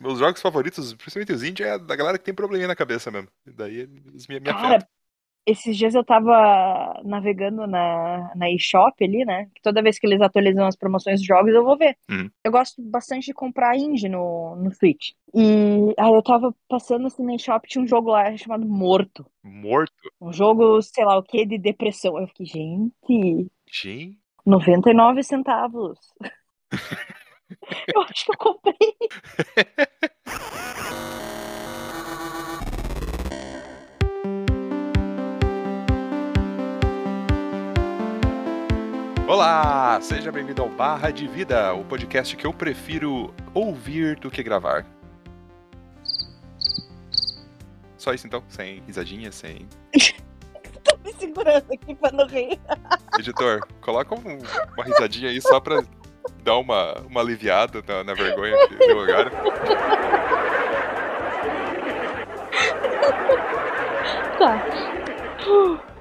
Meus 0.00 0.18
jogos 0.18 0.40
favoritos, 0.40 0.94
principalmente 0.94 1.32
os 1.32 1.42
indie, 1.44 1.62
é 1.62 1.78
da 1.78 1.94
galera 1.94 2.18
que 2.18 2.24
tem 2.24 2.34
probleminha 2.34 2.68
na 2.68 2.74
cabeça 2.76 3.10
mesmo. 3.10 3.28
Daí 3.46 3.80
eles 3.80 4.26
me, 4.26 4.40
me 4.40 4.46
Cara, 4.46 4.76
afetam. 4.78 4.88
esses 5.46 5.76
dias 5.76 5.94
eu 5.94 6.02
tava 6.04 7.00
navegando 7.04 7.66
na, 7.66 8.32
na 8.34 8.50
eShop 8.50 9.04
ali, 9.04 9.24
né? 9.26 9.46
Que 9.54 9.60
toda 9.60 9.82
vez 9.82 9.98
que 9.98 10.06
eles 10.06 10.20
atualizam 10.22 10.66
as 10.66 10.74
promoções 10.76 11.20
de 11.20 11.26
jogos, 11.26 11.52
eu 11.54 11.62
vou 11.64 11.76
ver. 11.76 11.96
Uhum. 12.10 12.30
Eu 12.42 12.50
gosto 12.50 12.80
bastante 12.80 13.26
de 13.26 13.34
comprar 13.34 13.76
indie 13.76 14.08
no, 14.08 14.56
no 14.56 14.72
Switch. 14.74 15.10
E 15.34 15.94
aí 15.98 16.12
eu 16.12 16.22
tava 16.22 16.54
passando 16.68 17.06
assim 17.06 17.22
na 17.24 17.34
eShop, 17.34 17.68
tinha 17.68 17.84
um 17.84 17.86
jogo 17.86 18.10
lá 18.10 18.34
chamado 18.38 18.66
Morto. 18.66 19.26
Morto. 19.42 19.92
Um 20.20 20.32
jogo, 20.32 20.80
sei 20.82 21.04
lá 21.04 21.18
o 21.18 21.22
que, 21.22 21.44
de 21.44 21.58
depressão. 21.58 22.18
Eu 22.18 22.26
fiquei, 22.28 22.46
gente, 22.46 23.50
Gente. 23.70 24.18
99 24.46 25.22
centavos. 25.22 25.98
eu 27.94 28.02
acho 28.02 28.24
que 28.24 28.32
eu 28.32 28.36
comprei. 28.38 28.76
Olá! 39.26 40.00
Seja 40.00 40.32
bem-vindo 40.32 40.60
ao 40.62 40.68
Barra 40.68 41.10
de 41.10 41.26
Vida, 41.28 41.72
o 41.74 41.84
podcast 41.84 42.36
que 42.36 42.46
eu 42.46 42.52
prefiro 42.52 43.32
ouvir 43.54 44.18
do 44.18 44.30
que 44.30 44.42
gravar. 44.42 44.84
Só 47.96 48.12
isso 48.12 48.26
então? 48.26 48.42
Sem 48.48 48.80
risadinha, 48.80 49.30
sem. 49.30 49.68
Tô 50.82 50.96
me 51.04 51.12
segurando 51.12 51.72
aqui 51.72 51.94
pra 51.94 52.10
não 52.10 52.26
rir. 52.26 52.58
Editor, 53.18 53.60
coloca 53.80 54.14
um- 54.14 54.38
uma 54.74 54.84
risadinha 54.84 55.30
aí 55.30 55.40
só 55.40 55.60
pra 55.60 55.82
dar 56.40 56.56
uma, 56.58 56.94
uma 57.08 57.20
aliviada 57.20 57.82
na, 57.86 58.02
na 58.04 58.14
vergonha 58.14 58.56
que 58.68 58.90
agora. 58.90 59.30
Tá. 64.38 64.64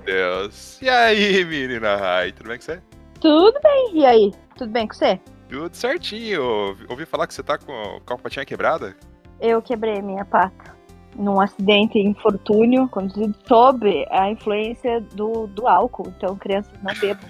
Deus. 0.06 0.82
E 0.82 0.90
aí, 0.90 1.44
menina 1.46 1.96
Rai, 1.96 2.32
tudo 2.32 2.48
bem 2.50 2.58
com 2.58 2.64
você? 2.64 2.82
Tudo 3.20 3.60
bem. 3.62 3.92
E 3.94 4.06
aí? 4.06 4.32
Tudo 4.58 4.72
bem 4.72 4.88
com 4.88 4.94
você? 4.94 5.20
Tudo 5.50 5.76
certinho. 5.76 6.42
Ouvi- 6.44 6.86
Ouvi 6.90 7.06
falar 7.06 7.28
que 7.28 7.34
você 7.34 7.44
tá 7.44 7.58
com, 7.58 8.00
com 8.06 8.14
a 8.14 8.18
patinha 8.18 8.46
quebrada? 8.46 8.96
Eu 9.42 9.62
quebrei 9.62 10.02
minha 10.02 10.26
pata 10.26 10.78
num 11.16 11.40
acidente 11.42 12.00
infortúnio 12.00 12.88
conduzido 12.88 13.36
sob 13.48 14.06
a 14.10 14.30
influência 14.32 15.02
do, 15.14 15.48
do 15.48 15.68
álcool. 15.68 16.14
Então, 16.16 16.36
crianças 16.38 16.72
não 16.82 16.94
bebam. 16.96 17.30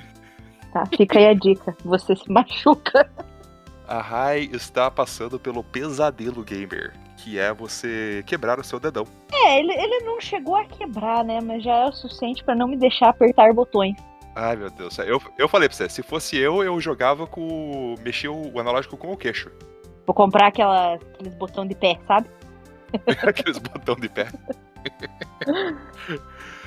Tá? 0.74 0.86
Fica 0.86 1.20
aí 1.20 1.28
a 1.28 1.34
dica. 1.34 1.76
Você 1.84 2.16
se 2.16 2.30
machuca. 2.32 3.10
A 3.88 4.02
Rai 4.02 4.50
está 4.54 4.92
passando 4.92 5.40
pelo 5.40 5.64
pesadelo 5.64 6.44
gamer, 6.44 6.94
que 7.18 7.40
é 7.40 7.52
você 7.52 8.24
quebrar 8.28 8.60
o 8.60 8.64
seu 8.64 8.80
dedão. 8.80 9.06
É, 9.34 9.60
ele, 9.60 9.74
ele 9.74 10.06
não 10.06 10.22
chegou 10.22 10.56
a 10.56 10.66
quebrar, 10.66 11.24
né? 11.24 11.40
Mas 11.42 11.64
já 11.64 11.76
é 11.76 11.86
o 11.86 11.92
suficiente 11.92 12.44
pra 12.44 12.54
não 12.54 12.68
me 12.68 12.78
deixar 12.78 13.10
apertar 13.10 13.52
botões. 13.52 13.96
Ai, 14.36 14.56
meu 14.56 14.70
Deus. 14.70 14.98
Eu, 15.00 15.20
eu 15.38 15.50
falei 15.50 15.68
pra 15.68 15.76
você, 15.76 15.90
se 15.90 16.04
fosse 16.04 16.38
eu, 16.38 16.64
eu 16.64 16.80
jogava 16.80 17.26
com. 17.26 17.96
mexia 18.04 18.32
o 18.32 18.60
analógico 18.60 18.96
com 18.96 19.12
o 19.12 19.18
queixo. 19.18 19.52
Vou 20.06 20.14
comprar 20.14 20.48
aquela, 20.48 20.96
aqueles 20.96 21.34
botões 21.36 21.70
de 21.70 21.76
pé, 21.76 22.00
sabe? 22.08 22.30
Aqueles 23.28 23.60
botão 23.60 23.96
de 23.96 24.10
pé. 24.10 24.28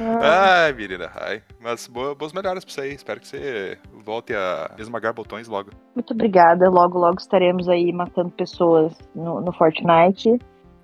Ah, 0.01 0.65
Ai, 0.65 0.73
menina, 0.73 1.11
ai. 1.15 1.43
Mas 1.61 1.87
boa, 1.87 2.15
boas 2.15 2.33
melhoras 2.33 2.65
pra 2.65 2.73
você 2.73 2.81
aí. 2.83 2.95
Espero 2.95 3.21
que 3.21 3.27
você 3.27 3.79
volte 4.05 4.35
a 4.35 4.71
esmagar 4.79 5.13
botões 5.13 5.49
logo. 5.49 5.71
Muito 5.95 6.13
obrigada. 6.13 6.69
Logo, 6.69 6.99
logo 6.99 7.19
estaremos 7.19 7.69
aí 7.69 7.93
matando 7.93 8.31
pessoas 8.31 8.93
no, 9.15 9.41
no 9.41 9.53
Fortnite. 9.53 10.39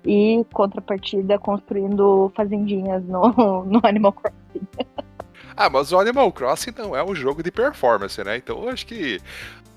E, 0.05 0.45
contrapartida, 0.53 1.37
construindo 1.37 2.31
fazendinhas 2.35 3.03
no, 3.03 3.63
no 3.65 3.81
Animal 3.83 4.13
Crossing. 4.13 4.67
Ah, 5.57 5.69
mas 5.69 5.91
o 5.91 5.99
Animal 5.99 6.31
Crossing 6.31 6.73
não 6.77 6.95
é 6.95 7.03
um 7.03 7.13
jogo 7.13 7.43
de 7.43 7.51
performance, 7.51 8.23
né? 8.23 8.37
Então 8.37 8.63
eu 8.63 8.69
acho 8.69 8.85
que. 8.85 9.19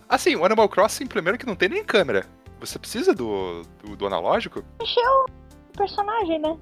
Assim, 0.09 0.37
o 0.37 0.45
Animal 0.45 0.69
Crossing, 0.69 1.07
primeiro 1.07 1.39
que 1.39 1.47
não 1.47 1.57
tem 1.57 1.69
nem 1.69 1.83
câmera. 1.83 2.25
Você 2.61 2.79
precisa 2.79 3.13
do, 3.13 3.63
do, 3.83 3.97
do 3.97 4.07
analógico? 4.07 4.63
Encheu 4.81 5.27
o 5.27 5.77
personagem, 5.77 6.39
né? 6.39 6.57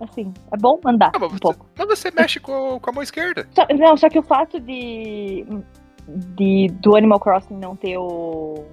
Assim, 0.00 0.32
é 0.52 0.56
bom 0.58 0.78
andar 0.84 1.10
Ah, 1.14 1.18
mas 1.18 1.28
um 1.30 1.34
você, 1.34 1.40
pouco. 1.40 1.66
mas 1.78 1.88
você 1.88 2.10
mexe 2.10 2.38
com, 2.40 2.78
com 2.78 2.90
a 2.90 2.92
mão 2.92 3.02
esquerda. 3.02 3.48
Só- 3.54 3.66
não, 3.74 3.96
só 3.96 4.08
que 4.10 4.18
o 4.18 4.22
fato 4.22 4.60
de, 4.60 5.46
de 6.08 6.68
do 6.80 6.96
Animal 6.96 7.18
Crossing 7.18 7.54
não 7.56 7.74
ter 7.74 7.96
o, 7.98 8.64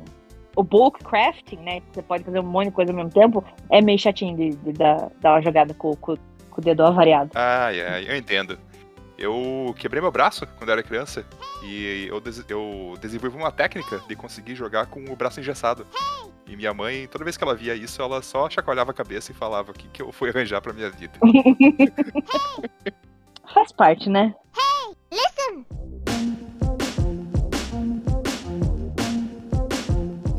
o 0.55 0.63
bulk 0.63 1.03
crafting, 1.03 1.57
né? 1.57 1.81
Você 1.91 2.01
pode 2.01 2.23
fazer 2.23 2.39
um 2.39 2.43
monte 2.43 2.65
de 2.67 2.71
coisa 2.73 2.91
ao 2.91 2.95
mesmo 2.95 3.11
tempo, 3.11 3.43
é 3.71 3.81
meio 3.81 3.97
chatinho 3.99 4.35
de, 4.35 4.49
de 4.49 4.73
dar, 4.73 5.09
dar 5.21 5.33
uma 5.35 5.41
jogada 5.41 5.73
com, 5.73 5.95
com, 5.95 6.15
com 6.49 6.61
o 6.61 6.63
dedo 6.63 6.83
avariado. 6.83 7.31
Ai, 7.35 7.77
eu 8.07 8.15
entendo. 8.15 8.57
Eu 9.17 9.73
quebrei 9.77 10.01
meu 10.01 10.11
braço 10.11 10.45
quando 10.57 10.69
eu 10.69 10.73
era 10.73 10.83
criança 10.83 11.23
e 11.63 12.07
eu, 12.09 12.19
des- 12.19 12.43
eu 12.49 12.95
desenvolvi 12.99 13.37
uma 13.37 13.51
técnica 13.51 13.99
de 14.07 14.15
conseguir 14.15 14.55
jogar 14.55 14.87
com 14.87 15.05
o 15.05 15.15
braço 15.15 15.39
engessado. 15.39 15.85
E 16.45 16.55
minha 16.55 16.73
mãe, 16.73 17.07
toda 17.07 17.23
vez 17.23 17.37
que 17.37 17.43
ela 17.43 17.55
via 17.55 17.73
isso, 17.73 18.01
ela 18.01 18.21
só 18.21 18.49
chacoalhava 18.49 18.91
a 18.91 18.93
cabeça 18.93 19.31
e 19.31 19.35
falava 19.35 19.71
o 19.71 19.73
que, 19.73 19.87
que 19.87 20.01
eu 20.01 20.11
fui 20.11 20.29
arranjar 20.29 20.61
pra 20.61 20.73
minha 20.73 20.89
vida. 20.89 21.13
Faz 23.53 23.71
parte, 23.71 24.09
né? 24.09 24.35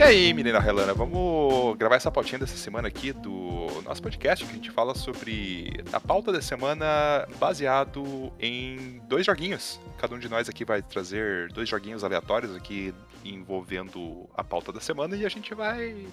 E 0.04 0.06
aí, 0.06 0.34
menina 0.34 0.60
Relana, 0.60 0.92
vamos 0.92 1.78
gravar 1.78 1.96
essa 1.96 2.10
pautinha 2.10 2.38
dessa 2.38 2.58
semana 2.58 2.88
aqui 2.88 3.10
do 3.10 3.68
nosso 3.86 4.02
podcast, 4.02 4.44
que 4.44 4.50
a 4.50 4.54
gente 4.54 4.70
fala 4.70 4.94
sobre 4.94 5.82
a 5.90 5.98
pauta 5.98 6.30
da 6.30 6.42
semana 6.42 7.26
baseado 7.38 8.30
em 8.38 9.00
dois 9.08 9.24
joguinhos. 9.24 9.80
Cada 9.96 10.14
um 10.14 10.18
de 10.18 10.28
nós 10.28 10.46
aqui 10.46 10.62
vai 10.62 10.82
trazer 10.82 11.50
dois 11.54 11.70
joguinhos 11.70 12.04
aleatórios 12.04 12.54
aqui 12.54 12.94
envolvendo 13.24 14.28
a 14.36 14.44
pauta 14.44 14.70
da 14.70 14.78
semana 14.78 15.16
e 15.16 15.24
a 15.24 15.28
gente 15.30 15.54
vai 15.54 16.06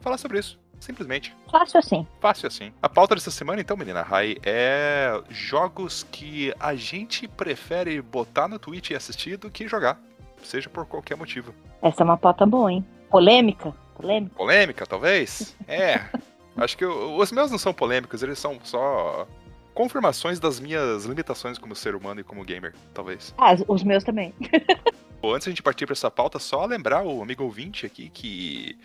falar 0.00 0.18
sobre 0.18 0.40
isso. 0.40 0.58
Simplesmente. 0.80 1.32
Fácil 1.48 1.78
assim. 1.78 2.06
Fácil 2.20 2.48
assim. 2.48 2.72
A 2.82 2.88
pauta 2.88 3.14
dessa 3.14 3.30
semana, 3.30 3.60
então, 3.60 3.76
menina 3.76 4.02
Rai, 4.02 4.38
é 4.42 5.22
jogos 5.30 6.04
que 6.10 6.52
a 6.58 6.74
gente 6.74 7.28
prefere 7.28 8.02
botar 8.02 8.48
no 8.48 8.58
Twitch 8.58 8.90
e 8.90 8.96
assistir 8.96 9.36
do 9.36 9.52
que 9.52 9.68
jogar. 9.68 10.00
Seja 10.42 10.68
por 10.68 10.84
qualquer 10.84 11.16
motivo. 11.16 11.54
Essa 11.80 12.02
é 12.02 12.04
uma 12.04 12.16
pauta 12.16 12.44
boa, 12.44 12.72
hein? 12.72 12.84
Polêmica? 13.16 13.74
Polêmica? 13.94 14.34
Polêmica, 14.36 14.86
talvez? 14.86 15.56
É. 15.66 16.04
Acho 16.54 16.76
que 16.76 16.84
o- 16.84 17.16
os 17.16 17.32
meus 17.32 17.50
não 17.50 17.56
são 17.56 17.72
polêmicos, 17.72 18.22
eles 18.22 18.38
são 18.38 18.58
só 18.62 19.26
confirmações 19.72 20.38
das 20.38 20.60
minhas 20.60 21.06
limitações 21.06 21.56
como 21.56 21.74
ser 21.74 21.94
humano 21.94 22.20
e 22.20 22.24
como 22.24 22.44
gamer, 22.44 22.74
talvez. 22.92 23.34
Ah, 23.38 23.54
os 23.68 23.82
meus 23.82 24.04
também. 24.04 24.34
Bom, 25.22 25.32
antes 25.32 25.44
de 25.44 25.48
a 25.48 25.52
gente 25.52 25.62
partir 25.62 25.86
para 25.86 25.94
essa 25.94 26.10
pauta, 26.10 26.38
só 26.38 26.66
lembrar 26.66 27.04
o 27.04 27.22
amigo 27.22 27.42
ouvinte 27.42 27.86
aqui 27.86 28.10
que 28.10 28.78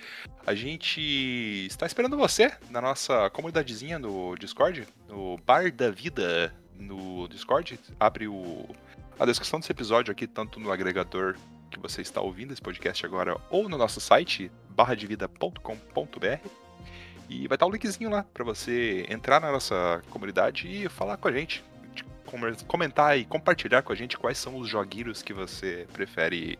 a 0.48 0.56
gente 0.56 1.02
está 1.68 1.86
esperando 1.86 2.16
você 2.16 2.54
na 2.70 2.80
nossa 2.80 3.30
comunidadezinha 3.32 4.00
no 4.00 4.34
Discord, 4.38 4.88
no 5.10 5.38
Bar 5.46 5.74
da 5.74 5.92
Vida 5.92 6.56
no 6.80 7.28
Discord. 7.28 7.78
Abre 8.00 8.30
o, 8.30 8.66
a 9.20 9.26
descrição 9.26 9.60
desse 9.60 9.74
episódio 9.74 10.10
aqui, 10.10 10.26
tanto 10.26 10.58
no 10.58 10.72
agregador 10.72 11.36
que 11.72 11.80
você 11.80 12.02
está 12.02 12.22
ouvindo 12.22 12.52
esse 12.52 12.62
podcast 12.62 13.06
agora, 13.06 13.38
ou 13.50 13.68
no 13.68 13.78
nosso 13.78 14.00
site, 14.00 14.52
barradevida.com.br. 14.70 16.48
E 17.30 17.48
vai 17.48 17.56
estar 17.56 17.66
o 17.66 17.72
linkzinho 17.72 18.10
lá 18.10 18.26
para 18.34 18.44
você 18.44 19.06
entrar 19.10 19.40
na 19.40 19.52
nossa 19.52 20.02
comunidade 20.10 20.68
e 20.68 20.90
falar 20.90 21.18
com 21.18 21.28
a 21.28 21.32
gente. 21.32 21.64
Comentar 22.68 23.18
e 23.18 23.26
compartilhar 23.26 23.82
com 23.82 23.92
a 23.92 23.96
gente 23.96 24.18
quais 24.18 24.38
são 24.38 24.58
os 24.58 24.70
jogueiros 24.70 25.22
que 25.22 25.34
você 25.34 25.88
prefere 25.92 26.58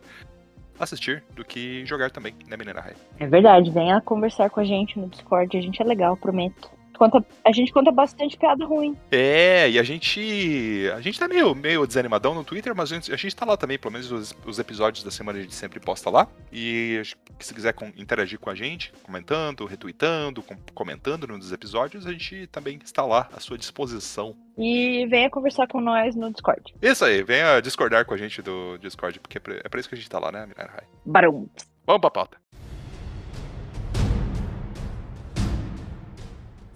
assistir 0.78 1.22
do 1.34 1.44
que 1.44 1.84
jogar 1.86 2.10
também, 2.10 2.34
né, 2.48 2.56
menina 2.56 2.80
Rai? 2.80 2.94
É 3.18 3.26
verdade, 3.26 3.70
venha 3.70 4.00
conversar 4.00 4.50
com 4.50 4.60
a 4.60 4.64
gente 4.64 4.98
no 4.98 5.08
Discord, 5.08 5.56
a 5.56 5.60
gente 5.60 5.80
é 5.80 5.84
legal, 5.84 6.16
prometo. 6.16 6.70
Conta, 7.10 7.26
a 7.44 7.52
gente 7.52 7.72
conta 7.72 7.90
bastante 7.90 8.36
piada 8.36 8.64
ruim. 8.64 8.96
É, 9.10 9.68
e 9.70 9.78
a 9.78 9.82
gente. 9.82 10.88
A 10.94 11.00
gente 11.00 11.18
tá 11.18 11.26
meio, 11.26 11.54
meio 11.54 11.86
desanimadão 11.86 12.32
no 12.34 12.44
Twitter, 12.44 12.74
mas 12.76 12.92
a 12.92 12.94
gente, 12.94 13.12
a 13.12 13.16
gente 13.16 13.34
tá 13.34 13.44
lá 13.44 13.56
também, 13.56 13.78
pelo 13.78 13.92
menos 13.92 14.10
os, 14.12 14.36
os 14.46 14.58
episódios 14.58 15.02
da 15.04 15.10
semana 15.10 15.38
a 15.38 15.42
gente 15.42 15.54
sempre 15.54 15.80
posta 15.80 16.08
lá. 16.10 16.28
E 16.52 17.02
se 17.40 17.52
quiser 17.54 17.72
com- 17.72 17.92
interagir 17.96 18.38
com 18.38 18.50
a 18.50 18.54
gente, 18.54 18.92
comentando, 19.02 19.64
retweetando, 19.64 20.42
com- 20.42 20.56
comentando 20.74 21.26
nos 21.26 21.50
episódios, 21.50 22.06
a 22.06 22.12
gente 22.12 22.46
também 22.46 22.78
está 22.84 23.04
lá 23.04 23.28
à 23.34 23.40
sua 23.40 23.58
disposição. 23.58 24.36
E 24.56 25.06
venha 25.08 25.28
conversar 25.30 25.66
com 25.66 25.80
nós 25.80 26.14
no 26.14 26.30
Discord. 26.30 26.74
Isso 26.80 27.04
aí, 27.04 27.22
venha 27.22 27.58
discordar 27.60 28.04
com 28.04 28.14
a 28.14 28.16
gente 28.16 28.40
do 28.42 28.78
Discord, 28.78 29.18
porque 29.18 29.38
é 29.38 29.40
pra- 29.40 29.54
é 29.64 29.68
pra 29.68 29.80
isso 29.80 29.88
que 29.88 29.94
a 29.94 29.98
gente 29.98 30.10
tá 30.10 30.18
lá, 30.18 30.30
né, 30.30 30.42
menina 30.46 30.70
Rai? 30.72 30.84
Barum. 31.04 31.48
Vamos 31.84 32.00
pra 32.00 32.10
pauta. 32.10 32.41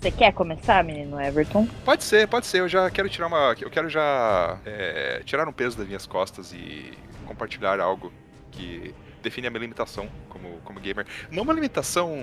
Você 0.06 0.12
quer 0.12 0.32
começar, 0.32 0.84
menino 0.84 1.20
Everton? 1.20 1.66
Pode 1.84 2.04
ser, 2.04 2.28
pode 2.28 2.46
ser. 2.46 2.60
Eu 2.60 2.68
já 2.68 2.88
quero 2.88 3.08
tirar 3.08 3.26
uma. 3.26 3.56
Eu 3.60 3.68
quero 3.68 3.88
já 3.88 4.56
é, 4.64 5.20
tirar 5.24 5.48
um 5.48 5.52
peso 5.52 5.76
das 5.76 5.84
minhas 5.84 6.06
costas 6.06 6.52
e 6.52 6.92
compartilhar 7.26 7.80
algo 7.80 8.12
que 8.52 8.94
define 9.20 9.48
a 9.48 9.50
minha 9.50 9.62
limitação 9.62 10.08
como, 10.28 10.60
como 10.62 10.78
gamer. 10.78 11.06
Não 11.28 11.42
uma 11.42 11.52
limitação, 11.52 12.16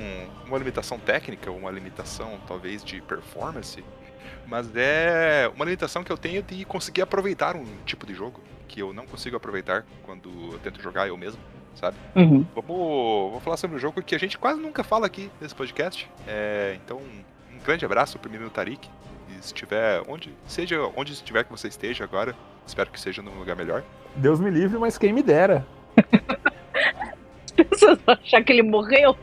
uma 0.47 0.57
limitação 0.57 0.97
técnica, 0.97 1.51
uma 1.51 1.69
limitação 1.69 2.39
talvez 2.47 2.85
de 2.85 3.01
performance, 3.01 3.83
mas 4.47 4.73
é 4.77 5.51
uma 5.53 5.65
limitação 5.65 6.05
que 6.05 6.11
eu 6.11 6.17
tenho 6.17 6.41
de 6.41 6.63
conseguir 6.63 7.01
aproveitar 7.01 7.53
um 7.57 7.65
tipo 7.85 8.05
de 8.05 8.13
jogo 8.13 8.39
que 8.65 8.81
eu 8.81 8.93
não 8.93 9.05
consigo 9.05 9.35
aproveitar 9.35 9.85
quando 10.03 10.29
eu 10.53 10.59
tento 10.59 10.81
jogar 10.81 11.09
eu 11.09 11.17
mesmo, 11.17 11.41
sabe? 11.75 11.97
Uhum. 12.15 12.45
Vamos, 12.55 13.29
vamos 13.31 13.43
falar 13.43 13.57
sobre 13.57 13.75
um 13.75 13.79
jogo 13.79 14.01
que 14.01 14.15
a 14.15 14.17
gente 14.17 14.37
quase 14.37 14.57
nunca 14.57 14.85
fala 14.85 15.05
aqui 15.05 15.29
nesse 15.41 15.53
podcast. 15.53 16.09
É, 16.25 16.79
então, 16.81 17.01
grande 17.63 17.85
abraço 17.85 18.19
pro 18.19 18.29
menino 18.29 18.49
Tarik. 18.49 18.89
E 19.29 19.33
se 19.33 19.47
estiver 19.47 20.03
onde, 20.07 20.33
seja 20.47 20.79
onde 20.95 21.13
estiver 21.13 21.43
que 21.43 21.51
você 21.51 21.67
esteja 21.67 22.03
agora, 22.03 22.35
espero 22.65 22.91
que 22.91 22.99
seja 22.99 23.21
num 23.21 23.37
lugar 23.37 23.55
melhor. 23.55 23.83
Deus 24.15 24.39
me 24.39 24.49
livre, 24.49 24.77
mas 24.77 24.97
quem 24.97 25.13
me 25.13 25.23
dera. 25.23 25.65
As 27.45 27.51
pessoas 27.51 27.99
vão 28.05 28.15
achar 28.15 28.43
que 28.43 28.51
ele 28.51 28.63
morreu. 28.63 29.17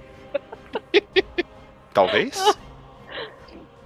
Talvez. 1.92 2.58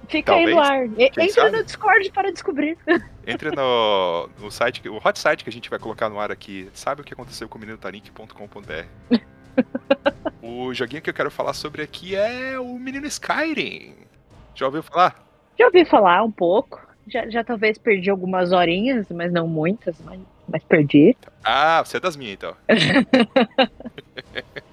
Fica 0.07 0.33
aí 0.33 0.53
no 0.53 0.59
ar. 0.59 0.85
Entra 0.97 1.29
sabe? 1.29 1.57
no 1.57 1.63
Discord 1.63 2.11
para 2.11 2.31
descobrir. 2.31 2.77
Entre 3.25 3.51
no, 3.51 4.29
no 4.39 4.51
site, 4.51 4.87
o 4.87 4.97
hot 5.03 5.17
site 5.17 5.43
que 5.43 5.49
a 5.49 5.53
gente 5.53 5.69
vai 5.69 5.79
colocar 5.79 6.09
no 6.09 6.19
ar 6.19 6.31
aqui, 6.31 6.69
sabe 6.73 7.01
o 7.01 7.03
que 7.03 7.13
aconteceu 7.13 7.49
com 7.49 7.57
o 7.57 7.61
menino 7.61 7.77
Tarik.com.br. 7.77 9.17
o 10.41 10.73
joguinho 10.73 11.01
que 11.01 11.09
eu 11.09 11.13
quero 11.13 11.31
falar 11.31 11.53
sobre 11.53 11.81
aqui 11.81 12.15
é 12.15 12.59
o 12.59 12.77
menino 12.77 13.07
Skyrim. 13.07 14.04
Já 14.55 14.65
ouviu 14.65 14.81
falar? 14.81 15.15
Já 15.59 15.65
ouvi 15.65 15.85
falar 15.85 16.23
um 16.23 16.31
pouco. 16.31 16.81
Já, 17.07 17.29
já 17.29 17.43
talvez 17.43 17.77
perdi 17.77 18.09
algumas 18.09 18.51
horinhas, 18.51 19.07
mas 19.09 19.31
não 19.31 19.47
muitas, 19.47 19.95
mas, 20.03 20.19
mas 20.47 20.63
perdi. 20.63 21.15
Ah, 21.43 21.83
você 21.85 21.97
é 21.97 21.99
das 21.99 22.15
minhas 22.15 22.33
então. 22.33 22.55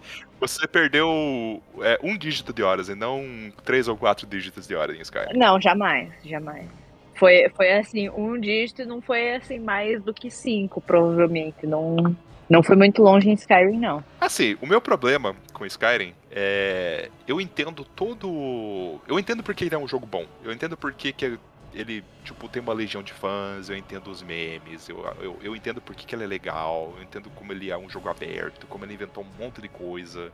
você 0.40 0.67
perdeu 0.67 1.62
é, 1.82 1.99
um 2.02 2.17
dígito 2.17 2.52
de 2.52 2.62
horas 2.62 2.88
e 2.88 2.94
não 2.94 3.52
três 3.64 3.88
ou 3.88 3.96
quatro 3.96 4.26
dígitos 4.26 4.67
de 4.67 4.75
horas 4.75 4.96
em 4.96 5.02
Skyrim. 5.02 5.38
Não, 5.38 5.61
jamais, 5.61 6.11
jamais. 6.25 6.67
Foi, 7.14 7.49
foi 7.55 7.73
assim, 7.73 8.09
um 8.09 8.38
dígito 8.38 8.85
não 8.85 9.00
foi 9.00 9.35
assim 9.35 9.59
mais 9.59 10.03
do 10.03 10.12
que 10.14 10.31
cinco, 10.31 10.81
provavelmente. 10.81 11.67
Não, 11.67 12.17
não 12.49 12.62
foi 12.62 12.76
muito 12.76 13.03
longe 13.03 13.29
em 13.29 13.35
Skyrim, 13.35 13.79
não. 13.79 14.05
Assim, 14.20 14.56
o 14.61 14.67
meu 14.67 14.81
problema 14.81 15.35
com 15.53 15.64
Skyrim 15.64 16.14
é. 16.31 17.11
Eu 17.26 17.41
entendo 17.41 17.85
todo. 17.85 19.00
Eu 19.06 19.19
entendo 19.19 19.43
porque 19.43 19.64
ele 19.64 19.75
é 19.75 19.79
um 19.79 19.88
jogo 19.88 20.06
bom. 20.06 20.26
Eu 20.44 20.53
entendo 20.53 20.76
porque 20.76 21.12
que 21.12 21.38
ele, 21.75 22.05
tipo, 22.25 22.49
tem 22.49 22.61
uma 22.61 22.73
legião 22.73 23.03
de 23.03 23.12
fãs, 23.12 23.69
eu 23.69 23.76
entendo 23.76 24.11
os 24.11 24.23
memes, 24.23 24.88
eu, 24.88 25.03
eu, 25.20 25.38
eu 25.43 25.56
entendo 25.56 25.81
porque 25.81 26.05
que 26.05 26.14
ele 26.14 26.25
é 26.25 26.26
legal, 26.26 26.93
eu 26.97 27.03
entendo 27.03 27.31
como 27.31 27.53
ele 27.53 27.70
é 27.70 27.79
um 27.79 27.88
jogo 27.88 28.09
aberto, 28.09 28.67
como 28.67 28.85
ele 28.85 28.94
inventou 28.94 29.25
um 29.25 29.43
monte 29.43 29.61
de 29.61 29.69
coisa. 29.69 30.32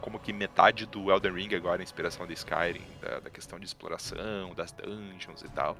Como 0.00 0.18
que 0.18 0.32
metade 0.32 0.86
do 0.86 1.10
Elden 1.10 1.32
Ring 1.32 1.54
agora 1.56 1.82
é 1.82 1.84
inspiração 1.84 2.24
de 2.24 2.32
Skyrim, 2.32 2.86
da, 3.02 3.18
da 3.18 3.30
questão 3.30 3.58
de 3.58 3.66
exploração, 3.66 4.54
das 4.54 4.70
dungeons 4.70 5.42
e 5.42 5.48
tal. 5.48 5.76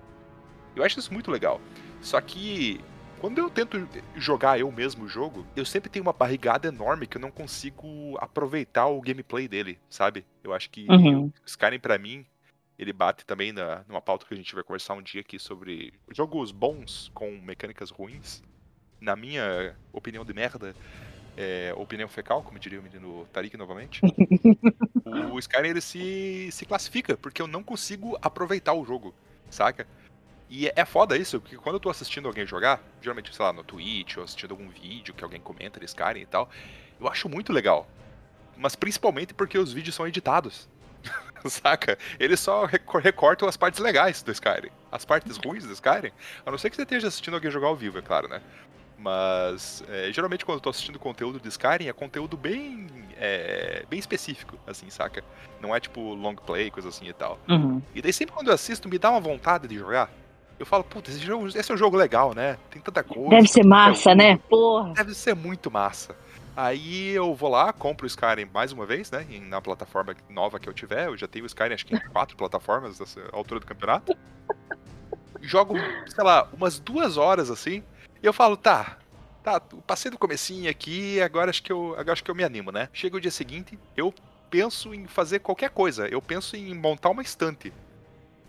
Eu 0.75 0.85
acho 0.85 0.99
isso 0.99 1.13
muito 1.13 1.31
legal. 1.31 1.61
Só 2.01 2.21
que 2.21 2.81
quando 3.21 3.39
eu 3.39 3.51
tento 3.51 3.89
jogar 4.17 4.61
eu 4.61 4.71
mesmo 4.71 5.05
o 5.05 5.09
jogo, 5.09 5.45
eu 5.57 5.65
sempre 5.65 5.91
tenho 5.91 6.05
uma 6.05 6.13
barrigada 6.13 6.69
enorme 6.69 7.07
que 7.07 7.17
eu 7.17 7.21
não 7.21 7.31
consigo 7.31 8.17
aproveitar 8.21 8.87
o 8.87 9.01
gameplay 9.01 9.49
dele, 9.49 9.79
sabe? 9.91 10.25
Eu 10.43 10.53
acho 10.53 10.71
que 10.71 10.89
Uhum. 10.89 11.27
o 11.27 11.33
Skyrim, 11.45 11.81
pra 11.81 11.99
mim, 11.99 12.25
ele 12.79 12.93
bate 12.93 13.27
também 13.27 13.53
na, 13.53 13.85
numa 13.89 14.01
pauta 14.01 14.25
que 14.25 14.35
a 14.35 14.37
gente 14.37 14.55
vai 14.55 14.63
conversar 14.63 14.95
um 14.95 15.03
dia 15.03 15.21
aqui 15.21 15.39
sobre 15.39 15.93
jogos 16.13 16.53
bons 16.53 17.11
com 17.13 17.31
mecânicas 17.43 17.91
ruins. 17.91 18.41
Na 19.01 19.17
minha 19.17 19.77
opinião 19.93 20.25
de 20.25 20.33
merda, 20.33 20.75
é, 21.37 21.73
opinião 21.77 22.09
fecal, 22.09 22.43
como 22.43 22.59
diria 22.59 22.81
o 22.81 22.83
menino 22.83 23.27
Tarik 23.33 23.57
novamente, 23.57 24.01
o 25.05 25.39
Skyrim 25.39 25.69
ele 25.69 25.81
se, 25.81 26.51
se 26.53 26.65
classifica, 26.65 27.17
porque 27.17 27.43
eu 27.43 27.47
não 27.47 27.63
consigo 27.65 28.17
aproveitar 28.23 28.75
o 28.75 28.85
jogo, 28.85 29.15
saca? 29.51 29.87
E 30.51 30.67
é- 30.69 30.73
é 30.77 30.85
foda 30.85 31.17
isso, 31.17 31.41
porque 31.41 31.57
quando 31.57 31.75
eu 31.77 31.81
tô 31.81 31.91
assistindo 31.91 32.27
alguém 32.27 32.47
jogar, 32.47 32.81
geralmente, 33.03 33.35
sei 33.35 33.45
lá, 33.45 33.53
no 33.53 33.63
Twitch, 33.63 34.17
ou 34.17 34.25
assistindo 34.25 34.53
algum 34.53 34.69
vídeo 34.69 35.13
que 35.15 35.23
alguém 35.23 35.41
comenta 35.41 35.79
de 35.79 35.87
Skyrim 35.87 36.21
e 36.21 36.27
tal, 36.27 36.49
eu 37.01 37.07
acho 37.09 37.29
muito 37.29 37.53
legal. 37.53 37.87
Mas 38.57 38.75
principalmente 38.75 39.35
porque 39.35 39.59
os 39.59 39.73
vídeos 39.73 39.95
são 39.95 40.07
editados. 40.07 40.69
Saca? 41.47 41.97
Eles 42.19 42.41
só 42.41 42.65
recor- 42.65 43.01
recortam 43.01 43.49
as 43.49 43.57
partes 43.57 43.79
legais 43.79 44.23
do 44.23 44.33
Skyrim. 44.33 44.71
As 44.91 45.05
partes 45.05 45.37
ruins 45.37 45.65
do 45.65 45.73
Skyrim, 45.73 46.11
a 46.45 46.51
não 46.51 46.59
ser 46.59 46.71
que 46.71 46.77
você 46.77 46.83
esteja 46.83 47.07
assistindo 47.09 47.35
alguém 47.35 47.51
jogar 47.51 47.69
ao 47.69 47.77
vivo, 47.77 47.99
é 47.99 48.03
claro, 48.03 48.27
né? 48.27 48.41
Mas 48.99 49.85
é, 49.89 50.11
geralmente 50.13 50.45
quando 50.45 50.57
eu 50.57 50.61
tô 50.63 50.71
assistindo 50.71 50.99
conteúdo 50.99 51.39
de 51.39 51.49
Skyrim 51.49 51.87
é 51.87 51.93
conteúdo 51.93 52.37
bem, 52.37 52.89
é, 53.17 53.85
bem 53.89 53.99
específico, 54.01 54.59
assim, 54.67 54.91
saca? 54.91 55.23
Não 55.61 55.75
é 55.75 55.79
tipo 55.79 56.01
long 56.15 56.35
play, 56.35 56.69
coisa 56.71 56.89
assim 56.89 57.07
e 57.07 57.13
tal. 57.13 57.39
Uhum. 57.49 57.81
E 57.95 58.03
daí 58.03 58.13
sempre 58.13 58.35
quando 58.35 58.49
eu 58.49 58.55
assisto 58.55 58.89
me 58.89 58.99
dá 58.99 59.11
uma 59.11 59.21
vontade 59.21 59.69
de 59.69 59.79
jogar. 59.79 60.11
Eu 60.59 60.67
falo, 60.67 60.83
puta, 60.83 61.11
esse, 61.11 61.21
jogo, 61.21 61.47
esse 61.47 61.71
é 61.71 61.75
um 61.75 61.79
jogo 61.79 61.97
legal, 61.97 62.35
né? 62.35 62.59
Tem 62.71 62.83
tanta 62.83 63.03
coisa. 63.03 63.31
Deve 63.31 63.49
ser 63.49 63.65
massa, 63.65 64.05
coisa. 64.05 64.15
né? 64.15 64.39
Porra. 64.49 64.93
Deve 64.93 65.15
ser 65.15 65.35
muito 65.35 65.71
massa. 65.71 66.17
Aí 66.57 67.11
eu 67.11 67.33
vou 67.37 67.49
lá, 67.49 67.73
compro 67.73 68.05
o 68.05 68.09
Skyrim 68.09 68.49
mais 68.53 68.73
uma 68.73 68.85
vez, 68.85 69.09
né? 69.13 69.25
Na 69.43 69.61
plataforma 69.61 70.17
nova 70.29 70.59
que 70.59 70.69
eu 70.69 70.73
tiver. 70.73 71.07
Eu 71.07 71.17
já 71.17 71.29
tenho 71.29 71.45
o 71.45 71.47
Skyrim, 71.47 71.75
acho 71.75 71.87
que 71.87 71.95
em 71.95 72.01
quatro 72.11 72.37
plataformas 72.37 72.99
nessa 72.99 73.21
altura 73.33 73.61
do 73.61 73.67
campeonato. 73.67 74.17
Jogo, 75.41 75.75
sei 76.09 76.25
lá, 76.25 76.49
umas 76.53 76.81
duas 76.81 77.17
horas 77.17 77.49
assim. 77.49 77.85
E 78.21 78.27
eu 78.27 78.33
falo, 78.33 78.57
tá. 78.57 78.99
Tá, 79.45 79.61
passei 79.87 80.11
do 80.11 80.19
comecinho 80.19 80.69
aqui, 80.69 81.23
agora 81.23 81.49
acho 81.49 81.63
que 81.63 81.71
eu, 81.71 81.93
agora 81.93 82.13
acho 82.13 82.25
que 82.25 82.31
eu 82.31 82.35
me 82.35 82.43
animo, 82.43 82.73
né? 82.73 82.89
Chega 82.93 83.17
o 83.17 83.21
dia 83.21 83.31
seguinte, 83.31 83.79
eu 83.97 84.13
penso 84.51 84.93
em 84.93 85.07
fazer 85.07 85.39
qualquer 85.39 85.71
coisa. 85.71 86.09
Eu 86.09 86.21
penso 86.21 86.57
em 86.57 86.75
montar 86.75 87.11
uma 87.11 87.23
estante. 87.23 87.73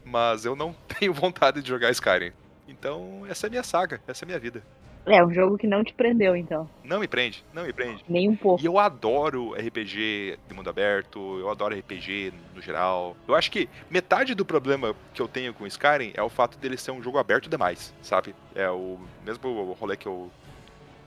Mas 0.10 0.46
eu 0.46 0.56
não 0.56 0.76
tenho 1.00 1.14
vontade 1.14 1.62
de 1.62 1.70
jogar 1.70 1.92
Skyrim. 1.92 2.32
Então, 2.68 3.24
essa 3.28 3.46
é 3.46 3.48
a 3.48 3.50
minha 3.50 3.64
saga, 3.64 4.02
essa 4.08 4.24
é 4.24 4.26
a 4.26 4.28
minha 4.28 4.40
vida. 4.40 4.64
É 5.06 5.26
um 5.26 5.34
jogo 5.34 5.58
que 5.58 5.66
não 5.66 5.84
te 5.84 5.94
prendeu, 5.94 6.36
então. 6.36 6.70
Não 6.84 7.00
me 7.00 7.08
prende, 7.08 7.44
não 7.52 7.64
me 7.64 7.74
prende. 7.74 8.04
Nem 8.08 8.30
um 8.30 8.36
pouco. 8.36 8.62
E 8.62 8.66
eu 8.66 8.78
adoro 8.78 9.54
RPG 9.54 10.38
de 10.48 10.54
mundo 10.54 10.70
aberto, 10.70 11.40
eu 11.40 11.50
adoro 11.50 11.76
RPG 11.76 12.32
no 12.54 12.62
geral. 12.62 13.16
Eu 13.28 13.34
acho 13.34 13.50
que 13.50 13.68
metade 13.90 14.36
do 14.36 14.46
problema 14.46 14.96
que 15.14 15.22
eu 15.22 15.28
tenho 15.28 15.54
com 15.54 15.66
Skyrim 15.66 16.12
é 16.14 16.22
o 16.22 16.30
fato 16.30 16.58
dele 16.60 16.78
ser 16.78 16.92
um 16.92 17.02
jogo 17.02 17.18
aberto 17.18 17.50
demais, 17.50 17.94
sabe? 18.04 18.36
É 18.54 18.70
o 18.70 19.00
mesmo 19.26 19.74
rolê 19.74 19.98
que 19.98 20.08
eu, 20.08 20.30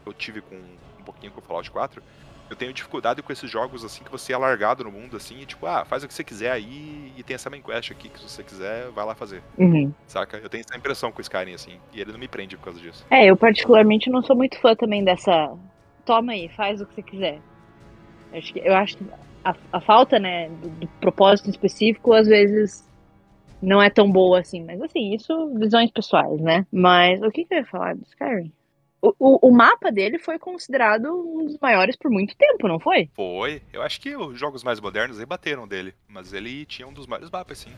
eu 0.04 0.12
tive 0.12 0.40
com 0.40 0.56
um 0.56 1.04
pouquinho 1.04 1.30
com 1.30 1.40
o 1.40 1.44
Fallout 1.44 1.70
4. 1.70 2.02
Eu 2.52 2.56
tenho 2.56 2.72
dificuldade 2.72 3.22
com 3.22 3.32
esses 3.32 3.50
jogos 3.50 3.82
assim 3.82 4.04
que 4.04 4.10
você 4.10 4.34
é 4.34 4.36
largado 4.36 4.84
no 4.84 4.92
mundo 4.92 5.16
assim, 5.16 5.40
e 5.40 5.46
tipo, 5.46 5.64
ah, 5.66 5.86
faz 5.86 6.04
o 6.04 6.08
que 6.08 6.12
você 6.12 6.22
quiser 6.22 6.50
aí 6.52 7.10
e 7.16 7.22
tem 7.22 7.34
essa 7.34 7.48
main 7.48 7.62
quest 7.62 7.90
aqui 7.90 8.10
que 8.10 8.18
se 8.18 8.28
você 8.28 8.42
quiser, 8.42 8.90
vai 8.90 9.06
lá 9.06 9.14
fazer, 9.14 9.42
Uhum. 9.56 9.90
saca? 10.06 10.36
Eu 10.36 10.50
tenho 10.50 10.62
essa 10.68 10.76
impressão 10.76 11.10
com 11.10 11.18
o 11.18 11.22
Skyrim 11.22 11.54
assim, 11.54 11.78
e 11.94 12.00
ele 12.02 12.12
não 12.12 12.18
me 12.18 12.28
prende 12.28 12.54
por 12.58 12.64
causa 12.64 12.78
disso. 12.78 13.06
É, 13.10 13.24
eu 13.24 13.38
particularmente 13.38 14.10
não 14.10 14.22
sou 14.22 14.36
muito 14.36 14.60
fã 14.60 14.76
também 14.76 15.02
dessa. 15.02 15.56
Toma 16.04 16.32
aí, 16.32 16.50
faz 16.50 16.82
o 16.82 16.86
que 16.86 16.94
você 16.94 17.02
quiser. 17.02 17.40
Acho 18.34 18.52
que, 18.52 18.58
eu 18.58 18.74
acho 18.74 18.98
que 18.98 19.04
a, 19.42 19.54
a 19.72 19.80
falta, 19.80 20.18
né, 20.18 20.50
do, 20.50 20.68
do 20.68 20.88
propósito 21.00 21.48
específico, 21.48 22.12
às 22.12 22.26
vezes 22.26 22.86
não 23.62 23.80
é 23.80 23.88
tão 23.88 24.10
boa 24.10 24.40
assim. 24.40 24.62
Mas 24.62 24.78
assim, 24.82 25.14
isso 25.14 25.54
visões 25.54 25.90
pessoais, 25.90 26.38
né? 26.42 26.66
Mas 26.70 27.22
o 27.22 27.30
que, 27.30 27.46
que 27.46 27.54
eu 27.54 27.58
ia 27.60 27.64
falar 27.66 27.94
do 27.94 28.02
Skyrim? 28.02 28.52
O, 29.02 29.48
o, 29.48 29.50
mapa 29.50 29.90
dele 29.90 30.16
foi 30.16 30.38
considerado 30.38 31.06
um 31.06 31.44
dos 31.44 31.58
maiores 31.58 31.96
por 31.96 32.08
muito 32.08 32.36
tempo, 32.36 32.68
não 32.68 32.78
foi? 32.78 33.10
Foi. 33.16 33.60
Eu 33.72 33.82
acho 33.82 34.00
que 34.00 34.14
os 34.16 34.38
jogos 34.38 34.62
mais 34.62 34.78
modernos 34.78 35.18
aí 35.18 35.26
bateram 35.26 35.66
dele. 35.66 35.92
Mas 36.06 36.32
ele 36.32 36.64
tinha 36.64 36.86
um 36.86 36.92
dos 36.92 37.08
maiores 37.08 37.28
mapas, 37.28 37.58
sim. 37.58 37.72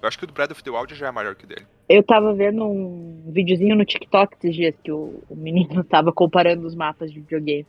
Eu 0.00 0.06
acho 0.06 0.16
que 0.16 0.22
o 0.22 0.26
do 0.28 0.32
Breath 0.32 0.52
of 0.52 0.62
the 0.62 0.70
Wild 0.70 0.94
já 0.94 1.08
é 1.08 1.10
maior 1.10 1.34
que 1.34 1.44
o 1.44 1.48
dele. 1.48 1.66
Eu 1.88 2.04
tava 2.04 2.32
vendo 2.32 2.64
um 2.64 3.32
videozinho 3.32 3.74
no 3.74 3.84
TikTok 3.84 4.36
esses 4.36 4.54
dias 4.54 4.74
que 4.82 4.92
o, 4.92 5.20
o 5.28 5.34
menino 5.34 5.82
tava 5.90 6.12
comparando 6.12 6.64
os 6.64 6.74
mapas 6.76 7.12
de 7.12 7.18
videogame. 7.18 7.66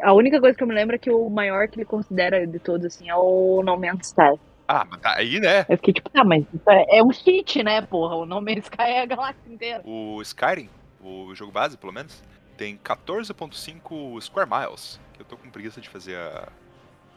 A 0.00 0.12
única 0.12 0.40
coisa 0.40 0.56
que 0.56 0.62
eu 0.62 0.68
me 0.68 0.74
lembro 0.74 0.94
é 0.94 0.98
que 0.98 1.10
o 1.10 1.28
maior 1.28 1.66
que 1.66 1.78
ele 1.78 1.84
considera 1.84 2.46
de 2.46 2.58
todos, 2.60 2.86
assim, 2.86 3.10
é 3.10 3.16
o 3.16 3.60
No 3.64 3.76
Man's 3.76 4.06
Sky. 4.06 4.38
Ah, 4.66 4.86
mas 4.88 5.00
tá 5.00 5.14
aí, 5.16 5.40
né? 5.40 5.66
Eu 5.68 5.76
fiquei 5.76 5.92
tipo, 5.92 6.08
tá, 6.08 6.24
mas 6.24 6.44
é, 6.68 6.98
é 6.98 7.02
um 7.02 7.12
cheat, 7.12 7.62
né, 7.62 7.82
porra? 7.82 8.14
O 8.14 8.24
No 8.24 8.40
Man's 8.40 8.64
Sky 8.64 8.82
é 8.82 9.02
a 9.02 9.06
galáxia 9.06 9.52
inteira. 9.52 9.82
O 9.84 10.22
Skyrim, 10.22 10.70
o 11.04 11.34
jogo 11.34 11.52
base, 11.52 11.76
pelo 11.76 11.92
menos, 11.92 12.22
tem 12.56 12.76
14.5 12.78 14.20
square 14.20 14.48
miles. 14.48 15.00
Que 15.12 15.22
eu 15.22 15.26
tô 15.26 15.36
com 15.36 15.50
preguiça 15.50 15.80
de 15.80 15.88
fazer 15.88 16.16
a. 16.16 16.48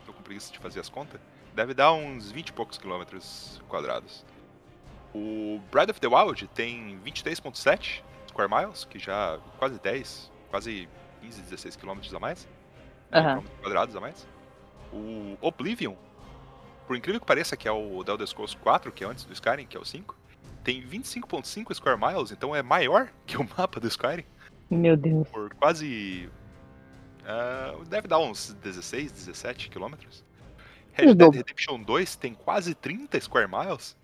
Tô 0.06 0.14
com 0.14 0.22
preguiça 0.22 0.52
de 0.52 0.60
fazer 0.60 0.80
as 0.80 0.90
contas. 0.90 1.20
Deve 1.54 1.74
dar 1.74 1.92
uns 1.94 2.32
20 2.32 2.50
e 2.50 2.54
poucos 2.54 2.78
quilômetros 2.78 3.62
quadrados. 3.68 4.26
O 5.14 5.60
Breath 5.72 5.90
of 5.90 6.00
the 6.00 6.08
Wild 6.08 6.48
tem 6.50 7.00
23.7 7.04 8.04
square 8.30 8.50
miles, 8.50 8.86
que 8.86 9.00
já 9.00 9.40
quase 9.58 9.80
10, 9.80 10.32
quase 10.52 10.88
15, 11.22 11.42
16 11.42 11.76
quilômetros 11.76 12.14
a 12.14 12.20
mais. 12.20 12.48
Quilômetros 13.36 13.60
quadrados 13.62 13.96
a 13.96 14.00
mais. 14.00 14.28
O 14.94 15.38
Oblivion, 15.42 15.96
por 16.86 16.96
incrível 16.96 17.20
que 17.20 17.26
pareça, 17.26 17.58
que 17.58 17.68
é 17.68 17.72
o 17.72 18.04
The 18.04 18.12
Elder 18.12 18.28
Scrolls 18.28 18.56
4, 18.58 18.92
que 18.92 19.04
é 19.04 19.08
antes 19.08 19.26
do 19.26 19.34
Skyrim, 19.34 19.66
que 19.66 19.76
é 19.76 19.80
o 19.80 19.86
5, 19.86 20.16
tem 20.68 20.86
25.5 20.86 21.74
square 21.74 21.98
miles, 21.98 22.30
então 22.30 22.54
é 22.54 22.62
maior 22.62 23.10
que 23.26 23.38
o 23.38 23.48
mapa 23.58 23.80
do 23.80 23.88
Skyrim, 23.88 24.26
Meu 24.70 24.98
Deus. 24.98 25.26
por 25.30 25.56
quase 25.56 26.30
Uh, 27.28 27.84
deve 27.84 28.08
dar 28.08 28.20
uns 28.20 28.54
16, 28.54 29.12
17 29.12 29.70
quilômetros. 29.70 30.24
Red 30.94 31.14
Dead 31.14 31.34
Redemption 31.36 31.84
2 31.84 32.16
tem 32.16 32.34
quase 32.34 32.74
30 32.74 33.20
square 33.20 33.50
miles. 33.50 33.98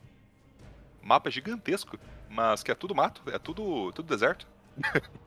Mapa 1.02 1.32
gigantesco, 1.32 1.98
mas 2.30 2.64
que 2.64 2.70
é 2.70 2.76
tudo 2.76 2.94
mato, 2.94 3.24
é 3.28 3.40
tudo, 3.40 3.94
tudo 3.94 4.10
deserto. 4.10 4.46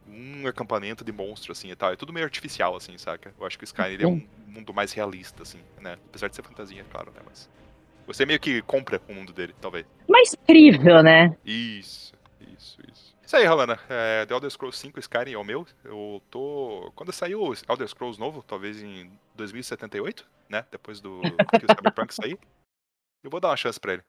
Um 0.07 0.47
acampamento 0.47 1.03
de 1.03 1.12
monstro, 1.12 1.51
assim 1.51 1.71
e 1.71 1.75
tal. 1.75 1.91
É 1.91 1.95
tudo 1.95 2.13
meio 2.13 2.25
artificial, 2.25 2.75
assim, 2.75 2.97
saca? 2.97 3.33
Eu 3.39 3.45
acho 3.45 3.57
que 3.57 3.63
o 3.63 3.65
Skyrim 3.65 4.03
é 4.03 4.07
um 4.07 4.27
mundo 4.47 4.74
mais 4.74 4.93
realista, 4.93 5.43
assim, 5.43 5.59
né? 5.81 5.97
Apesar 6.09 6.27
de 6.27 6.35
ser 6.35 6.43
fantasia, 6.43 6.85
claro, 6.91 7.12
né? 7.12 7.21
Mas. 7.25 7.50
Você 8.07 8.25
meio 8.25 8.39
que 8.39 8.62
compra 8.62 9.01
o 9.09 9.13
mundo 9.13 9.33
dele, 9.33 9.55
talvez. 9.59 9.85
Mais 10.07 10.35
crível, 10.45 11.01
né? 11.01 11.35
Isso, 11.43 12.13
isso, 12.55 12.77
isso. 12.91 13.15
Isso 13.25 13.35
aí, 13.35 13.45
Rolana. 13.45 13.79
É, 13.89 14.25
The 14.27 14.35
Elder 14.35 14.51
Scrolls 14.51 14.77
5 14.77 15.00
Skyrim 15.00 15.33
é 15.33 15.38
o 15.38 15.43
meu. 15.43 15.65
Eu 15.83 16.21
tô. 16.29 16.91
Quando 16.95 17.12
saiu 17.12 17.41
o 17.41 17.53
Elder 17.67 17.88
Scrolls 17.88 18.19
novo, 18.19 18.43
talvez 18.43 18.83
em 18.83 19.12
2078, 19.33 20.25
né? 20.47 20.63
Depois 20.71 21.01
do 21.01 21.21
que 21.21 21.65
o 21.65 21.75
Cyberpunk 21.75 22.13
sair. 22.13 22.38
Eu 23.24 23.31
vou 23.31 23.39
dar 23.39 23.50
uma 23.50 23.57
chance 23.57 23.79
pra 23.79 23.93
ele. 23.93 24.03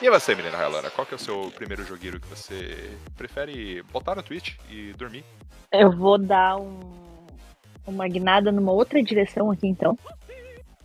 E 0.00 0.08
você, 0.08 0.32
menina 0.32 0.56
Rolana? 0.56 0.90
Qual 0.90 1.04
que 1.04 1.14
é 1.14 1.16
o 1.16 1.20
seu 1.20 1.50
primeiro 1.56 1.84
jogueiro 1.84 2.20
que 2.20 2.28
você 2.28 2.88
prefere 3.16 3.82
botar 3.92 4.14
na 4.14 4.22
Twitch 4.22 4.54
e 4.70 4.92
dormir? 4.92 5.24
Eu 5.72 5.90
vou 5.90 6.16
dar 6.16 6.56
um 6.56 7.08
uma 7.88 8.06
guinada 8.06 8.52
numa 8.52 8.72
outra 8.72 9.02
direção 9.02 9.50
aqui, 9.50 9.66
então. 9.66 9.98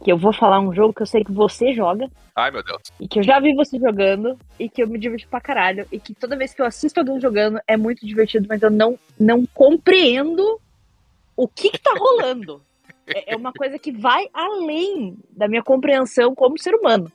Que 0.03 0.11
eu 0.11 0.17
vou 0.17 0.33
falar 0.33 0.59
um 0.59 0.73
jogo 0.73 0.93
que 0.93 1.01
eu 1.01 1.05
sei 1.05 1.23
que 1.23 1.31
você 1.31 1.73
joga. 1.73 2.09
Ai, 2.35 2.49
meu 2.49 2.63
Deus. 2.63 2.81
E 2.99 3.07
que 3.07 3.19
eu 3.19 3.23
já 3.23 3.39
vi 3.39 3.53
você 3.53 3.77
jogando. 3.77 4.37
E 4.59 4.67
que 4.67 4.81
eu 4.81 4.87
me 4.87 4.97
diverti 4.97 5.27
pra 5.27 5.39
caralho. 5.39 5.87
E 5.91 5.99
que 5.99 6.13
toda 6.13 6.35
vez 6.35 6.53
que 6.53 6.61
eu 6.61 6.65
assisto 6.65 6.99
alguém 6.99 7.19
jogando 7.21 7.59
é 7.67 7.77
muito 7.77 8.05
divertido, 8.05 8.47
mas 8.49 8.61
eu 8.61 8.71
não, 8.71 8.97
não 9.19 9.45
compreendo 9.53 10.59
o 11.37 11.47
que, 11.47 11.69
que 11.69 11.79
tá 11.79 11.93
rolando. 11.97 12.61
é, 13.07 13.33
é 13.33 13.35
uma 13.35 13.53
coisa 13.53 13.77
que 13.77 13.91
vai 13.91 14.27
além 14.33 15.17
da 15.29 15.47
minha 15.47 15.63
compreensão 15.63 16.33
como 16.33 16.57
ser 16.57 16.73
humano. 16.73 17.11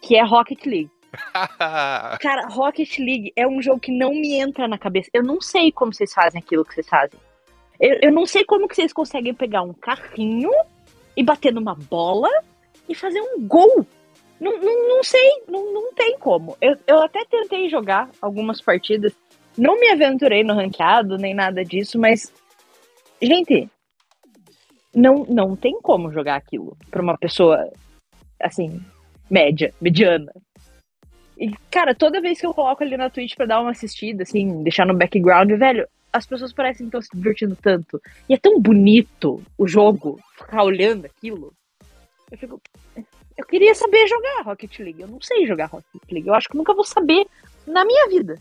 Que 0.00 0.16
é 0.16 0.24
Rocket 0.24 0.66
League. 0.66 0.90
Cara, 2.20 2.46
Rocket 2.48 2.98
League 2.98 3.32
é 3.36 3.46
um 3.46 3.60
jogo 3.62 3.80
que 3.80 3.92
não 3.92 4.10
me 4.10 4.34
entra 4.34 4.68
na 4.68 4.78
cabeça. 4.78 5.10
Eu 5.12 5.22
não 5.22 5.40
sei 5.40 5.72
como 5.72 5.92
vocês 5.92 6.12
fazem 6.12 6.40
aquilo 6.40 6.64
que 6.64 6.74
vocês 6.74 6.88
fazem. 6.88 7.18
Eu, 7.80 7.98
eu 8.02 8.12
não 8.12 8.26
sei 8.26 8.44
como 8.44 8.68
que 8.68 8.76
vocês 8.76 8.92
conseguem 8.92 9.34
pegar 9.34 9.62
um 9.62 9.72
carrinho 9.72 10.50
e 11.16 11.22
bater 11.22 11.52
numa 11.52 11.74
bola 11.74 12.28
e 12.88 12.94
fazer 12.94 13.20
um 13.20 13.46
gol. 13.46 13.86
Não, 14.40 14.58
não, 14.58 14.88
não 14.88 15.04
sei, 15.04 15.42
não, 15.48 15.72
não 15.72 15.92
tem 15.94 16.18
como. 16.18 16.56
Eu, 16.60 16.76
eu 16.86 17.00
até 17.00 17.24
tentei 17.24 17.68
jogar 17.68 18.10
algumas 18.20 18.60
partidas, 18.60 19.12
não 19.56 19.78
me 19.78 19.88
aventurei 19.90 20.42
no 20.42 20.54
ranqueado 20.54 21.16
nem 21.16 21.34
nada 21.34 21.64
disso, 21.64 21.98
mas. 21.98 22.32
Gente, 23.20 23.68
não, 24.94 25.24
não 25.28 25.54
tem 25.54 25.80
como 25.80 26.12
jogar 26.12 26.36
aquilo 26.36 26.76
pra 26.90 27.02
uma 27.02 27.16
pessoa, 27.16 27.70
assim, 28.40 28.80
média, 29.30 29.72
mediana. 29.80 30.32
E, 31.36 31.50
cara, 31.70 31.94
toda 31.94 32.20
vez 32.20 32.40
que 32.40 32.46
eu 32.46 32.54
coloco 32.54 32.82
ali 32.82 32.96
na 32.96 33.10
Twitch 33.10 33.34
pra 33.34 33.46
dar 33.46 33.60
uma 33.60 33.70
assistida, 33.70 34.22
assim, 34.22 34.62
deixar 34.62 34.86
no 34.86 34.96
background, 34.96 35.50
velho, 35.52 35.88
as 36.12 36.26
pessoas 36.26 36.52
parecem 36.52 36.86
que 36.86 36.88
estão 36.88 37.02
se 37.02 37.08
divertindo 37.14 37.56
tanto. 37.56 38.00
E 38.28 38.34
é 38.34 38.38
tão 38.38 38.60
bonito 38.60 39.42
o 39.56 39.66
jogo, 39.66 40.20
ficar 40.36 40.62
olhando 40.62 41.06
aquilo. 41.06 41.52
Eu 42.30 42.38
fico. 42.38 42.60
Eu 43.36 43.46
queria 43.46 43.74
saber 43.74 44.06
jogar 44.06 44.42
Rocket 44.42 44.78
League. 44.78 45.00
Eu 45.00 45.08
não 45.08 45.20
sei 45.20 45.46
jogar 45.46 45.66
Rocket 45.66 46.02
League. 46.10 46.28
Eu 46.28 46.34
acho 46.34 46.48
que 46.48 46.56
nunca 46.56 46.74
vou 46.74 46.84
saber 46.84 47.26
na 47.66 47.84
minha 47.84 48.08
vida. 48.08 48.38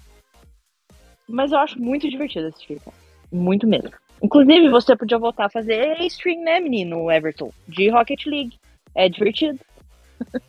Mas 1.28 1.52
eu 1.52 1.60
acho 1.60 1.82
muito 1.82 2.10
divertido 2.10 2.48
assistir, 2.48 2.80
cara. 2.82 2.96
Muito 3.32 3.66
mesmo. 3.66 3.92
Inclusive, 4.22 4.70
você 4.70 4.96
podia 4.96 5.18
voltar 5.18 5.46
a 5.46 5.50
fazer 5.50 6.00
stream, 6.02 6.44
né, 6.44 6.60
menino 6.60 7.10
Everton? 7.10 7.52
De 7.68 7.90
Rocket 7.90 8.26
League. 8.26 8.60
É 8.94 9.08
divertido. 9.08 9.60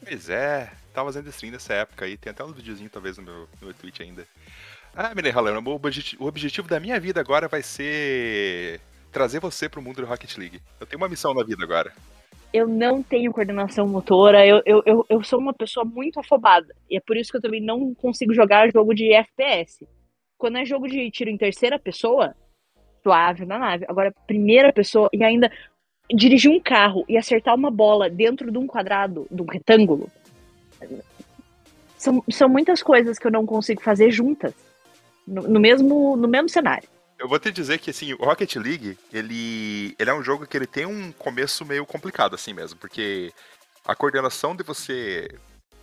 Pois 0.05 0.29
é, 0.29 0.71
tava 0.93 1.09
fazendo 1.13 1.29
stream 1.29 1.53
nessa 1.53 1.75
época 1.75 2.05
aí. 2.05 2.17
Tem 2.17 2.31
até 2.31 2.45
um 2.45 2.53
videozinho, 2.53 2.91
talvez, 2.91 3.19
no 3.19 3.25
meu, 3.25 3.49
no 3.61 3.67
meu 3.67 3.75
Twitch 3.75 4.01
ainda. 4.01 4.27
Ah, 4.95 5.15
Menei 5.15 5.33
Halana, 5.33 5.59
o 5.59 5.75
objetivo, 5.75 6.25
o 6.25 6.29
objetivo 6.29 6.69
da 6.69 6.79
minha 6.79 7.01
vida 7.01 7.21
agora 7.21 7.49
vai 7.49 7.63
ser 7.63 8.81
trazer 9.11 9.41
você 9.41 9.69
pro 9.69 9.83
mundo 9.83 10.03
do 10.03 10.07
Rocket 10.07 10.37
League. 10.37 10.61
Eu 10.79 10.87
tenho 10.87 11.01
uma 11.01 11.09
missão 11.09 11.33
na 11.33 11.43
vida 11.43 11.63
agora. 11.65 11.93
Eu 12.53 12.69
não 12.69 13.03
tenho 13.03 13.33
coordenação 13.33 13.89
motora, 13.89 14.47
eu, 14.47 14.61
eu, 14.67 14.83
eu, 14.85 15.07
eu 15.09 15.25
sou 15.25 15.39
uma 15.39 15.55
pessoa 15.55 15.85
muito 15.85 16.21
afobada. 16.21 16.75
E 16.91 16.99
é 16.99 17.01
por 17.01 17.17
isso 17.17 17.31
que 17.31 17.39
eu 17.39 17.41
também 17.41 17.63
não 17.63 17.95
consigo 17.95 18.35
jogar 18.35 18.71
jogo 18.71 18.95
de 18.95 19.13
FPS. 19.13 19.89
Quando 20.37 20.59
é 20.59 20.65
jogo 20.65 20.87
de 20.87 21.11
tiro 21.11 21.31
em 21.31 21.39
terceira 21.39 21.79
pessoa, 21.79 22.35
suave 23.03 23.47
na 23.47 23.59
nave. 23.59 23.87
Agora, 23.89 24.13
primeira 24.27 24.73
pessoa 24.73 25.09
e 25.13 25.25
ainda 25.25 25.51
dirigir 26.13 26.51
um 26.51 26.61
carro 26.61 27.05
e 27.09 27.17
acertar 27.17 27.55
uma 27.55 27.71
bola 27.71 28.11
dentro 28.11 28.51
de 28.51 28.59
um 28.59 28.67
quadrado, 28.67 29.27
de 29.31 29.41
um 29.41 29.47
retângulo. 29.47 30.11
São, 31.99 32.23
são 32.31 32.49
muitas 32.49 32.83
coisas 32.83 33.19
que 33.19 33.27
eu 33.27 33.31
não 33.31 33.47
consigo 33.47 33.83
fazer 33.83 34.11
juntas 34.11 34.53
no, 35.27 35.43
no, 35.43 35.61
mesmo, 35.61 36.17
no 36.17 36.27
mesmo 36.27 36.49
cenário. 36.49 36.89
Eu 37.19 37.29
vou 37.29 37.39
te 37.39 37.53
dizer 37.53 37.79
que 37.79 37.91
assim, 37.91 38.12
o 38.15 38.25
Rocket 38.25 38.57
League, 38.57 38.99
ele, 39.12 39.95
ele 39.99 40.11
é 40.11 40.15
um 40.15 40.23
jogo 40.23 40.47
que 40.47 40.57
ele 40.57 40.67
tem 40.67 40.85
um 40.85 41.12
começo 41.12 41.65
meio 41.65 41.87
complicado 41.87 42.35
assim 42.35 42.53
mesmo, 42.53 42.79
porque 42.79 43.33
a 43.87 43.95
coordenação 43.95 44.57
de 44.57 44.65
você 44.65 45.29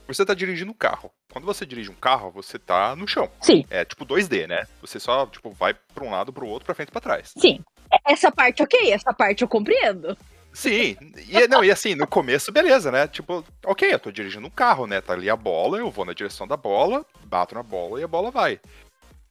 você 0.06 0.25
tá 0.25 0.34
dirigindo 0.34 0.72
um 0.72 0.75
carro. 0.75 1.12
Quando 1.32 1.46
você 1.46 1.65
dirige 1.65 1.91
um 1.91 1.96
carro, 1.96 2.32
você 2.32 2.58
tá 2.58 2.96
no 2.96 3.08
chão. 3.08 3.29
Sim. 3.41 3.63
É 3.70 3.86
tipo 3.86 4.06
2D, 4.06 4.48
né? 4.48 4.65
Você 4.82 5.00
só 5.00 5.27
tipo 5.27 5.51
vai 5.51 5.74
para 5.74 6.03
um 6.03 6.10
lado, 6.10 6.34
para 6.34 6.44
o 6.44 6.48
outro, 6.48 6.65
para 6.65 6.75
frente, 6.75 6.91
para 6.91 7.00
trás. 7.00 7.32
Sim. 7.38 7.63
Essa 8.06 8.32
parte, 8.32 8.63
OK, 8.63 8.91
essa 8.91 9.13
parte 9.13 9.44
eu 9.44 9.48
compreendo. 9.48 10.18
Sim, 10.60 10.98
e, 11.30 11.48
não, 11.48 11.63
e 11.63 11.72
assim, 11.72 11.96
no 11.96 12.06
começo, 12.06 12.51
beleza, 12.51 12.92
né? 12.92 13.08
Tipo, 13.08 13.46
ok, 13.66 13.94
eu 13.94 13.98
tô 13.98 14.12
dirigindo 14.12 14.46
um 14.46 14.50
carro, 14.50 14.86
né? 14.86 15.00
Tá 15.00 15.13
ali 15.13 15.30
a 15.30 15.36
bola, 15.36 15.78
eu 15.78 15.89
vou 15.89 16.04
na 16.04 16.12
direção 16.12 16.46
da 16.46 16.58
bola, 16.58 17.06
bato 17.24 17.56
na 17.56 17.63
bola 17.63 18.01
e 18.01 18.04
a 18.04 18.08
bola 18.10 18.30
vai. 18.30 18.60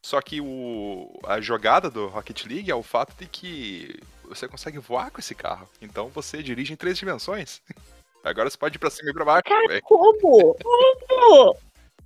Só 0.01 0.23
que 0.23 0.41
o, 0.41 1.21
a 1.27 1.39
jogada 1.39 1.91
do 1.91 2.07
Rocket 2.07 2.47
League 2.47 2.71
é 2.71 2.75
o 2.75 2.83
fato 2.83 3.15
de 3.15 3.27
que 3.27 4.01
você 4.25 4.49
consegue 4.49 4.79
voar 4.79 5.11
com 5.11 5.21
esse 5.21 5.35
carro. 5.35 5.69
Então 5.83 6.09
você 6.09 6.43
dirige 6.43 6.73
em 6.73 6.77
três 6.77 6.97
dimensões. 6.97 7.61
Agora 8.25 8.49
você 8.49 8.57
pode 8.57 8.77
ir 8.77 8.79
pra 8.79 8.89
cima 8.89 9.11
e 9.11 9.13
pra 9.13 9.27
baixo. 9.27 9.45
Cara, 9.45 9.69
véio. 9.69 9.83
como? 9.83 10.55
Como? 10.55 11.57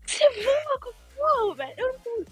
Você 0.04 0.28
voa 0.42 0.80
com 0.80 1.48
o 1.48 1.54
velho? 1.54 1.74
Eu 1.78 2.26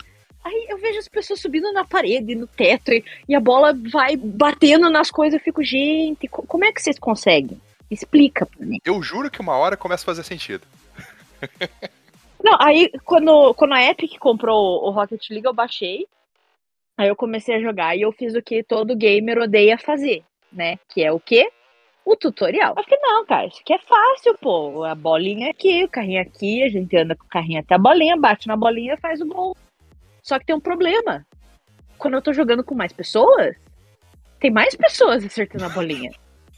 Aí 0.45 0.67
eu 0.69 0.79
vejo 0.79 0.99
as 0.99 1.09
pessoas 1.09 1.41
subindo 1.41 1.71
na 1.73 1.85
parede, 1.85 2.35
no 2.35 2.47
teto, 2.47 2.93
e, 3.29 3.35
a 3.35 3.41
bola 3.41 3.77
vai 3.93 4.17
batendo 4.17 4.89
nas 4.89 5.11
coisas. 5.11 5.39
Eu 5.39 5.45
fico, 5.45 5.63
gente, 5.63 6.29
como 6.29 6.65
é 6.65 6.73
que 6.73 6.81
vocês 6.81 6.99
conseguem? 6.99 7.61
Explica 7.91 8.47
pra 8.47 8.65
mim. 8.65 8.79
Eu 8.85 9.03
juro 9.03 9.31
que 9.31 9.41
uma 9.41 9.57
hora 9.57 9.77
começa 9.77 10.05
a 10.05 10.07
fazer 10.07 10.23
sentido. 10.23 10.67
Não, 12.43 12.57
aí 12.59 12.91
quando, 13.05 13.53
quando 13.55 13.75
a 13.75 13.85
Epic 13.85 14.19
comprou 14.19 14.83
o 14.85 14.91
Rocket 14.91 15.29
League, 15.31 15.47
eu 15.47 15.53
baixei. 15.53 16.07
Aí 16.97 17.09
eu 17.09 17.17
comecei 17.17 17.57
a 17.57 17.61
jogar 17.61 17.97
e 17.97 18.03
eu 18.03 18.13
fiz 18.13 18.35
o 18.35 18.43
que 18.43 18.63
todo 18.63 18.97
gamer 18.97 19.39
odeia 19.39 19.77
fazer, 19.77 20.23
né? 20.53 20.79
Que 20.89 21.03
é 21.03 21.13
o 21.13 21.21
quê? 21.21 21.51
o 22.05 22.17
tutorial. 22.17 22.75
Eu 22.77 22.83
falei, 22.83 22.99
não, 23.03 23.25
cara, 23.25 23.47
isso 23.47 23.61
aqui 23.61 23.75
é 23.75 23.79
fácil, 23.79 24.37
pô. 24.39 24.85
A 24.85 24.95
bolinha 24.95 25.51
aqui, 25.51 25.85
o 25.85 25.89
carrinho 25.89 26.21
aqui, 26.21 26.63
a 26.63 26.69
gente 26.69 26.97
anda 26.97 27.15
com 27.15 27.25
o 27.25 27.29
carrinho 27.29 27.61
até 27.61 27.75
a 27.75 27.79
bolinha, 27.79 28.17
bate 28.17 28.49
na 28.49 28.57
bolinha 28.57 28.97
faz 28.97 29.21
o 29.21 29.27
gol. 29.27 29.57
Só 30.23 30.39
que 30.39 30.47
tem 30.47 30.55
um 30.57 30.61
problema. 30.61 31.27
Quando 31.99 32.15
eu 32.15 32.23
tô 32.23 32.33
jogando 32.33 32.65
com 32.65 32.75
mais 32.75 32.93
pessoas, 32.93 33.57
tem 34.39 34.51
mais 34.51 34.75
pessoas 34.75 35.25
acertando 35.25 35.65
a 35.65 35.69
bolinha. 35.69 36.11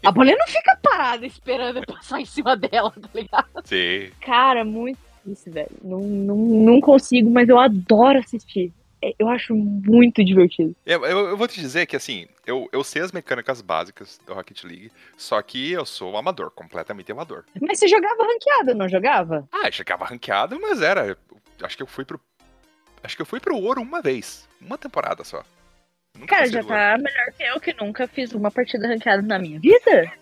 A 0.05 0.11
bolinha 0.11 0.37
não 0.37 0.47
fica 0.47 0.77
parada 0.83 1.25
esperando 1.27 1.79
eu 1.79 1.87
passar 1.87 2.21
em 2.21 2.25
cima 2.25 2.57
dela, 2.57 2.91
tá 2.91 3.09
ligado? 3.15 3.49
Sim. 3.65 4.11
Cara, 4.21 4.65
muito 4.65 4.99
difícil, 5.25 5.53
velho. 5.53 5.71
Não, 5.83 6.01
não, 6.01 6.37
não 6.37 6.81
consigo, 6.81 7.31
mas 7.31 7.49
eu 7.49 7.59
adoro 7.59 8.19
assistir. 8.19 8.73
É, 9.01 9.13
Eu 9.19 9.29
acho 9.29 9.55
muito 9.55 10.25
divertido. 10.25 10.75
Eu, 10.87 11.05
eu, 11.05 11.19
eu 11.31 11.37
vou 11.37 11.49
te 11.49 11.61
dizer 11.61 11.87
que, 11.87 11.97
assim, 11.97 12.27
eu, 12.47 12.69
eu 12.73 12.85
sei 12.85 13.03
as 13.03 13.11
mecânicas 13.11 13.61
básicas 13.61 14.21
do 14.27 14.33
Rocket 14.35 14.63
League, 14.65 14.93
só 15.17 15.43
que 15.43 15.73
eu 15.73 15.85
sou 15.85 16.17
amador, 16.17 16.51
completamente 16.53 17.11
amador. 17.11 17.45
Mas 17.61 17.79
você 17.81 17.89
jogava 17.89 18.23
ranqueado, 18.25 18.75
não 18.77 18.89
jogava? 18.89 19.49
Ah, 19.53 19.67
eu 19.67 19.73
chegava 19.73 20.05
ranqueado, 20.05 20.59
mas 20.61 20.81
era. 20.83 21.17
Acho 21.63 21.77
que 21.77 21.83
eu 21.83 21.87
fui 21.87 22.05
pro. 22.05 22.21
Acho 23.03 23.17
que 23.17 23.23
eu 23.23 23.27
fui 23.27 23.41
pro 23.41 23.57
ouro 23.57 23.81
uma 23.81 24.01
vez. 24.01 24.49
Uma 24.61 24.79
temporada 24.79 25.25
só. 25.25 25.43
Nunca 26.15 26.37
Cara, 26.37 26.47
já 26.47 26.61
do 26.61 26.67
ouro. 26.67 26.69
tá 26.69 26.99
melhor 26.99 27.33
que 27.37 27.43
eu, 27.43 27.61
que 27.61 27.85
nunca 27.85 28.07
fiz 28.07 28.33
uma 28.33 28.51
partida 28.51 28.87
ranqueada 28.87 29.23
na 29.23 29.39
minha 29.39 29.59
vida. 29.59 30.13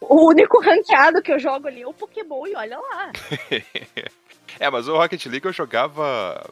O 0.00 0.28
único 0.28 0.60
ranqueado 0.60 1.22
que 1.22 1.32
eu 1.32 1.38
jogo 1.38 1.68
ali 1.68 1.82
é 1.82 1.86
o 1.86 1.94
Pokémon 1.94 2.46
e 2.46 2.54
olha 2.54 2.78
lá. 2.78 3.12
É, 4.60 4.68
mas 4.68 4.86
o 4.86 4.94
Rocket 4.94 5.24
League 5.26 5.46
eu 5.46 5.52
jogava. 5.52 6.44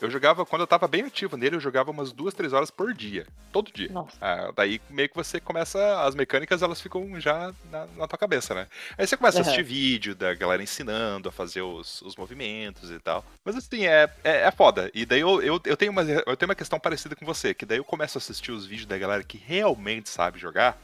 Eu 0.00 0.10
jogava, 0.10 0.46
quando 0.46 0.62
eu 0.62 0.66
tava 0.66 0.86
bem 0.86 1.02
ativo 1.02 1.36
nele, 1.36 1.56
eu 1.56 1.60
jogava 1.60 1.90
umas 1.90 2.12
duas, 2.12 2.32
três 2.32 2.52
horas 2.52 2.70
por 2.70 2.94
dia. 2.94 3.26
Todo 3.50 3.72
dia. 3.72 3.88
Nossa. 3.90 4.16
Ah, 4.20 4.52
daí 4.54 4.80
meio 4.88 5.08
que 5.08 5.16
você 5.16 5.40
começa. 5.40 6.02
As 6.02 6.14
mecânicas 6.14 6.62
elas 6.62 6.80
ficam 6.80 7.20
já 7.20 7.52
na, 7.70 7.86
na 7.86 8.06
tua 8.06 8.18
cabeça, 8.18 8.54
né? 8.54 8.68
Aí 8.96 9.06
você 9.06 9.16
começa 9.16 9.38
a 9.38 9.40
Aham. 9.40 9.50
assistir 9.50 9.64
vídeo 9.64 10.14
da 10.14 10.34
galera 10.34 10.62
ensinando 10.62 11.28
a 11.28 11.32
fazer 11.32 11.62
os, 11.62 12.00
os 12.02 12.14
movimentos 12.14 12.90
e 12.90 13.00
tal. 13.00 13.24
Mas 13.44 13.56
assim, 13.56 13.86
é, 13.86 14.08
é, 14.22 14.42
é 14.42 14.50
foda. 14.52 14.90
E 14.94 15.04
daí 15.04 15.20
eu, 15.20 15.42
eu, 15.42 15.60
eu, 15.64 15.76
tenho 15.76 15.90
uma, 15.90 16.02
eu 16.02 16.36
tenho 16.36 16.48
uma 16.48 16.54
questão 16.54 16.78
parecida 16.78 17.16
com 17.16 17.26
você, 17.26 17.52
que 17.52 17.66
daí 17.66 17.78
eu 17.78 17.84
começo 17.84 18.18
a 18.18 18.20
assistir 18.20 18.52
os 18.52 18.66
vídeos 18.66 18.86
da 18.86 18.96
galera 18.96 19.24
que 19.24 19.36
realmente 19.36 20.08
sabe 20.08 20.38
jogar. 20.38 20.80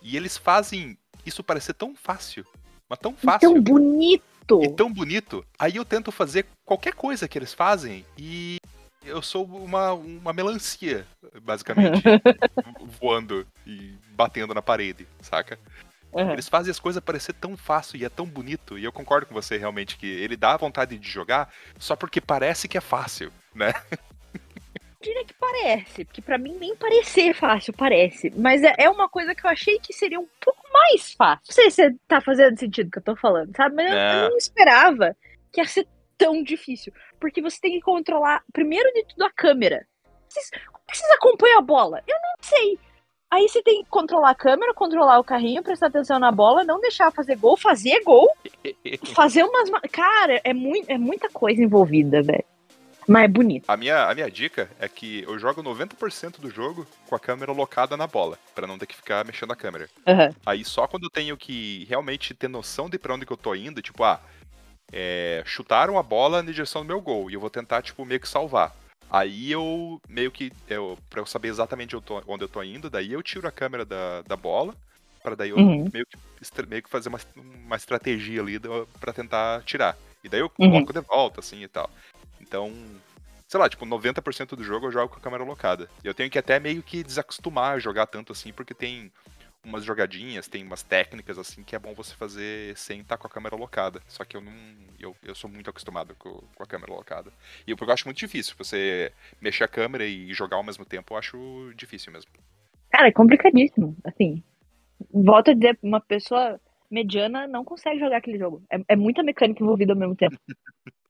E 0.00 0.16
eles 0.16 0.36
fazem 0.36 0.96
isso 1.26 1.42
parecer 1.42 1.74
tão 1.74 1.94
fácil. 1.96 2.46
Mas 2.92 2.98
tão 2.98 3.16
fácil. 3.16 3.54
Tão 3.54 3.62
bonito. 3.62 4.62
E 4.62 4.68
tão 4.68 4.92
bonito. 4.92 5.42
Aí 5.58 5.76
eu 5.76 5.84
tento 5.84 6.12
fazer 6.12 6.44
qualquer 6.62 6.92
coisa 6.92 7.26
que 7.26 7.38
eles 7.38 7.54
fazem 7.54 8.04
e 8.18 8.58
eu 9.02 9.22
sou 9.22 9.46
uma, 9.46 9.94
uma 9.94 10.30
melancia, 10.34 11.06
basicamente. 11.42 12.02
voando 13.00 13.46
e 13.66 13.94
batendo 14.10 14.52
na 14.52 14.60
parede, 14.60 15.08
saca? 15.22 15.58
Aham. 16.14 16.34
Eles 16.34 16.50
fazem 16.50 16.70
as 16.70 16.78
coisas 16.78 17.02
parecer 17.02 17.32
tão 17.32 17.56
fácil 17.56 17.96
e 17.96 18.04
é 18.04 18.10
tão 18.10 18.26
bonito. 18.26 18.78
E 18.78 18.84
eu 18.84 18.92
concordo 18.92 19.24
com 19.24 19.32
você 19.32 19.56
realmente 19.56 19.96
que 19.96 20.06
ele 20.06 20.36
dá 20.36 20.54
vontade 20.58 20.98
de 20.98 21.08
jogar 21.08 21.50
só 21.78 21.96
porque 21.96 22.20
parece 22.20 22.68
que 22.68 22.76
é 22.76 22.82
fácil, 22.82 23.32
né? 23.54 23.72
diria 25.02 25.24
que 25.24 25.34
parece, 25.34 26.04
porque 26.04 26.22
pra 26.22 26.38
mim 26.38 26.56
nem 26.58 26.74
parecer 26.76 27.34
fácil, 27.34 27.72
parece. 27.76 28.30
Mas 28.36 28.62
é, 28.62 28.74
é 28.78 28.88
uma 28.90 29.08
coisa 29.08 29.34
que 29.34 29.44
eu 29.44 29.50
achei 29.50 29.78
que 29.78 29.92
seria 29.92 30.18
um 30.20 30.28
pouco 30.40 30.62
mais 30.72 31.12
fácil. 31.12 31.42
Não 31.48 31.54
sei 31.54 31.70
se 31.70 31.94
tá 32.08 32.20
fazendo 32.20 32.58
sentido 32.58 32.88
o 32.88 32.90
que 32.90 32.98
eu 32.98 33.02
tô 33.02 33.16
falando, 33.16 33.54
sabe? 33.56 33.74
Mas 33.76 33.90
eu- 33.90 33.98
eu, 33.98 34.30
Não. 34.30 34.36
esperava 34.36 35.16
que 35.52 35.60
ia 35.60 35.66
ser 35.66 35.86
tão 36.16 36.42
difícil. 36.42 36.92
Porque 37.20 37.42
você 37.42 37.60
tem 37.60 37.72
que 37.72 37.80
controlar, 37.80 38.42
primeiro 38.52 38.90
de 38.94 39.04
tudo, 39.04 39.24
a 39.24 39.30
câmera. 39.30 39.86
Vocês, 40.28 40.50
como 40.66 40.78
que 40.88 40.96
vocês 40.96 41.10
acompanham 41.12 41.58
a 41.58 41.62
bola? 41.62 42.02
Eu 42.06 42.16
não 42.16 42.34
sei. 42.40 42.78
Aí 43.30 43.48
você 43.48 43.62
tem 43.62 43.82
que 43.82 43.88
controlar 43.88 44.30
a 44.30 44.34
câmera, 44.34 44.74
controlar 44.74 45.18
o 45.18 45.24
carrinho, 45.24 45.62
prestar 45.62 45.86
atenção 45.86 46.18
na 46.18 46.30
bola, 46.30 46.64
não 46.64 46.80
deixar 46.80 47.10
fazer 47.10 47.36
gol, 47.36 47.56
fazer 47.56 48.02
gol, 48.04 48.28
fazer 49.14 49.42
umas. 49.42 49.70
ma- 49.70 49.80
Cara, 49.90 50.40
é, 50.44 50.52
mui- 50.52 50.84
é 50.86 50.98
muita 50.98 51.28
coisa 51.30 51.62
envolvida, 51.62 52.22
velho. 52.22 52.44
Mas 53.08 53.24
é 53.24 53.28
bonito. 53.28 53.64
A 53.68 53.76
minha, 53.76 54.06
a 54.08 54.14
minha 54.14 54.30
dica 54.30 54.70
é 54.78 54.88
que 54.88 55.22
eu 55.22 55.38
jogo 55.38 55.62
90% 55.62 56.40
do 56.40 56.50
jogo 56.50 56.86
com 57.08 57.14
a 57.14 57.20
câmera 57.20 57.52
locada 57.52 57.96
na 57.96 58.06
bola, 58.06 58.38
pra 58.54 58.66
não 58.66 58.78
ter 58.78 58.86
que 58.86 58.96
ficar 58.96 59.24
mexendo 59.24 59.52
a 59.52 59.56
câmera. 59.56 59.88
Aham. 60.06 60.34
Aí 60.44 60.64
só 60.64 60.86
quando 60.86 61.04
eu 61.04 61.10
tenho 61.10 61.36
que 61.36 61.84
realmente 61.88 62.34
ter 62.34 62.48
noção 62.48 62.88
de 62.88 62.98
pra 62.98 63.14
onde 63.14 63.26
que 63.26 63.32
eu 63.32 63.36
tô 63.36 63.54
indo, 63.54 63.80
tipo, 63.82 64.02
ah, 64.04 64.20
é, 64.92 65.42
chutaram 65.46 65.98
a 65.98 66.02
bola 66.02 66.42
na 66.42 66.52
direção 66.52 66.82
do 66.82 66.88
meu 66.88 67.00
gol 67.00 67.30
e 67.30 67.34
eu 67.34 67.40
vou 67.40 67.50
tentar, 67.50 67.82
tipo, 67.82 68.04
meio 68.04 68.20
que 68.20 68.28
salvar. 68.28 68.74
Aí 69.10 69.52
eu 69.52 70.00
meio 70.08 70.30
que, 70.32 70.52
eu, 70.68 70.98
pra 71.10 71.20
eu 71.20 71.26
saber 71.26 71.48
exatamente 71.48 71.94
onde 71.96 72.44
eu 72.44 72.48
tô 72.48 72.62
indo, 72.62 72.90
daí 72.90 73.12
eu 73.12 73.22
tiro 73.22 73.46
a 73.46 73.52
câmera 73.52 73.84
da, 73.84 74.22
da 74.22 74.36
bola, 74.36 74.74
pra 75.22 75.34
daí 75.34 75.50
eu 75.50 75.58
Uhum. 75.58 75.88
meio, 75.92 76.06
que, 76.06 76.66
meio 76.66 76.82
que 76.82 76.90
fazer 76.90 77.08
uma, 77.10 77.20
uma 77.36 77.76
estratégia 77.76 78.40
ali 78.42 78.58
pra 79.00 79.12
tentar 79.12 79.62
tirar. 79.64 79.96
E 80.24 80.28
daí 80.28 80.40
eu 80.40 80.50
Uhum. 80.58 80.70
coloco 80.70 80.92
de 80.92 81.00
volta, 81.00 81.40
assim, 81.40 81.62
e 81.62 81.68
tal. 81.68 81.90
Então, 82.52 82.70
sei 83.48 83.58
lá, 83.58 83.66
tipo, 83.66 83.86
90% 83.86 84.54
do 84.54 84.62
jogo 84.62 84.86
eu 84.86 84.92
jogo 84.92 85.08
com 85.08 85.16
a 85.16 85.22
câmera 85.22 85.42
locada. 85.42 85.88
Eu 86.04 86.12
tenho 86.12 86.28
que 86.28 86.38
até 86.38 86.60
meio 86.60 86.82
que 86.82 87.02
desacostumar 87.02 87.72
a 87.72 87.78
jogar 87.78 88.06
tanto 88.06 88.30
assim, 88.30 88.52
porque 88.52 88.74
tem 88.74 89.10
umas 89.64 89.82
jogadinhas, 89.82 90.48
tem 90.48 90.62
umas 90.62 90.82
técnicas 90.82 91.38
assim 91.38 91.62
que 91.62 91.74
é 91.74 91.78
bom 91.78 91.94
você 91.94 92.14
fazer 92.14 92.76
sem 92.76 93.00
estar 93.00 93.16
com 93.16 93.26
a 93.26 93.30
câmera 93.30 93.56
locada. 93.56 94.02
Só 94.06 94.22
que 94.22 94.36
eu 94.36 94.42
não. 94.42 94.52
Eu, 95.00 95.16
eu 95.24 95.34
sou 95.34 95.48
muito 95.48 95.70
acostumado 95.70 96.14
com, 96.16 96.42
com 96.54 96.62
a 96.62 96.66
câmera 96.66 96.92
locada. 96.92 97.32
E 97.66 97.70
eu, 97.70 97.76
eu 97.80 97.90
acho 97.90 98.06
muito 98.06 98.18
difícil. 98.18 98.54
Você 98.58 99.10
mexer 99.40 99.64
a 99.64 99.68
câmera 99.68 100.04
e 100.04 100.34
jogar 100.34 100.58
ao 100.58 100.62
mesmo 100.62 100.84
tempo, 100.84 101.14
eu 101.14 101.18
acho 101.18 101.72
difícil 101.74 102.12
mesmo. 102.12 102.30
Cara, 102.90 103.08
é 103.08 103.12
complicadíssimo. 103.12 103.96
Assim, 104.04 104.42
volto 105.10 105.52
a 105.52 105.54
dizer, 105.54 105.78
uma 105.82 106.02
pessoa 106.02 106.60
mediana 106.90 107.46
não 107.46 107.64
consegue 107.64 107.98
jogar 107.98 108.18
aquele 108.18 108.36
jogo. 108.36 108.62
É, 108.70 108.76
é 108.88 108.96
muita 108.96 109.22
mecânica 109.22 109.62
envolvida 109.62 109.94
ao 109.94 109.98
mesmo 109.98 110.14
tempo. 110.14 110.36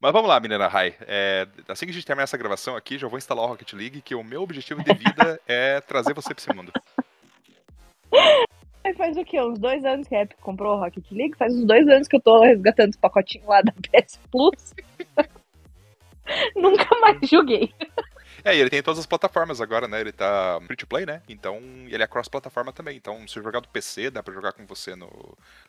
Mas 0.00 0.12
vamos 0.12 0.28
lá, 0.28 0.38
menina 0.38 0.68
Rai. 0.68 0.94
É, 1.00 1.46
assim 1.66 1.84
que 1.84 1.90
a 1.90 1.94
gente 1.94 2.06
terminar 2.06 2.24
essa 2.24 2.36
gravação 2.36 2.76
aqui, 2.76 2.98
já 2.98 3.08
vou 3.08 3.18
instalar 3.18 3.44
o 3.44 3.48
Rocket 3.48 3.72
League, 3.72 4.00
que 4.00 4.14
o 4.14 4.22
meu 4.22 4.42
objetivo 4.42 4.82
de 4.82 4.94
vida 4.94 5.40
é 5.46 5.80
trazer 5.80 6.14
você 6.14 6.32
pra 6.32 6.40
esse 6.40 6.54
mundo. 6.54 6.72
Faz 8.96 9.16
o 9.16 9.24
quê? 9.24 9.40
Uns 9.40 9.58
dois 9.58 9.84
anos 9.84 10.08
que 10.08 10.14
a 10.14 10.22
Epic 10.22 10.38
comprou 10.40 10.76
o 10.76 10.80
Rocket 10.80 11.04
League? 11.10 11.36
Faz 11.36 11.54
uns 11.54 11.64
dois 11.64 11.86
anos 11.88 12.08
que 12.08 12.16
eu 12.16 12.20
tô 12.20 12.42
resgatando 12.42 12.90
os 12.90 12.96
pacotinhos 12.96 13.46
lá 13.46 13.60
da 13.60 13.72
PS 13.92 14.18
Plus. 14.30 14.74
Nunca 16.56 16.88
mais 17.00 17.18
joguei. 17.28 17.72
É, 18.44 18.56
e 18.56 18.60
ele 18.60 18.70
tem 18.70 18.82
todas 18.82 18.98
as 18.98 19.06
plataformas 19.06 19.60
agora, 19.60 19.88
né? 19.88 20.00
Ele 20.00 20.12
tá 20.12 20.58
free 20.66 20.76
to 20.76 20.86
play, 20.86 21.04
né? 21.04 21.22
Então 21.28 21.58
ele 21.88 22.02
é 22.02 22.06
cross-plataforma 22.06 22.72
também. 22.72 22.96
Então, 22.96 23.26
se 23.26 23.34
jogar 23.34 23.60
do 23.60 23.68
PC, 23.68 24.10
dá 24.10 24.22
pra 24.22 24.34
jogar 24.34 24.52
com 24.52 24.66
você 24.66 24.94
no, 24.94 25.08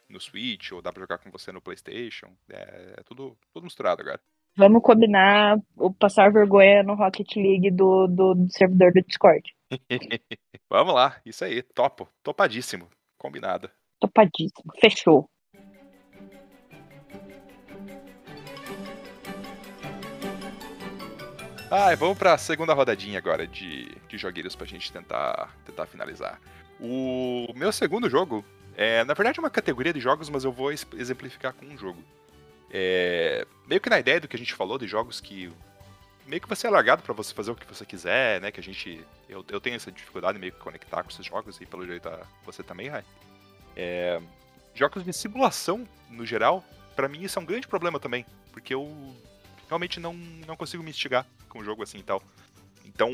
no 0.08 0.20
Switch, 0.20 0.72
ou 0.72 0.82
dá 0.82 0.92
pra 0.92 1.02
jogar 1.02 1.18
com 1.18 1.32
você 1.32 1.52
no 1.52 1.62
PlayStation. 1.62 2.28
É, 2.50 2.96
é 2.98 3.04
tudo, 3.04 3.36
tudo 3.54 3.64
misturado 3.64 4.02
agora. 4.02 4.20
Vamos 4.58 4.82
combinar 4.82 5.58
o 5.78 5.94
passar 5.94 6.32
vergonha 6.32 6.84
no 6.84 6.96
Rocket 6.96 7.36
League 7.36 7.72
do, 7.72 8.08
do, 8.08 8.34
do 8.36 8.52
servidor 8.52 8.92
do 8.92 9.02
Discord. 9.02 9.44
Vamos 10.70 10.94
lá, 10.94 11.16
isso 11.26 11.46
aí, 11.46 11.62
topo, 11.62 12.10
topadíssimo, 12.24 12.88
combinado. 13.18 13.70
Topadíssimo. 14.00 14.72
Fechou. 14.80 15.30
Ah, 21.72 21.94
vamos 21.96 22.18
pra 22.18 22.38
segunda 22.38 22.74
rodadinha 22.74 23.20
agora 23.20 23.46
de, 23.46 23.96
de 24.08 24.18
jogueiros 24.18 24.56
pra 24.56 24.66
gente 24.66 24.92
tentar, 24.92 25.54
tentar 25.66 25.86
finalizar. 25.86 26.40
O 26.80 27.48
meu 27.56 27.72
segundo 27.72 28.10
jogo 28.10 28.44
é, 28.76 29.04
na 29.04 29.14
verdade, 29.14 29.40
uma 29.40 29.50
categoria 29.50 29.94
de 29.94 30.00
jogos, 30.00 30.30
mas 30.30 30.44
eu 30.44 30.52
vou 30.52 30.72
exemplificar 30.72 31.54
com 31.54 31.66
um 31.66 31.78
jogo. 31.78 32.04
É, 32.72 33.46
meio 33.68 33.82
que 33.82 33.90
na 33.90 34.00
ideia 34.00 34.20
do 34.20 34.28
que 34.28 34.36
a 34.36 34.40
gente 34.40 34.54
falou 34.54 34.78
de 34.78 34.88
jogos 34.88 35.20
que 35.20 35.52
meio 36.26 36.42
que 36.42 36.48
você 36.50 36.68
é 36.68 36.70
largado 36.70 37.02
pra 37.04 37.14
você 37.14 37.34
fazer 37.34 37.52
o 37.52 37.56
que 37.56 37.66
você 37.72 37.86
quiser, 37.86 38.40
né? 38.42 38.52
Que 38.52 38.60
a 38.60 38.64
gente. 38.64 39.06
Eu, 39.28 39.44
eu 39.50 39.60
tenho 39.60 39.76
essa 39.76 39.92
dificuldade 39.92 40.40
meio 40.40 40.52
que 40.52 40.60
conectar 40.60 41.04
com 41.04 41.10
esses 41.10 41.26
jogos, 41.26 41.60
e 41.62 41.66
pelo 41.66 41.86
jeito 41.86 42.08
a- 42.08 42.26
você 42.46 42.64
também, 42.64 42.88
Rai. 42.88 43.04
É, 43.76 44.20
jogos 44.74 45.04
de 45.04 45.12
simulação, 45.14 45.88
no 46.10 46.26
geral, 46.26 46.64
pra 46.96 47.08
mim 47.08 47.22
isso 47.24 47.38
é 47.38 47.42
um 47.42 47.46
grande 47.46 47.68
problema 47.68 48.00
também. 48.00 48.26
Porque 48.52 48.74
eu 48.74 49.16
realmente 49.68 50.00
não, 50.00 50.14
não 50.14 50.56
consigo 50.56 50.82
me 50.84 50.90
instigar 50.92 51.26
com 51.50 51.60
um 51.60 51.64
jogo 51.64 51.84
assim 51.84 51.98
e 51.98 52.04
tal. 52.04 52.22
Então, 52.86 53.12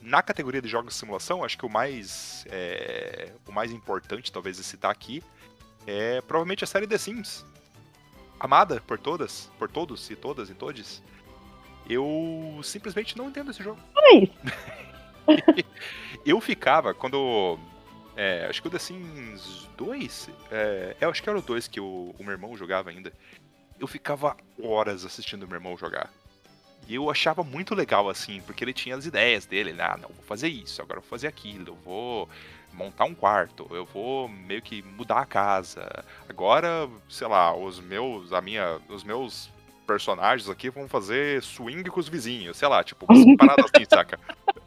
na 0.00 0.22
categoria 0.22 0.60
de 0.60 0.68
jogos 0.68 0.94
de 0.94 0.98
simulação, 0.98 1.44
acho 1.44 1.56
que 1.56 1.66
o 1.66 1.70
mais, 1.70 2.44
é, 2.48 3.32
o 3.46 3.52
mais 3.52 3.70
importante, 3.72 4.32
talvez, 4.32 4.56
de 4.56 4.64
citar 4.64 4.90
aqui, 4.90 5.22
é 5.86 6.20
provavelmente 6.20 6.64
a 6.64 6.66
série 6.66 6.86
The 6.86 6.98
Sims. 6.98 7.44
Amada 8.38 8.80
por 8.80 8.98
todas, 8.98 9.50
por 9.58 9.70
todos 9.70 10.10
e 10.10 10.16
todas 10.16 10.50
e 10.50 10.54
todes. 10.54 11.02
Eu 11.88 12.60
simplesmente 12.62 13.16
não 13.16 13.28
entendo 13.28 13.50
esse 13.50 13.62
jogo. 13.62 13.80
Isso. 14.12 14.32
Eu 16.24 16.40
ficava, 16.40 16.94
quando. 16.94 17.58
é, 18.16 18.46
acho 18.48 18.62
que 18.62 18.68
o 18.68 18.70
The 18.70 18.78
Sims 18.78 19.68
2. 19.76 20.30
É, 20.50 20.96
eu 21.00 21.10
acho 21.10 21.22
que 21.22 21.28
era 21.28 21.38
o 21.38 21.42
2 21.42 21.66
que 21.66 21.80
o, 21.80 22.14
o 22.16 22.22
meu 22.22 22.32
irmão 22.32 22.56
jogava 22.56 22.90
ainda. 22.90 23.12
Eu 23.78 23.88
ficava 23.88 24.36
horas 24.62 25.04
assistindo 25.04 25.42
o 25.42 25.48
meu 25.48 25.56
irmão 25.56 25.76
jogar. 25.76 26.12
E 26.88 26.94
eu 26.94 27.10
achava 27.10 27.42
muito 27.42 27.74
legal, 27.74 28.08
assim, 28.08 28.40
porque 28.42 28.64
ele 28.64 28.72
tinha 28.72 28.96
as 28.96 29.06
ideias 29.06 29.46
dele. 29.46 29.72
né? 29.72 29.84
Ah, 29.84 29.98
não, 30.00 30.08
vou 30.08 30.24
fazer 30.24 30.48
isso, 30.48 30.82
agora 30.82 31.00
vou 31.00 31.08
fazer 31.08 31.26
aquilo, 31.26 31.68
eu 31.68 31.78
vou 31.84 32.28
montar 32.72 33.04
um 33.04 33.14
quarto, 33.14 33.66
eu 33.70 33.84
vou 33.84 34.28
meio 34.28 34.62
que 34.62 34.82
mudar 34.82 35.20
a 35.20 35.26
casa. 35.26 36.04
Agora, 36.28 36.88
sei 37.08 37.26
lá, 37.26 37.54
os 37.54 37.78
meus, 37.80 38.32
a 38.32 38.40
minha, 38.40 38.80
os 38.88 39.04
meus 39.04 39.50
personagens 39.86 40.48
aqui 40.48 40.70
vão 40.70 40.88
fazer 40.88 41.42
swing 41.42 41.88
com 41.90 42.00
os 42.00 42.08
vizinhos, 42.08 42.56
sei 42.56 42.68
lá, 42.68 42.82
tipo, 42.82 43.04
umas 43.08 43.24
paradas 43.36 43.70
assim, 43.74 43.84
saca? 43.88 44.18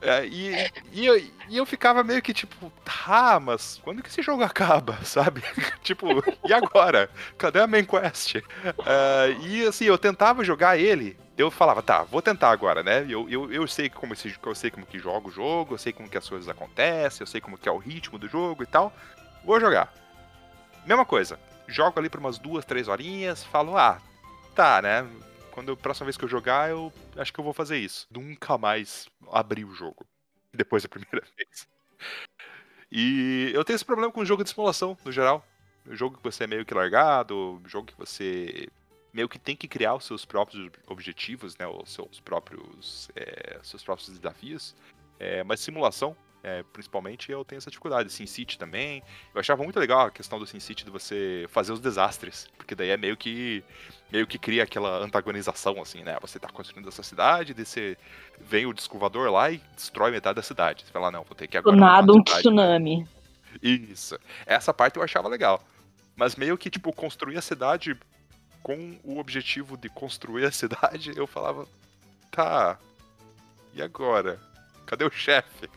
É, 0.01 0.25
e, 0.25 0.54
e, 0.91 1.06
eu, 1.06 1.17
e 1.49 1.58
eu 1.58 1.65
ficava 1.65 2.04
meio 2.04 2.21
que 2.21 2.34
tipo, 2.34 2.71
tá, 2.84 3.39
mas 3.39 3.80
quando 3.84 4.04
que 4.04 4.10
esse 4.10 4.21
jogo 4.21 4.43
acaba, 4.43 4.97
sabe? 5.04 5.41
tipo, 5.82 6.08
e 6.47 6.54
agora? 6.54 7.10
Cadê 7.38 7.60
a 7.60 7.67
main 7.67 7.86
quest? 7.86 8.36
Uh, 8.36 9.45
e 9.47 9.65
assim, 9.65 9.86
eu 9.86 9.97
tentava 9.97 10.43
jogar 10.43 10.78
ele, 10.78 11.17
eu 11.38 11.52
falava, 11.52 11.84
tá, 11.84 12.04
vou 12.04 12.21
tentar 12.21 12.50
agora, 12.50 12.82
né? 12.82 13.06
Eu, 13.10 13.30
eu, 13.30 13.52
eu 13.52 13.67
sei 13.67 13.89
como 13.89 14.13
esse, 14.13 14.34
eu 14.41 14.56
sei 14.56 14.71
como 14.71 14.86
que 14.86 14.98
joga 14.98 15.28
o 15.28 15.32
jogo, 15.32 15.74
eu 15.74 15.78
sei 15.78 15.91
como 15.91 16.10
que 16.10 16.17
as 16.17 16.28
coisas 16.28 16.48
acontecem, 16.48 17.21
eu 17.21 17.28
sei 17.28 17.41
como 17.41 17.58
que 17.58 17.67
é 17.67 17.71
o 17.71 17.78
ritmo 17.78 18.17
do 18.17 18.28
jogo 18.28 18.63
e 18.63 18.65
tal. 18.65 18.93
Vou 19.43 19.60
jogar. 19.60 19.93
Mesma 20.86 21.06
coisa. 21.06 21.39
Jogo 21.67 22.00
ali 22.00 22.10
por 22.10 22.19
umas 22.19 22.38
duas, 22.38 22.63
três 22.63 22.88
horinhas, 22.88 23.43
falo, 23.43 23.78
ah, 23.78 24.02
tá, 24.54 24.82
né? 24.82 25.06
Quando 25.52 25.74
a 25.74 25.78
próxima 25.78 26.06
vez 26.06 26.15
que 26.15 26.24
eu 26.24 26.30
jogar, 26.30 26.69
eu 26.69 26.91
acho 27.17 27.34
que 27.34 27.39
eu 27.39 27.43
vou 27.43 27.54
fazer 27.54 27.78
isso. 27.78 28.08
Nunca 28.12 28.58
mais 28.58 29.10
abrir 29.32 29.65
o 29.65 29.74
jogo. 29.74 30.06
Depois 30.54 30.84
da 30.84 30.89
primeira 30.89 31.21
vez. 31.36 31.67
E 32.89 33.52
eu 33.54 33.65
tenho 33.65 33.76
esse 33.76 33.86
problema 33.86 34.12
com 34.12 34.21
o 34.21 34.26
jogo 34.26 34.43
de 34.43 34.50
simulação, 34.50 34.98
no 35.04 35.12
geral. 35.12 35.45
O 35.86 35.95
jogo 35.95 36.17
que 36.17 36.24
você 36.24 36.45
é 36.45 36.48
meio 36.48 36.65
que 36.65 36.74
largado, 36.74 37.62
jogo 37.65 37.88
que 37.88 37.98
você 37.98 38.69
meio 39.15 39.30
que 39.30 39.39
tem 39.39 39.56
que 39.56 39.65
criar 39.65 39.95
os 39.95 40.04
seus 40.04 40.25
próprios 40.25 40.69
objetivos, 40.88 41.58
né? 41.58 41.65
Os 41.65 41.93
seus 41.93 42.19
próprios, 42.19 43.10
é, 43.15 43.58
seus 43.63 43.82
próprios 43.82 44.10
desafios. 44.10 44.75
É, 45.17 45.41
mas 45.45 45.62
simulação, 45.62 46.17
é, 46.43 46.63
principalmente, 46.73 47.32
eu 47.32 47.45
tenho 47.45 47.58
essa 47.58 47.71
dificuldade. 47.71 48.12
SimCity 48.12 48.60
também. 48.60 49.01
Eu 49.34 49.39
achava 49.39 49.63
muito 49.63 49.80
legal 49.80 50.08
a 50.08 50.12
questão 50.12 50.38
do 50.38 50.45
SimCity 50.45 50.84
de 50.84 50.91
você 50.91 51.45
fazer 51.47 51.71
os 51.71 51.80
desastres, 51.80 52.49
porque 52.58 52.75
daí 52.75 52.89
é 52.89 52.97
meio 52.97 53.15
que 53.15 53.63
meio 54.12 54.28
que 54.28 54.38
cria 54.38 54.63
aquela 54.63 54.97
antagonização, 54.97 55.82
assim, 55.82 56.04
né? 56.04 56.17
Você 56.19 56.38
tá 56.38 56.49
construindo 56.49 56.89
essa 56.89 57.01
cidade, 57.01 57.54
daí 57.54 57.65
você 57.65 57.97
vem 58.38 58.65
o 58.65 58.73
descovador 58.73 59.32
lá 59.32 59.49
e 59.49 59.62
destrói 59.73 60.12
metade 60.12 60.36
da 60.36 60.43
cidade. 60.43 60.84
Você 60.84 60.91
fala, 60.91 61.10
não, 61.10 61.23
vou 61.23 61.36
ter 61.36 61.47
que 61.47 61.58
agora. 61.58 61.73
Do 61.73 61.80
nada 61.80 62.12
um 62.12 62.21
tsunami. 62.21 63.08
Isso. 63.63 64.19
Essa 64.45 64.73
parte 64.73 64.97
eu 64.97 65.04
achava 65.04 65.30
legal. 65.30 65.63
Mas 66.17 66.36
meio 66.36 66.58
que, 66.58 66.69
tipo, 66.69 66.91
construir 66.93 67.38
a 67.38 67.41
cidade 67.41 67.97
com 68.65 68.95
o 69.04 69.19
objetivo 69.19 69.78
de 69.78 69.88
construir 69.89 70.43
a 70.43 70.51
cidade, 70.51 71.12
eu 71.15 71.28
falava, 71.28 71.67
tá. 72.32 72.80
E 73.75 73.82
agora? 73.84 74.39
Cadê 74.88 75.06
o 75.06 75.12
chefe? 75.12 75.69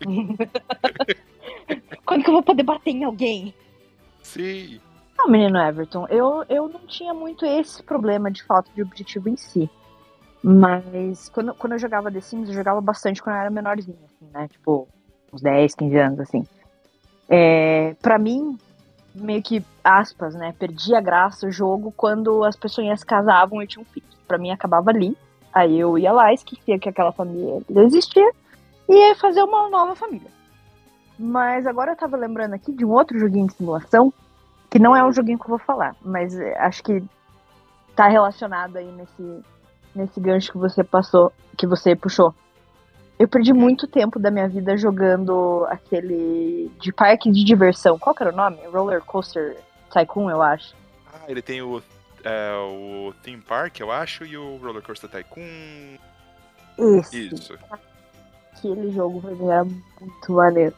Quando 2.04 2.22
que 2.22 2.28
eu 2.28 2.34
vou 2.34 2.42
poder 2.42 2.62
bater 2.62 2.90
em 2.90 3.04
alguém? 3.04 3.54
Sim. 4.22 4.78
Não, 5.16 5.30
menino 5.30 5.58
Everton, 5.58 6.06
eu, 6.10 6.44
eu 6.50 6.68
não 6.68 6.80
tinha 6.80 7.14
muito 7.14 7.46
esse 7.46 7.82
problema 7.82 8.30
de 8.30 8.42
falta 8.42 8.70
de 8.74 8.82
objetivo 8.82 9.30
em 9.30 9.38
si. 9.38 9.70
Mas 10.42 11.30
quando, 11.30 11.54
quando 11.54 11.72
eu 11.72 11.78
jogava 11.78 12.12
The 12.12 12.20
Sims, 12.20 12.50
eu 12.50 12.54
jogava 12.54 12.82
bastante 12.82 13.22
quando 13.22 13.36
eu 13.36 13.40
era 13.40 13.50
menorzinha, 13.50 13.96
assim, 14.04 14.30
né? 14.30 14.48
Tipo, 14.48 14.86
uns 15.32 15.40
10, 15.40 15.74
15 15.76 15.96
anos, 15.96 16.20
assim. 16.20 16.44
É, 17.26 17.96
pra 18.02 18.18
mim, 18.18 18.58
meio 19.14 19.42
que, 19.42 19.64
aspas, 19.82 20.34
né? 20.34 20.54
Perdi 20.58 20.94
a 20.94 21.00
graça 21.00 21.46
o 21.46 21.52
jogo 21.52 21.92
quando 21.96 22.42
as 22.44 22.56
pessoas 22.56 23.04
casavam 23.04 23.62
e 23.62 23.66
tinham 23.66 23.84
filhos. 23.84 24.14
Pra 24.26 24.38
mim, 24.38 24.50
acabava 24.50 24.90
ali. 24.90 25.16
Aí 25.52 25.78
eu 25.78 25.96
ia 25.96 26.12
lá, 26.12 26.32
esquecia 26.32 26.78
que 26.78 26.88
aquela 26.88 27.12
família 27.12 27.62
existia 27.68 28.28
e 28.88 28.92
ia 28.92 29.14
fazer 29.14 29.42
uma 29.42 29.68
nova 29.68 29.94
família. 29.94 30.30
Mas 31.18 31.66
agora 31.66 31.92
eu 31.92 31.96
tava 31.96 32.16
lembrando 32.16 32.54
aqui 32.54 32.72
de 32.72 32.84
um 32.84 32.90
outro 32.90 33.18
joguinho 33.18 33.46
de 33.46 33.54
simulação, 33.54 34.12
que 34.68 34.78
não 34.78 34.96
é 34.96 35.04
um 35.04 35.12
joguinho 35.12 35.38
que 35.38 35.44
eu 35.44 35.50
vou 35.50 35.58
falar, 35.58 35.94
mas 36.02 36.36
é, 36.36 36.58
acho 36.58 36.82
que 36.82 37.02
tá 37.94 38.08
relacionado 38.08 38.76
aí 38.76 38.90
nesse, 38.90 39.44
nesse 39.94 40.20
gancho 40.20 40.50
que 40.50 40.58
você 40.58 40.82
passou, 40.82 41.32
que 41.56 41.66
você 41.66 41.94
puxou. 41.94 42.34
Eu 43.18 43.28
perdi 43.28 43.52
muito 43.52 43.86
tempo 43.86 44.18
da 44.18 44.30
minha 44.30 44.48
vida 44.48 44.76
jogando 44.76 45.66
aquele 45.68 46.70
de 46.80 46.92
parque 46.92 47.30
de 47.30 47.44
diversão. 47.44 47.98
Qual 47.98 48.14
que 48.14 48.22
era 48.22 48.32
o 48.32 48.36
nome? 48.36 48.58
Roller 48.72 49.02
Coaster 49.02 49.56
Tycoon, 49.92 50.30
eu 50.30 50.42
acho. 50.42 50.74
Ah, 51.12 51.20
ele 51.28 51.40
tem 51.40 51.62
o, 51.62 51.82
é, 52.24 52.52
o 52.56 53.12
Theme 53.22 53.42
Park, 53.42 53.80
eu 53.80 53.92
acho, 53.92 54.24
e 54.24 54.36
o 54.36 54.56
Roller 54.56 54.82
Coaster 54.82 55.08
Tycoon. 55.08 55.96
Isso. 56.78 57.16
Isso 57.16 57.58
aquele 58.64 58.90
jogo 58.90 59.20
pra 59.20 59.30
mim 59.32 59.46
era 59.46 59.64
muito 59.64 60.32
maneiro. 60.32 60.74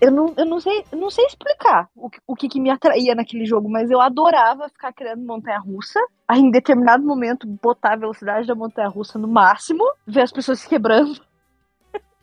Eu 0.00 0.12
não, 0.12 0.32
eu 0.36 0.46
não 0.46 0.60
sei, 0.60 0.84
eu 0.92 0.98
não 0.98 1.10
sei 1.10 1.26
explicar 1.26 1.88
o, 1.96 2.08
o 2.24 2.36
que, 2.36 2.48
que 2.48 2.60
me 2.60 2.70
atraía 2.70 3.16
naquele 3.16 3.44
jogo, 3.44 3.68
mas 3.68 3.90
eu 3.90 4.00
adorava 4.00 4.68
ficar 4.68 4.92
criando 4.92 5.26
montanha 5.26 5.58
russa. 5.58 5.98
Aí, 6.26 6.38
em 6.38 6.52
determinado 6.52 7.04
momento, 7.04 7.48
botar 7.60 7.94
a 7.94 7.96
velocidade 7.96 8.46
da 8.46 8.54
montanha 8.54 8.88
russa 8.88 9.18
no 9.18 9.26
máximo, 9.26 9.84
ver 10.06 10.20
as 10.22 10.30
pessoas 10.30 10.60
se 10.60 10.68
quebrando 10.68 11.20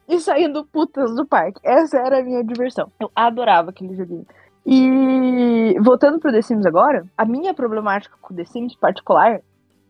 e 0.08 0.20
saindo 0.20 0.66
putas 0.66 1.16
do 1.16 1.26
parque. 1.26 1.60
Essa 1.64 1.98
era 1.98 2.20
a 2.20 2.24
minha 2.24 2.44
diversão. 2.44 2.92
Eu 3.00 3.12
adorava 3.16 3.70
aquele 3.70 3.96
joguinho. 3.96 4.26
E 4.66 5.76
voltando 5.82 6.20
pro 6.20 6.32
The 6.32 6.42
Sims 6.42 6.66
agora, 6.66 7.06
a 7.18 7.26
minha 7.26 7.54
problemática 7.54 8.16
com 8.22 8.34
o 8.34 8.38
The 8.38 8.46
Sims 8.46 8.76
particular 8.76 9.42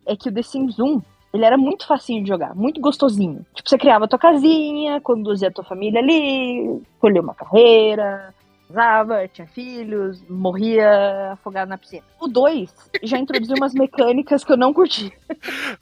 é 0.04 0.16
que 0.16 0.28
o 0.28 0.32
The 0.32 0.42
Sims 0.42 0.78
1 0.78 1.00
ele 1.32 1.44
era 1.44 1.58
muito 1.58 1.86
facinho 1.86 2.22
de 2.22 2.28
jogar, 2.28 2.54
muito 2.54 2.80
gostosinho. 2.80 3.44
Tipo, 3.54 3.68
você 3.68 3.76
criava 3.76 4.08
tua 4.08 4.18
casinha, 4.18 5.00
conduzia 5.00 5.48
a 5.48 5.50
tua 5.50 5.64
família 5.64 6.00
ali, 6.00 6.82
escolhia 6.94 7.20
uma 7.20 7.34
carreira, 7.34 8.34
casava, 8.68 9.28
tinha 9.28 9.46
filhos, 9.46 10.22
morria 10.28 11.32
afogado 11.32 11.68
na 11.68 11.78
piscina. 11.78 12.04
O 12.20 12.26
2 12.26 12.72
já 13.02 13.18
introduziu 13.18 13.56
umas 13.56 13.72
mecânicas 13.72 14.44
que 14.44 14.52
eu 14.52 14.56
não 14.56 14.72
curti. 14.72 15.12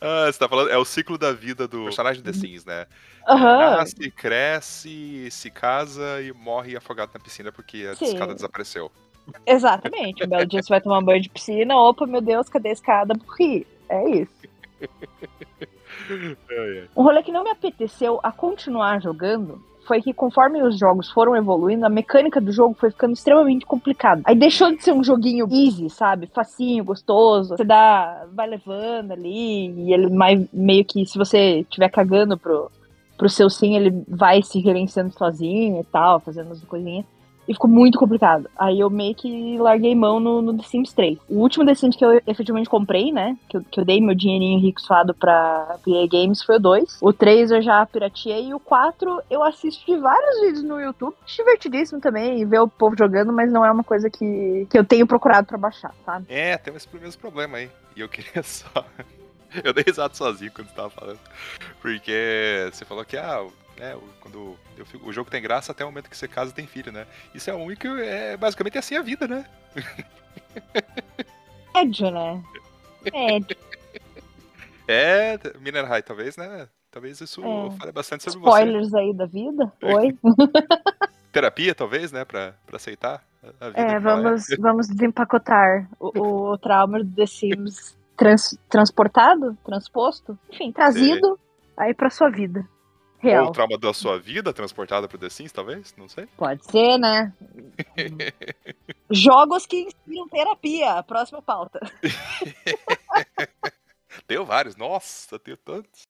ah, 0.00 0.26
você 0.26 0.38
tá 0.38 0.48
falando, 0.48 0.70
é 0.70 0.78
o 0.78 0.84
ciclo 0.84 1.16
da 1.18 1.32
vida 1.32 1.66
do 1.66 1.84
personagem 1.84 2.22
The 2.22 2.32
Sims, 2.32 2.64
né? 2.64 2.86
Uhum. 3.28 3.38
Nasce, 3.38 4.10
cresce, 4.10 5.28
se 5.30 5.50
casa 5.50 6.20
e 6.20 6.32
morre 6.32 6.76
afogado 6.76 7.10
na 7.14 7.20
piscina 7.20 7.50
porque 7.50 7.88
a 7.90 7.94
Sim. 7.94 8.06
escada 8.06 8.34
desapareceu. 8.34 8.90
Exatamente. 9.46 10.24
Um 10.24 10.28
belo 10.28 10.46
dia 10.46 10.62
você 10.62 10.68
vai 10.68 10.80
tomar 10.80 10.98
um 10.98 11.04
banho 11.04 11.22
de 11.22 11.30
piscina, 11.30 11.76
opa, 11.76 12.06
meu 12.06 12.20
Deus, 12.20 12.48
cadê 12.48 12.68
a 12.68 12.72
escada? 12.72 13.14
Morri. 13.14 13.66
É 13.88 14.10
isso. 14.10 14.44
Um 16.94 17.02
rolê 17.02 17.22
que 17.22 17.32
não 17.32 17.44
me 17.44 17.50
apeteceu 17.50 18.20
a 18.22 18.30
continuar 18.30 19.00
jogando 19.00 19.64
foi 19.86 20.02
que 20.02 20.12
conforme 20.12 20.62
os 20.62 20.78
jogos 20.78 21.10
foram 21.10 21.36
evoluindo, 21.36 21.86
a 21.86 21.88
mecânica 21.88 22.40
do 22.40 22.52
jogo 22.52 22.74
foi 22.78 22.90
ficando 22.90 23.12
extremamente 23.12 23.66
complicada. 23.66 24.22
Aí 24.24 24.34
deixou 24.34 24.74
de 24.74 24.82
ser 24.82 24.92
um 24.92 25.04
joguinho 25.04 25.46
easy, 25.50 25.88
sabe? 25.90 26.28
Facinho, 26.32 26.84
gostoso. 26.84 27.56
Você 27.56 27.64
dá, 27.64 28.26
vai 28.32 28.48
levando 28.48 29.12
ali 29.12 29.70
e 29.70 29.92
ele 29.92 30.08
mais, 30.10 30.46
meio 30.52 30.84
que 30.84 31.04
se 31.06 31.16
você 31.16 31.60
estiver 31.60 31.88
cagando 31.88 32.36
pro, 32.36 32.70
pro 33.16 33.28
seu 33.28 33.48
sim, 33.48 33.76
ele 33.76 34.04
vai 34.08 34.42
se 34.42 34.60
gerenciando 34.60 35.12
sozinho 35.12 35.80
e 35.80 35.84
tal, 35.84 36.20
fazendo 36.20 36.52
as 36.52 36.62
coisinhas. 36.64 37.06
E 37.46 37.52
ficou 37.52 37.68
muito 37.68 37.98
complicado. 37.98 38.48
Aí 38.56 38.80
eu 38.80 38.88
meio 38.88 39.14
que 39.14 39.58
larguei 39.58 39.94
mão 39.94 40.18
no, 40.18 40.40
no 40.40 40.56
The 40.56 40.64
Sims 40.64 40.92
3. 40.92 41.18
O 41.28 41.40
último 41.40 41.64
The 41.64 41.74
Sims 41.74 41.96
que 41.96 42.04
eu 42.04 42.20
efetivamente 42.26 42.68
comprei, 42.68 43.12
né? 43.12 43.36
Que 43.48 43.56
eu, 43.56 43.64
que 43.70 43.80
eu 43.80 43.84
dei 43.84 44.00
meu 44.00 44.14
dinheirinho 44.14 44.60
rico 44.60 44.80
suado 44.80 45.14
pra 45.14 45.78
PA 45.84 46.06
Games 46.10 46.42
foi 46.42 46.56
o 46.56 46.60
2. 46.60 46.98
O 47.00 47.12
3 47.12 47.50
eu 47.50 47.62
já 47.62 47.84
pirateei. 47.86 48.48
E 48.48 48.54
o 48.54 48.60
4 48.60 49.22
eu 49.30 49.42
assisti 49.42 49.96
vários 49.96 50.40
vídeos 50.40 50.62
no 50.62 50.80
YouTube. 50.80 51.14
Divertidíssimo 51.26 52.00
também. 52.00 52.40
E 52.40 52.44
ver 52.44 52.60
o 52.60 52.68
povo 52.68 52.96
jogando, 52.96 53.32
mas 53.32 53.50
não 53.52 53.64
é 53.64 53.70
uma 53.70 53.84
coisa 53.84 54.08
que, 54.08 54.66
que 54.70 54.78
eu 54.78 54.84
tenho 54.84 55.06
procurado 55.06 55.46
pra 55.46 55.58
baixar, 55.58 55.94
sabe? 56.04 56.26
É, 56.28 56.56
tem 56.56 56.74
esse 56.74 56.88
mesmo 56.96 57.20
problema 57.20 57.58
aí. 57.58 57.70
E 57.96 58.00
eu 58.00 58.08
queria 58.10 58.42
só. 58.42 58.84
Eu 59.62 59.72
dei 59.72 59.84
risada 59.86 60.14
sozinho 60.14 60.50
quando 60.52 60.68
você 60.68 60.74
tava 60.74 60.90
falando. 60.90 61.20
Porque 61.80 62.70
você 62.72 62.84
falou 62.84 63.04
que, 63.04 63.16
ah, 63.16 63.46
né? 63.78 63.96
Quando 64.20 64.56
eu 64.76 64.86
fico, 64.86 65.08
o 65.08 65.12
jogo 65.12 65.30
tem 65.30 65.42
graça 65.42 65.72
até 65.72 65.84
o 65.84 65.88
momento 65.88 66.10
que 66.10 66.16
você 66.16 66.28
casa 66.28 66.50
e 66.50 66.54
tem 66.54 66.66
filho, 66.66 66.92
né? 66.92 67.06
Isso 67.34 67.50
é 67.50 67.54
único, 67.54 67.86
é 67.86 68.36
basicamente 68.36 68.78
assim 68.78 68.96
a 68.96 69.02
vida, 69.02 69.26
né? 69.26 69.44
Médio, 71.74 72.10
né? 72.10 72.42
Médio. 73.12 73.56
É, 74.86 75.38
Miner 75.60 75.86
High, 75.86 76.02
talvez, 76.02 76.36
né? 76.36 76.68
Talvez 76.90 77.20
isso 77.20 77.42
é. 77.44 77.70
fale 77.78 77.92
bastante 77.92 78.22
sobre 78.22 78.38
Spoilers 78.38 78.90
você. 78.90 78.98
aí 78.98 79.14
da 79.14 79.26
vida? 79.26 79.72
Oi? 79.82 80.16
Terapia, 81.32 81.74
talvez, 81.74 82.12
né? 82.12 82.24
Pra, 82.24 82.54
pra 82.64 82.76
aceitar 82.76 83.24
a 83.60 83.68
vida. 83.68 83.80
É, 83.80 83.98
vamos, 83.98 84.50
é. 84.50 84.56
vamos 84.60 84.86
desempacotar 84.86 85.88
o, 85.98 86.52
o 86.52 86.58
trauma 86.58 87.02
do 87.02 87.10
The 87.14 87.26
Sims 87.26 87.96
trans, 88.16 88.56
transportado, 88.68 89.56
transposto, 89.64 90.38
enfim, 90.52 90.72
trazido 90.72 91.34
Sim. 91.34 91.38
aí 91.76 91.94
pra 91.94 92.10
sua 92.10 92.30
vida. 92.30 92.66
Real. 93.18 93.44
Ou 93.44 93.50
o 93.50 93.52
trauma 93.52 93.78
da 93.78 93.94
sua 93.94 94.18
vida 94.18 94.52
transportada 94.52 95.08
pro 95.08 95.18
The 95.18 95.30
Sims, 95.30 95.52
talvez? 95.52 95.94
Não 95.96 96.08
sei. 96.08 96.26
Pode 96.36 96.64
ser, 96.66 96.98
né? 96.98 97.32
Jogos 99.10 99.66
que 99.66 99.82
inspiram 99.82 100.28
terapia. 100.28 101.02
Próxima 101.02 101.40
pauta. 101.40 101.80
tenho 104.26 104.44
vários. 104.44 104.76
Nossa, 104.76 105.38
tenho 105.38 105.56
tantos. 105.56 106.02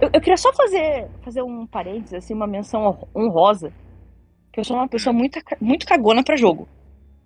Eu, 0.00 0.10
eu 0.12 0.20
queria 0.20 0.36
só 0.36 0.52
fazer, 0.52 1.08
fazer 1.22 1.42
um 1.42 1.66
parênteses, 1.66 2.14
assim, 2.14 2.34
uma 2.34 2.46
menção 2.46 3.08
honrosa. 3.14 3.72
Que 4.52 4.60
eu 4.60 4.64
sou 4.64 4.76
uma 4.76 4.88
pessoa 4.88 5.12
muito, 5.12 5.38
muito 5.60 5.86
cagona 5.86 6.24
pra 6.24 6.36
jogo. 6.36 6.68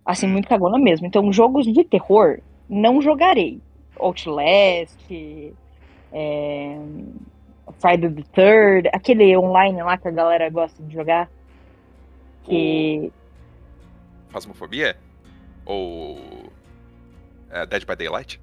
Assim, 0.05 0.27
muito 0.27 0.49
cagona 0.49 0.79
mesmo. 0.79 1.07
Então, 1.07 1.33
jogos 1.33 1.67
de 1.67 1.85
terror, 1.85 2.41
não 2.69 3.01
jogarei. 3.01 3.61
Outlast, 4.03 5.55
é, 6.13 6.79
Friday 7.79 8.11
the 8.11 8.23
Third, 8.33 8.91
aquele 8.93 9.37
online 9.37 9.83
lá 9.83 9.97
que 9.97 10.09
a 10.09 10.11
galera 10.11 10.49
gosta 10.51 10.83
de 10.83 10.93
jogar. 10.93 11.31
Que. 12.45 13.13
Fasmofobia? 14.29 14.97
Ou. 15.65 16.17
Uh, 17.51 17.67
Dead 17.69 17.85
by 17.87 17.95
Daylight? 17.97 18.41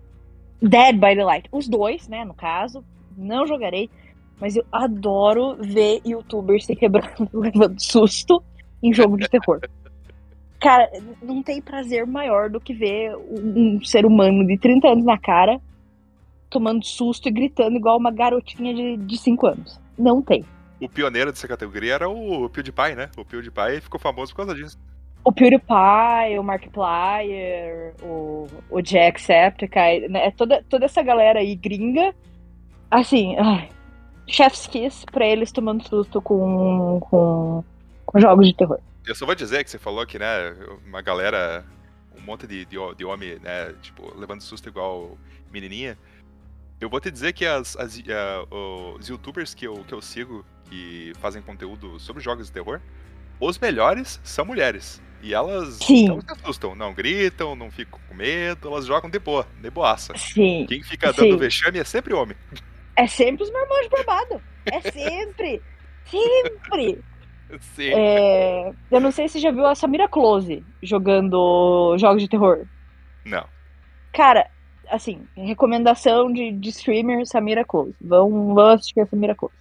Dead 0.62 0.96
by 0.96 1.16
Daylight. 1.16 1.50
Os 1.52 1.68
dois, 1.68 2.08
né, 2.08 2.24
no 2.24 2.34
caso. 2.34 2.84
Não 3.18 3.46
jogarei. 3.46 3.90
Mas 4.40 4.56
eu 4.56 4.66
adoro 4.72 5.58
ver 5.60 6.02
youtubers 6.06 6.66
se 6.66 6.76
quebrando, 6.76 7.30
levando 7.34 7.80
susto 7.80 8.42
em 8.82 8.94
jogo 8.94 9.18
de 9.18 9.28
terror. 9.28 9.60
Cara, 10.60 10.90
não 11.22 11.42
tem 11.42 11.62
prazer 11.62 12.06
maior 12.06 12.50
do 12.50 12.60
que 12.60 12.74
ver 12.74 13.16
um 13.16 13.82
ser 13.84 14.06
humano 14.06 14.46
de 14.46 14.58
30 14.58 14.90
anos 14.90 15.06
na 15.06 15.18
cara 15.18 15.60
tomando 16.50 16.86
susto 16.86 17.30
e 17.30 17.32
gritando 17.32 17.78
igual 17.78 17.98
uma 17.98 18.12
garotinha 18.12 18.74
de, 18.74 18.98
de 18.98 19.18
5 19.18 19.48
anos. 19.48 19.80
Não 19.98 20.22
tem. 20.22 20.44
O 20.82 20.90
pioneiro 20.90 21.32
dessa 21.32 21.48
categoria 21.48 21.94
era 21.94 22.10
o 22.10 22.50
PewDiePie, 22.50 22.96
né? 22.96 23.10
O 23.18 23.24
PewDiePie 23.24 23.82
ficou 23.82 24.00
famoso 24.00 24.32
por 24.32 24.38
causa 24.38 24.56
disso. 24.56 24.78
O 25.24 25.32
PewDiePie, 25.32 26.40
o 26.40 26.44
Markiplier, 26.44 27.94
o, 28.02 28.48
o 28.70 28.82
Jacksepticeye, 28.82 30.08
né? 30.10 30.32
Toda, 30.32 30.64
toda 30.70 30.86
essa 30.86 31.04
galera 31.04 31.40
aí 31.40 31.56
gringa, 31.56 32.16
assim, 32.90 33.36
ai, 33.38 33.70
chef's 34.26 34.68
kiss 34.68 35.06
pra 35.12 35.26
eles 35.26 35.52
tomando 35.52 35.88
susto 35.88 36.22
com, 36.22 37.00
com, 37.02 37.64
com 38.06 38.20
jogos 38.20 38.48
de 38.48 38.56
terror. 38.56 38.80
Eu 39.10 39.16
só 39.16 39.26
vou 39.26 39.34
dizer 39.34 39.64
que 39.64 39.72
você 39.72 39.80
falou 39.80 40.06
que, 40.06 40.20
né, 40.20 40.56
uma 40.86 41.02
galera, 41.02 41.66
um 42.16 42.22
monte 42.22 42.46
de, 42.46 42.64
de, 42.64 42.78
de 42.96 43.04
homem, 43.04 43.40
né, 43.40 43.74
tipo, 43.82 44.16
levando 44.16 44.42
susto 44.42 44.70
igual 44.70 45.18
menininha. 45.52 45.98
Eu 46.80 46.92
vou 46.92 47.00
te 47.00 47.10
dizer 47.10 47.34
que 47.34 47.44
as, 47.44 47.76
as 47.76 47.98
uh, 47.98 48.96
os 49.00 49.10
youtubers 49.10 49.56
que 49.56 49.66
eu, 49.66 49.84
que 49.84 49.96
eu 49.96 50.00
sigo, 50.00 50.46
que 50.66 51.12
fazem 51.20 51.42
conteúdo 51.42 52.00
sobre 52.00 52.22
jogos 52.22 52.46
de 52.46 52.54
terror, 52.54 52.80
os 53.40 53.58
melhores 53.58 54.22
são 54.24 54.46
mulheres. 54.46 55.02
E 55.24 55.34
elas 55.34 55.80
Sim. 55.82 56.10
não 56.10 56.22
se 56.22 56.32
assustam, 56.32 56.76
não 56.76 56.94
gritam, 56.94 57.56
não 57.56 57.72
ficam 57.72 58.00
com 58.08 58.14
medo, 58.14 58.68
elas 58.68 58.86
jogam 58.86 59.10
de 59.10 59.18
boa, 59.18 59.48
de 59.60 59.72
boaça. 59.72 60.16
Sim. 60.20 60.68
Quem 60.70 60.84
fica 60.84 61.12
dando 61.12 61.32
Sim. 61.32 61.38
vexame 61.38 61.80
é 61.80 61.84
sempre 61.84 62.14
homem. 62.14 62.38
É 62.96 63.08
sempre 63.08 63.44
os 63.44 63.52
marmanjos 63.52 63.90
barbados. 63.90 64.40
É 64.68 64.82
sempre. 64.82 65.64
sempre. 66.06 67.04
Sim. 67.60 67.92
É, 67.96 68.72
eu 68.92 69.00
não 69.00 69.12
sei 69.12 69.28
se 69.28 69.34
você 69.34 69.40
já 69.40 69.52
viu 69.52 69.66
a 69.66 69.76
Samira 69.76 70.08
Close 70.08 70.64
jogando 70.84 71.96
jogos 71.98 72.22
de 72.22 72.30
terror. 72.30 72.66
Não. 73.26 73.46
Cara, 74.14 74.50
assim, 74.90 75.22
recomendação 75.36 76.32
de, 76.32 76.52
de 76.52 76.70
streamer 76.70 77.26
Samira 77.26 77.66
Close. 77.66 77.96
Vão, 78.02 78.54
vão 78.54 78.68
assistir 78.70 79.00
a 79.02 79.06
Samira 79.06 79.36
Close. 79.36 79.54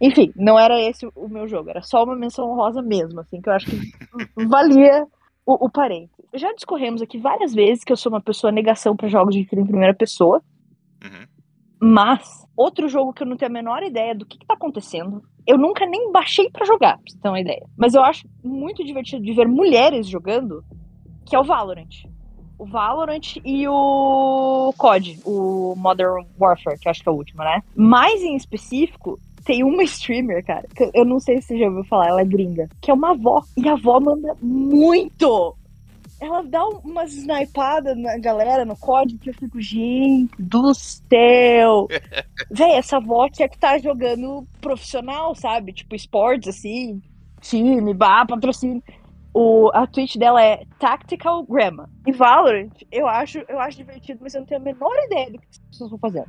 Enfim, 0.00 0.32
não 0.34 0.58
era 0.58 0.80
esse 0.80 1.06
o 1.14 1.28
meu 1.28 1.46
jogo, 1.46 1.70
era 1.70 1.80
só 1.80 2.02
uma 2.02 2.16
menção 2.16 2.50
honrosa 2.50 2.82
mesmo, 2.82 3.20
assim, 3.20 3.40
que 3.40 3.48
eu 3.48 3.52
acho 3.52 3.66
que 3.70 3.92
valia 4.48 5.06
o, 5.46 5.66
o 5.66 5.70
parênteses. 5.70 6.26
Já 6.34 6.52
discorremos 6.52 7.00
aqui 7.00 7.18
várias 7.18 7.54
vezes 7.54 7.84
que 7.84 7.92
eu 7.92 7.96
sou 7.96 8.10
uma 8.10 8.20
pessoa 8.20 8.50
negação 8.50 8.96
para 8.96 9.08
jogos 9.08 9.34
de 9.34 9.44
tiro 9.44 9.60
em 9.62 9.66
primeira 9.66 9.94
pessoa, 9.94 10.42
Uhum. 11.04 11.26
mas 11.80 12.46
outro 12.56 12.88
jogo 12.88 13.12
que 13.12 13.22
eu 13.22 13.26
não 13.26 13.36
tenho 13.36 13.50
a 13.50 13.54
menor 13.54 13.82
ideia 13.82 14.14
do 14.14 14.24
que, 14.26 14.38
que 14.38 14.46
tá 14.46 14.54
acontecendo, 14.54 15.22
eu 15.46 15.58
nunca 15.58 15.86
nem 15.86 16.10
baixei 16.12 16.50
pra 16.50 16.64
jogar, 16.64 16.98
pra 16.98 17.04
você 17.08 17.18
ter 17.18 17.28
uma 17.28 17.40
ideia. 17.40 17.64
Mas 17.76 17.94
eu 17.94 18.02
acho 18.02 18.26
muito 18.42 18.84
divertido 18.84 19.24
de 19.24 19.32
ver 19.32 19.48
mulheres 19.48 20.06
jogando, 20.06 20.64
que 21.26 21.34
é 21.34 21.38
o 21.38 21.44
Valorant. 21.44 22.04
O 22.58 22.64
Valorant 22.64 23.36
e 23.44 23.66
o 23.66 24.72
COD, 24.76 25.18
o 25.24 25.74
Modern 25.76 26.24
Warfare, 26.38 26.78
que 26.78 26.88
acho 26.88 27.02
que 27.02 27.08
é 27.08 27.12
o 27.12 27.16
último, 27.16 27.42
né? 27.42 27.60
Mais 27.74 28.22
em 28.22 28.36
específico, 28.36 29.18
tem 29.44 29.64
uma 29.64 29.82
streamer, 29.82 30.44
cara, 30.44 30.66
que 30.74 30.90
eu 30.94 31.04
não 31.04 31.18
sei 31.18 31.40
se 31.40 31.48
você 31.48 31.58
já 31.58 31.66
ouviu 31.66 31.84
falar, 31.84 32.08
ela 32.08 32.20
é 32.20 32.24
gringa, 32.24 32.68
que 32.80 32.90
é 32.90 32.94
uma 32.94 33.10
avó. 33.10 33.42
E 33.56 33.68
a 33.68 33.72
avó 33.72 33.98
manda 33.98 34.36
muito! 34.40 35.56
Ela 36.22 36.42
dá 36.44 36.64
um- 36.64 36.78
umas 36.84 37.12
snipadas 37.12 37.98
na 37.98 38.16
galera 38.16 38.64
no 38.64 38.76
COD 38.76 39.18
que 39.18 39.30
eu 39.30 39.34
fico, 39.34 39.60
gente 39.60 40.30
do 40.38 40.72
céu! 40.72 41.88
Véi, 42.48 42.76
essa 42.76 42.98
avó 42.98 43.28
tinha 43.28 43.48
que 43.48 43.58
tá 43.58 43.76
jogando 43.78 44.46
profissional, 44.60 45.34
sabe? 45.34 45.72
Tipo, 45.72 45.96
esportes, 45.96 46.48
assim, 46.48 47.02
time, 47.40 47.92
bah, 47.92 48.24
patrocínio. 48.24 48.80
O, 49.34 49.68
a 49.74 49.84
tweet 49.84 50.16
dela 50.16 50.40
é 50.44 50.62
Tactical 50.78 51.42
Grandma. 51.44 51.88
E 52.06 52.12
Valorant, 52.12 52.70
eu 52.92 53.08
acho, 53.08 53.38
eu 53.48 53.58
acho 53.58 53.78
divertido, 53.78 54.20
mas 54.22 54.34
eu 54.34 54.40
não 54.42 54.46
tenho 54.46 54.60
a 54.60 54.64
menor 54.64 54.92
ideia 55.06 55.26
do 55.30 55.38
que 55.40 55.46
as 55.50 55.58
pessoas 55.70 55.90
vão 55.90 55.98
fazendo. 55.98 56.26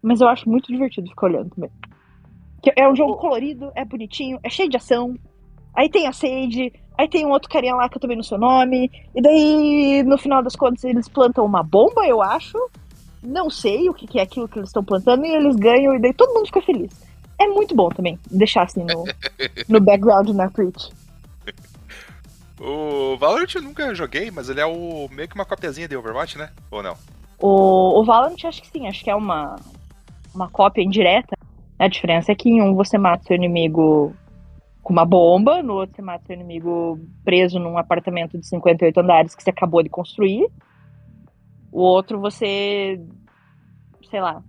Mas 0.00 0.20
eu 0.20 0.28
acho 0.28 0.48
muito 0.48 0.70
divertido 0.70 1.08
ficar 1.08 1.26
olhando 1.26 1.50
também. 1.50 1.70
Que 2.62 2.72
é 2.76 2.88
um 2.88 2.94
jogo 2.94 3.16
colorido, 3.16 3.72
é 3.74 3.84
bonitinho, 3.84 4.38
é 4.44 4.48
cheio 4.50 4.68
de 4.68 4.76
ação. 4.76 5.16
Aí 5.74 5.88
tem 5.88 6.06
a 6.06 6.12
Sage, 6.12 6.72
aí 6.98 7.08
tem 7.08 7.26
um 7.26 7.30
outro 7.30 7.48
carinha 7.48 7.74
lá 7.74 7.88
que 7.88 7.96
eu 7.96 8.00
também 8.00 8.16
não 8.16 8.24
sei 8.24 8.36
o 8.36 8.40
nome. 8.40 8.90
E 9.14 9.22
daí, 9.22 10.02
no 10.02 10.18
final 10.18 10.42
das 10.42 10.56
contas, 10.56 10.84
eles 10.84 11.08
plantam 11.08 11.44
uma 11.44 11.62
bomba, 11.62 12.06
eu 12.06 12.22
acho. 12.22 12.58
Não 13.22 13.48
sei 13.48 13.88
o 13.88 13.94
que 13.94 14.06
que 14.06 14.18
é 14.18 14.22
aquilo 14.22 14.48
que 14.48 14.58
eles 14.58 14.68
estão 14.68 14.84
plantando, 14.84 15.24
e 15.24 15.30
eles 15.30 15.56
ganham, 15.56 15.94
e 15.94 16.00
daí 16.00 16.12
todo 16.12 16.34
mundo 16.34 16.46
fica 16.46 16.60
feliz. 16.62 16.90
É 17.38 17.46
muito 17.46 17.74
bom 17.74 17.88
também, 17.88 18.18
deixar 18.30 18.62
assim 18.62 18.84
no, 18.84 19.04
no 19.68 19.80
background 19.80 20.28
na 20.30 20.50
Twitch. 20.50 20.90
O 22.60 23.16
Valorant 23.16 23.52
eu 23.54 23.62
nunca 23.62 23.92
joguei, 23.94 24.30
mas 24.30 24.48
ele 24.48 24.60
é 24.60 24.66
o 24.66 25.08
meio 25.10 25.28
que 25.28 25.34
uma 25.34 25.44
copiazinha 25.44 25.88
de 25.88 25.96
Overwatch, 25.96 26.38
né? 26.38 26.50
Ou 26.70 26.80
não? 26.82 26.96
O, 27.40 28.00
o 28.00 28.04
Valorant, 28.04 28.36
acho 28.44 28.62
que 28.62 28.68
sim, 28.68 28.86
acho 28.86 29.02
que 29.02 29.10
é 29.10 29.16
uma, 29.16 29.56
uma 30.32 30.48
cópia 30.48 30.82
indireta. 30.82 31.36
A 31.76 31.88
diferença 31.88 32.30
é 32.30 32.34
que 32.36 32.48
em 32.48 32.62
um 32.62 32.74
você 32.74 32.96
mata 32.96 33.24
seu 33.24 33.34
inimigo 33.34 34.14
com 34.82 34.92
uma 34.92 35.04
bomba, 35.04 35.62
no 35.62 35.74
outro 35.74 35.94
você 35.96 36.02
mata 36.02 36.26
seu 36.26 36.34
inimigo 36.34 36.98
preso 37.24 37.58
num 37.58 37.78
apartamento 37.78 38.36
de 38.38 38.46
58 38.46 38.98
andares 38.98 39.34
que 39.34 39.42
você 39.42 39.50
acabou 39.50 39.82
de 39.82 39.88
construir. 39.88 40.48
O 41.70 41.80
outro 41.80 42.20
você. 42.20 43.00
sei 44.10 44.20
lá. 44.20 44.42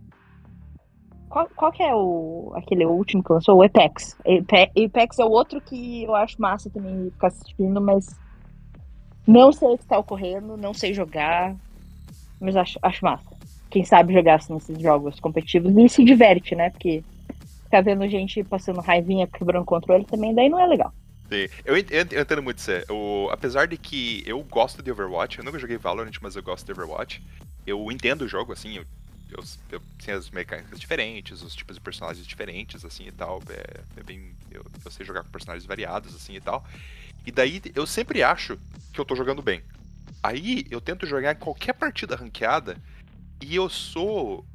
Qual, 1.30 1.48
qual 1.56 1.72
que 1.72 1.82
é 1.82 1.96
o 1.96 2.52
aquele 2.56 2.86
último 2.86 3.24
que 3.24 3.32
lançou? 3.32 3.58
O 3.58 3.64
Apex. 3.64 4.18
Ape- 4.22 4.86
Apex 4.86 5.20
é 5.20 5.26
o 5.26 5.30
outro 5.30 5.62
que 5.62 6.04
eu 6.04 6.14
acho 6.16 6.40
massa 6.42 6.70
também 6.70 7.10
ficar 7.12 7.28
assistindo, 7.28 7.80
mas 7.80 8.06
não 9.26 9.52
sei 9.52 9.70
o 9.70 9.78
que 9.78 9.86
tá 9.86 9.98
ocorrendo, 9.98 10.58
não 10.58 10.74
sei 10.74 10.94
jogar, 10.94 11.56
mas 12.40 12.56
acho, 12.56 12.78
acho 12.82 13.06
massa. 13.06 13.36
Quem 13.70 13.84
sabe 13.84 14.14
jogar 14.14 14.36
assim, 14.36 14.56
esses 14.58 14.80
jogos 14.80 15.20
competitivos 15.20 15.76
e 15.76 15.90
se 15.90 16.04
diverte, 16.04 16.56
né? 16.56 16.70
Porque 16.70 17.04
ficar 17.74 17.82
vendo 17.82 18.08
gente 18.08 18.44
passando 18.44 18.80
raivinha, 18.82 19.26
quebrando 19.26 19.66
controle 19.66 20.06
também, 20.06 20.36
daí 20.36 20.48
não 20.48 20.60
é 20.60 20.68
legal. 20.68 20.94
Eu, 21.32 21.50
eu 21.74 21.78
ent- 21.78 21.92
eu 22.12 22.22
entendo 22.22 22.44
muito 22.44 22.60
isso. 22.60 22.72
O, 22.92 23.30
apesar 23.32 23.68
de 23.68 23.78
que 23.78 24.24
eu 24.28 24.44
gosto 24.44 24.84
de 24.84 24.92
Overwatch, 24.92 25.40
eu 25.40 25.44
nunca 25.44 25.58
joguei 25.58 25.78
Valorant, 25.78 26.14
mas 26.22 26.36
eu 26.36 26.44
gosto 26.44 26.64
de 26.64 26.72
Overwatch. 26.72 27.24
Eu 27.66 27.92
entendo 27.92 28.22
o 28.22 28.28
jogo, 28.28 28.54
assim, 28.54 28.78
eu, 28.78 28.86
eu, 29.32 29.44
eu 29.72 30.16
as 30.16 30.30
mecânicas 30.30 30.80
diferentes, 30.80 31.42
os 31.42 31.56
tipos 31.56 31.76
de 31.76 31.82
personagens 31.82 32.28
diferentes, 32.28 32.86
assim, 32.86 33.08
e 33.08 33.12
tal. 33.12 33.42
É, 33.50 34.00
é 34.00 34.04
bem... 34.04 34.36
Eu, 34.52 34.64
eu 34.86 34.92
sei 34.92 35.04
jogar 35.04 35.24
com 35.24 35.30
personagens 35.32 35.66
variados, 35.66 36.14
assim, 36.14 36.36
e 36.36 36.42
tal. 36.42 36.64
E 37.26 37.32
daí, 37.32 37.60
eu 37.74 37.88
sempre 37.88 38.22
acho 38.22 38.60
que 38.94 39.00
eu 39.00 39.06
tô 39.06 39.16
jogando 39.16 39.42
bem. 39.42 39.64
Aí, 40.22 40.68
eu 40.70 40.80
tento 40.80 41.08
jogar 41.08 41.34
qualquer 41.36 41.74
partida 41.74 42.16
ranqueada 42.16 42.78
e 43.42 43.56
eu 43.56 43.68
sou 43.68 44.46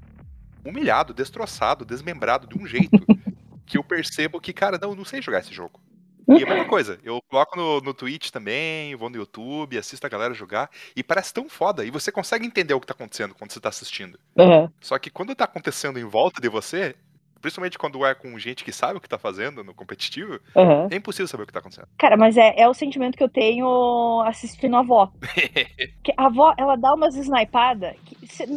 humilhado, 0.65 1.15
destroçado, 1.15 1.85
desmembrado 1.85 2.47
de 2.47 2.59
um 2.59 2.67
jeito 2.67 2.91
que 3.67 3.79
eu 3.79 3.85
percebo 3.85 4.41
que, 4.41 4.53
cara, 4.53 4.79
não, 4.81 4.91
eu 4.91 4.97
não 4.97 5.05
sei 5.05 5.21
jogar 5.23 5.41
esse 5.41 5.53
jogo. 5.53 5.81
E 6.29 6.43
é 6.43 6.45
a 6.45 6.47
mesma 6.47 6.67
coisa, 6.67 6.99
eu 7.03 7.23
coloco 7.23 7.57
no, 7.57 7.81
no 7.81 7.95
Twitch 7.95 8.31
também, 8.31 8.95
vou 8.95 9.09
no 9.09 9.17
YouTube, 9.17 9.79
assisto 9.79 10.07
a 10.07 10.11
galera 10.11 10.35
jogar, 10.35 10.69
e 10.95 11.03
parece 11.03 11.33
tão 11.33 11.49
foda, 11.49 11.87
e 11.87 11.91
você 11.91 12.13
consegue 12.13 12.45
entender 12.47 12.75
o 12.75 12.81
que 12.81 12.87
tá 12.87 12.93
acontecendo 12.93 13.35
quando 13.35 13.51
você 13.51 13.59
tá 13.59 13.71
assistindo. 13.71 14.19
Uhum. 14.37 14.69
Só 14.79 14.99
que 14.99 15.09
quando 15.09 15.35
tá 15.35 15.45
acontecendo 15.45 15.99
em 15.99 16.05
volta 16.05 16.39
de 16.39 16.49
você, 16.51 16.95
principalmente 17.41 17.79
quando 17.79 18.05
é 18.05 18.15
com 18.15 18.39
gente 18.39 18.63
que 18.63 18.73
sabe 18.73 18.99
o 18.99 19.01
que 19.01 19.09
tá 19.09 19.17
fazendo 19.17 19.65
no 19.65 19.73
competitivo, 19.73 20.39
Uhum. 20.55 20.89
é 20.91 20.97
impossível 20.97 21.29
saber 21.29 21.45
o 21.45 21.47
que 21.47 21.53
tá 21.53 21.61
acontecendo. 21.61 21.89
Cara, 21.97 22.15
mas 22.15 22.37
é, 22.37 22.53
é 22.59 22.69
o 22.69 22.75
sentimento 22.75 23.17
que 23.17 23.25
eu 23.25 23.29
tenho 23.31 24.23
assistindo 24.27 24.77
a 24.77 24.81
avó. 24.81 25.11
A 26.19 26.27
avó, 26.27 26.53
ela 26.59 26.77
dá 26.77 26.93
umas 26.95 27.15
snipadas 27.17 27.95
que 28.05 28.17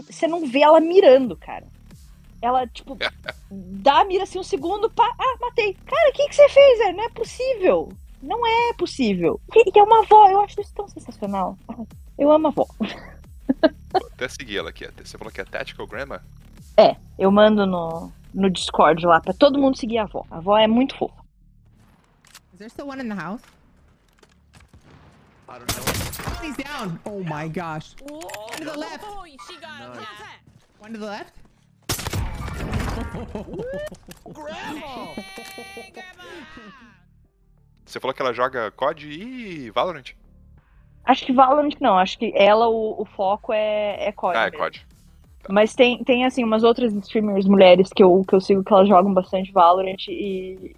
você 0.10 0.28
não 0.28 0.46
vê 0.46 0.62
ela 0.62 0.80
mirando, 0.82 1.38
cara. 1.38 1.68
Ela, 2.42 2.68
tipo, 2.68 2.98
dá 3.52 4.02
a 4.02 4.06
mira 4.06 4.24
assim 4.24 4.40
um 4.40 4.44
segundo, 4.44 4.90
pá, 4.90 5.14
ah, 5.20 5.38
matei. 5.40 5.76
Cara, 5.86 6.10
o 6.10 6.14
que 6.14 6.28
que 6.28 6.36
você 6.36 6.50
fez? 6.50 6.80
velho? 6.80 6.98
Não 6.98 7.04
é 7.04 7.10
possível. 7.10 7.90
Não 8.22 8.48
é 8.48 8.74
possível. 8.74 9.42
E, 9.56 9.70
e 9.70 9.80
é 9.80 9.84
uma 9.84 10.00
avó, 10.00 10.30
eu 10.30 10.42
acho 10.42 10.60
isso 10.60 10.74
tão 10.74 10.88
sensacional. 10.88 11.58
Eu 12.18 12.32
amo 12.32 12.48
a 12.48 12.50
avó. 12.50 12.66
Vou 12.80 14.10
até 14.14 14.28
seguir 14.28 14.58
ela 14.58 14.70
aqui. 14.70 14.88
Você 15.04 15.18
falou 15.18 15.32
que 15.32 15.42
é 15.42 15.46
Tactical 15.46 15.88
Grandma? 15.88 16.22
É, 16.78 16.96
eu 17.18 17.32
mando 17.32 17.66
no, 17.66 18.12
no 18.34 18.50
Discord 18.50 19.06
lá, 19.06 19.20
pra 19.20 19.34
todo 19.34 19.60
mundo 19.60 19.78
seguir 19.78 20.00
a 20.00 20.04
avó. 20.04 20.26
A 20.32 20.38
avó 20.38 20.58
é 20.58 20.68
muito 20.68 20.98
fofa. 20.98 21.22
Is 22.54 22.60
there 22.60 22.70
still 22.70 22.88
one 22.88 23.02
in 23.02 23.10
the 23.10 23.16
house? 23.16 23.42
I 25.50 25.60
don't 25.60 25.68
know. 25.76 26.48
He's 26.48 26.56
down. 26.56 27.00
Oh 27.06 27.24
my 27.24 27.48
gosh. 27.50 27.96
Oh, 28.10 28.20
to 28.56 28.64
the 28.64 28.78
left. 28.78 29.04
Oh. 29.06 29.26
One 30.80 30.94
to 30.94 31.00
the 31.00 31.06
left. 31.06 31.34
Grandma. 34.28 35.14
Você 37.86 38.00
falou 38.00 38.14
que 38.14 38.22
ela 38.22 38.34
joga 38.34 38.72
COD 38.72 39.08
e 39.08 39.70
Valorant? 39.72 40.14
Acho 41.04 41.26
que 41.26 41.34
Valorant 41.34 41.76
não, 41.82 41.98
acho 41.98 42.18
que 42.18 42.32
ela, 42.36 42.70
o, 42.70 43.02
o 43.02 43.06
foco 43.06 43.52
é, 43.52 44.08
é 44.08 44.12
COD. 44.12 44.38
Ah, 44.38 44.46
é. 44.46 44.52
COD. 44.52 44.86
Mas 45.50 45.74
tem, 45.74 46.04
tem, 46.04 46.24
assim, 46.26 46.44
umas 46.44 46.64
outras 46.64 46.94
streamers 46.94 47.48
mulheres 47.48 47.90
que 47.90 48.04
eu, 48.04 48.24
que 48.28 48.36
eu 48.36 48.42
sigo 48.42 48.64
que 48.64 48.72
elas 48.72 48.88
jogam 48.88 49.14
bastante 49.14 49.52
Valorant 49.52 50.08
e 50.08 50.76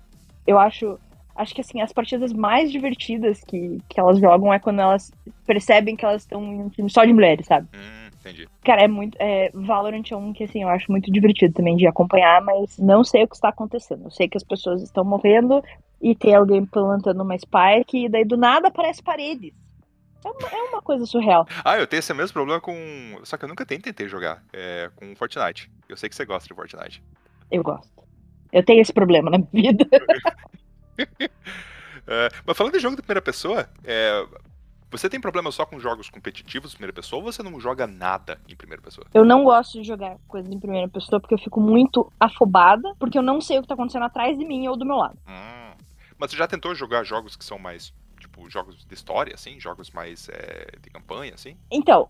eu 0.47 0.57
acho. 0.57 0.97
Acho 1.35 1.55
que 1.55 1.61
assim, 1.61 1.81
as 1.81 1.91
partidas 1.91 2.31
mais 2.31 2.71
divertidas 2.71 3.43
que, 3.43 3.79
que 3.89 3.99
elas 3.99 4.19
jogam 4.19 4.53
é 4.53 4.59
quando 4.59 4.79
elas 4.79 5.11
percebem 5.47 5.95
que 5.95 6.05
elas 6.05 6.21
estão 6.21 6.43
em 6.43 6.61
um 6.61 6.69
time 6.69 6.87
só 6.91 7.03
de 7.03 7.11
mulheres, 7.11 7.47
sabe? 7.47 7.67
Hum, 7.75 8.02
entendi. 8.23 8.47
Cara, 8.63 8.83
é 8.83 8.87
muito. 8.87 9.17
É, 9.19 9.51
Valorant 9.53 10.03
é 10.09 10.15
um 10.15 10.33
que 10.33 10.45
assim, 10.45 10.63
eu 10.63 10.69
acho 10.69 10.91
muito 10.91 11.11
divertido 11.11 11.53
também 11.53 11.75
de 11.75 11.85
acompanhar, 11.85 12.41
mas 12.41 12.77
não 12.77 13.03
sei 13.03 13.23
o 13.23 13.27
que 13.27 13.35
está 13.35 13.49
acontecendo. 13.49 14.05
Eu 14.05 14.11
sei 14.11 14.27
que 14.27 14.37
as 14.37 14.43
pessoas 14.43 14.81
estão 14.81 15.03
morrendo 15.03 15.63
e 16.01 16.15
tem 16.15 16.35
alguém 16.35 16.65
plantando 16.65 17.21
uma 17.21 17.37
spike 17.37 18.05
e 18.05 18.09
daí 18.09 18.25
do 18.25 18.37
nada 18.37 18.69
aparece 18.69 19.03
paredes. 19.03 19.53
É 20.25 20.29
uma, 20.29 20.47
é 20.47 20.69
uma 20.69 20.81
coisa 20.81 21.05
surreal. 21.05 21.45
Ah, 21.65 21.77
eu 21.77 21.85
tenho 21.85 21.99
esse 21.99 22.13
mesmo 22.13 22.33
problema 22.33 22.61
com. 22.61 22.73
Só 23.23 23.35
que 23.35 23.43
eu 23.43 23.49
nunca 23.49 23.65
tentei 23.65 24.07
jogar. 24.07 24.41
É, 24.53 24.89
com 24.95 25.13
Fortnite. 25.15 25.69
Eu 25.89 25.97
sei 25.97 26.09
que 26.09 26.15
você 26.15 26.25
gosta 26.25 26.47
de 26.47 26.53
Fortnite. 26.53 27.03
Eu 27.51 27.61
gosto. 27.61 27.91
Eu 28.51 28.63
tenho 28.63 28.81
esse 28.81 28.93
problema 28.93 29.29
na 29.29 29.39
minha 29.51 29.71
vida. 29.71 29.85
É, 32.05 32.29
mas 32.45 32.57
falando 32.57 32.73
de 32.73 32.79
jogo 32.79 32.97
de 32.97 33.01
primeira 33.01 33.21
pessoa, 33.21 33.65
é, 33.83 34.25
você 34.93 35.09
tem 35.09 35.19
problema 35.19 35.51
só 35.51 35.65
com 35.65 35.79
jogos 35.79 36.09
competitivos 36.09 36.71
de 36.71 36.77
primeira 36.77 36.93
pessoa 36.93 37.19
ou 37.19 37.31
você 37.31 37.41
não 37.41 37.59
joga 37.59 37.87
nada 37.87 38.39
em 38.47 38.55
primeira 38.55 38.81
pessoa? 38.81 39.07
Eu 39.13 39.25
não 39.25 39.43
gosto 39.43 39.81
de 39.81 39.83
jogar 39.87 40.17
coisas 40.27 40.51
em 40.51 40.59
primeira 40.59 40.87
pessoa 40.87 41.19
porque 41.19 41.33
eu 41.33 41.39
fico 41.39 41.59
muito 41.59 42.11
afobada, 42.19 42.93
porque 42.99 43.17
eu 43.17 43.23
não 43.23 43.41
sei 43.41 43.57
o 43.57 43.61
que 43.61 43.67
tá 43.67 43.73
acontecendo 43.73 44.05
atrás 44.05 44.37
de 44.37 44.45
mim 44.45 44.67
ou 44.67 44.77
do 44.77 44.85
meu 44.85 44.97
lado. 44.97 45.17
Hum. 45.27 45.73
Mas 46.17 46.31
você 46.31 46.37
já 46.37 46.47
tentou 46.47 46.75
jogar 46.75 47.03
jogos 47.03 47.35
que 47.35 47.43
são 47.43 47.57
mais, 47.57 47.91
tipo, 48.19 48.47
jogos 48.49 48.85
de 48.85 48.93
história, 48.93 49.33
assim? 49.33 49.59
Jogos 49.59 49.89
mais 49.89 50.29
é, 50.29 50.67
de 50.79 50.89
campanha, 50.89 51.33
assim? 51.33 51.57
Então, 51.71 52.07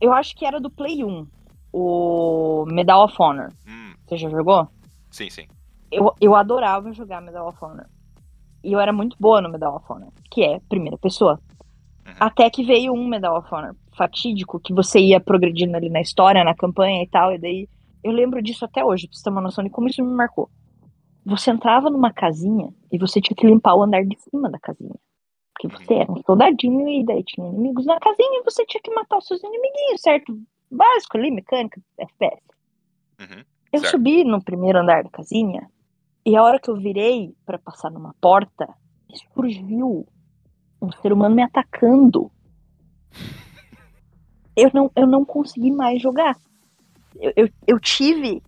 eu 0.00 0.12
acho 0.12 0.36
que 0.36 0.46
era 0.46 0.60
do 0.60 0.70
Play 0.70 1.02
1, 1.04 1.26
o 1.72 2.64
Medal 2.68 3.04
of 3.04 3.14
Honor. 3.18 3.52
Hum, 3.66 3.92
Você 4.06 4.16
já 4.16 4.30
jogou? 4.30 4.68
sim, 5.10 5.28
sim. 5.28 5.46
Eu, 5.90 6.14
eu 6.20 6.34
adorava 6.34 6.92
jogar 6.92 7.20
Medal 7.20 7.48
of 7.48 7.58
Honor. 7.60 7.86
E 8.62 8.72
eu 8.72 8.80
era 8.80 8.92
muito 8.92 9.16
boa 9.18 9.40
no 9.40 9.48
Medal 9.48 9.74
of 9.76 9.84
Honor, 9.90 10.12
que 10.30 10.44
é 10.44 10.60
primeira 10.68 10.98
pessoa. 10.98 11.40
Uhum. 12.20 12.26
Até 12.26 12.50
que 12.50 12.64
veio 12.64 12.92
um 12.92 13.06
Medal 13.06 13.38
of 13.38 13.48
Honor 13.54 13.74
fatídico, 13.96 14.60
que 14.60 14.72
você 14.72 15.00
ia 15.00 15.20
progredindo 15.20 15.76
ali 15.76 15.88
na 15.88 16.00
história, 16.00 16.44
na 16.44 16.54
campanha 16.54 17.02
e 17.02 17.08
tal, 17.08 17.32
e 17.32 17.38
daí 17.38 17.68
eu 18.02 18.12
lembro 18.12 18.40
disso 18.42 18.64
até 18.64 18.84
hoje, 18.84 19.08
pra 19.08 19.16
você 19.16 19.24
ter 19.24 19.30
uma 19.30 19.40
noção 19.40 19.64
de 19.64 19.70
como 19.70 19.88
isso 19.88 20.04
me 20.04 20.12
marcou. 20.12 20.48
Você 21.24 21.50
entrava 21.50 21.90
numa 21.90 22.12
casinha 22.12 22.72
e 22.92 22.98
você 22.98 23.20
tinha 23.20 23.36
que 23.36 23.46
limpar 23.46 23.74
o 23.74 23.82
andar 23.82 24.04
de 24.04 24.16
cima 24.20 24.50
da 24.50 24.58
casinha. 24.58 24.94
Porque 25.52 25.68
você 25.76 25.94
era 25.94 26.10
um 26.10 26.22
soldadinho 26.24 26.88
e 26.88 27.04
daí 27.04 27.24
tinha 27.24 27.48
inimigos 27.48 27.84
na 27.84 27.98
casinha 27.98 28.40
e 28.40 28.44
você 28.44 28.64
tinha 28.64 28.80
que 28.80 28.94
matar 28.94 29.18
os 29.18 29.26
seus 29.26 29.42
inimiguinhos, 29.42 30.00
certo? 30.00 30.40
Básico 30.70 31.18
ali, 31.18 31.30
mecânica, 31.30 31.80
FPS. 31.98 32.40
Uhum. 33.20 33.44
Eu 33.72 33.80
Certo. 33.80 33.90
subi 33.90 34.24
no 34.24 34.42
primeiro 34.42 34.78
andar 34.78 35.02
da 35.02 35.10
casinha 35.10 35.68
e 36.24 36.36
a 36.36 36.42
hora 36.42 36.60
que 36.60 36.70
eu 36.70 36.76
virei 36.76 37.34
pra 37.44 37.58
passar 37.58 37.90
numa 37.90 38.14
porta, 38.20 38.68
surgiu 39.34 40.06
um 40.80 40.90
ser 40.92 41.12
humano 41.12 41.34
me 41.34 41.42
atacando. 41.42 42.30
Eu 44.56 44.70
não, 44.74 44.90
eu 44.96 45.06
não 45.06 45.24
consegui 45.24 45.70
mais 45.70 46.00
jogar. 46.00 46.36
Eu, 47.16 47.32
eu, 47.36 47.48
eu 47.66 47.80
tive 47.80 48.42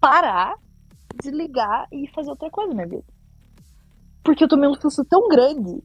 parar, 0.00 0.54
desligar 1.22 1.86
e 1.92 2.08
fazer 2.08 2.30
outra 2.30 2.50
coisa 2.50 2.70
na 2.70 2.76
minha 2.76 2.88
vida. 2.88 3.14
Porque 4.22 4.44
eu 4.44 4.48
tomei 4.48 4.68
um 4.68 4.74
susto 4.74 5.04
tão 5.04 5.28
grande. 5.28 5.82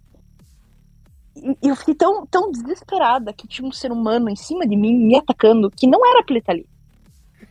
E 1.35 1.57
e 1.63 1.67
eu 1.69 1.75
fiquei 1.75 1.95
tão, 1.95 2.25
tão 2.25 2.51
desesperada 2.51 3.31
que 3.31 3.47
tinha 3.47 3.67
um 3.67 3.71
ser 3.71 3.91
humano 3.91 4.29
em 4.29 4.35
cima 4.35 4.67
de 4.67 4.75
mim 4.75 4.93
me 4.93 5.15
atacando 5.15 5.71
que 5.71 5.87
não 5.87 6.05
era 6.05 6.23
pra 6.23 6.33
ele 6.33 6.39
estar 6.39 6.51
ali. 6.53 6.69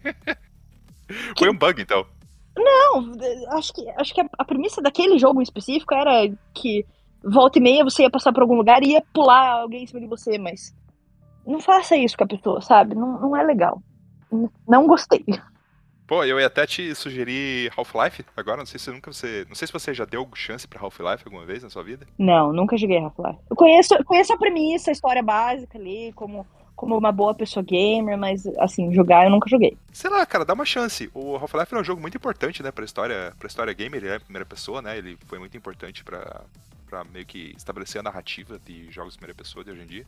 Foi 1.38 1.50
um 1.50 1.56
bug, 1.56 1.80
então. 1.80 2.06
Não, 2.56 3.12
acho 3.56 3.72
que, 3.72 3.88
acho 3.90 4.12
que 4.12 4.20
a, 4.20 4.28
a 4.38 4.44
premissa 4.44 4.82
daquele 4.82 5.18
jogo 5.18 5.40
em 5.40 5.44
específico 5.44 5.94
era 5.94 6.28
que 6.52 6.84
volta 7.22 7.58
e 7.58 7.62
meia 7.62 7.84
você 7.84 8.02
ia 8.02 8.10
passar 8.10 8.32
por 8.32 8.42
algum 8.42 8.56
lugar 8.56 8.82
e 8.82 8.92
ia 8.92 9.02
pular 9.12 9.60
alguém 9.60 9.84
em 9.84 9.86
cima 9.86 10.00
de 10.00 10.06
você, 10.06 10.38
mas 10.38 10.74
não 11.46 11.60
faça 11.60 11.96
isso 11.96 12.16
com 12.16 12.24
a 12.24 12.28
pessoa, 12.28 12.60
sabe? 12.60 12.94
Não, 12.94 13.20
não 13.20 13.36
é 13.36 13.42
legal. 13.42 13.82
Não 14.66 14.86
gostei. 14.86 15.24
Pô, 16.06 16.24
eu 16.24 16.40
ia 16.40 16.46
até 16.46 16.66
te 16.66 16.94
sugerir 16.94 17.70
Half-Life 17.76 18.24
agora, 18.34 18.56
não 18.56 18.66
sei 18.66 18.80
se 18.80 18.90
nunca 18.90 19.12
você. 19.12 19.44
Não 19.46 19.54
sei 19.54 19.66
se 19.66 19.72
você 19.72 19.92
já 19.92 20.06
deu 20.06 20.26
chance 20.34 20.66
pra 20.66 20.80
Half-Life 20.80 21.24
alguma 21.26 21.44
vez 21.44 21.62
na 21.62 21.68
sua 21.68 21.82
vida. 21.82 22.06
Não, 22.18 22.50
nunca 22.50 22.78
joguei 22.78 22.98
Half-Life. 22.98 23.38
Eu 23.50 23.54
conheço, 23.54 24.04
conheço 24.04 24.32
a 24.32 24.38
premissa, 24.38 24.90
a 24.90 24.92
história 24.92 25.22
básica 25.22 25.76
ali, 25.76 26.10
como, 26.14 26.46
como 26.74 26.96
uma 26.96 27.12
boa 27.12 27.34
pessoa 27.34 27.62
gamer, 27.62 28.16
mas 28.16 28.46
assim, 28.58 28.90
jogar 28.94 29.24
eu 29.24 29.30
nunca 29.30 29.50
joguei. 29.50 29.76
Sei 29.92 30.08
lá, 30.08 30.24
cara, 30.24 30.46
dá 30.46 30.54
uma 30.54 30.64
chance. 30.64 31.10
O 31.12 31.36
Half-Life 31.36 31.74
é 31.74 31.78
um 31.78 31.84
jogo 31.84 32.00
muito 32.00 32.16
importante, 32.16 32.62
né, 32.62 32.70
pra 32.70 32.86
história, 32.86 33.34
pra 33.38 33.46
história 33.46 33.74
gamer, 33.74 34.02
ele 34.02 34.12
é 34.12 34.16
a 34.16 34.20
primeira 34.20 34.46
pessoa, 34.46 34.80
né? 34.80 34.96
Ele 34.96 35.18
foi 35.26 35.38
muito 35.38 35.58
importante 35.58 36.02
pra, 36.02 36.42
pra 36.88 37.04
meio 37.04 37.26
que 37.26 37.54
estabelecer 37.56 38.00
a 38.00 38.02
narrativa 38.02 38.58
de 38.58 38.90
jogos 38.90 39.12
de 39.12 39.18
primeira 39.18 39.36
pessoa 39.36 39.64
de 39.64 39.70
hoje 39.70 39.82
em 39.82 39.86
dia. 39.86 40.06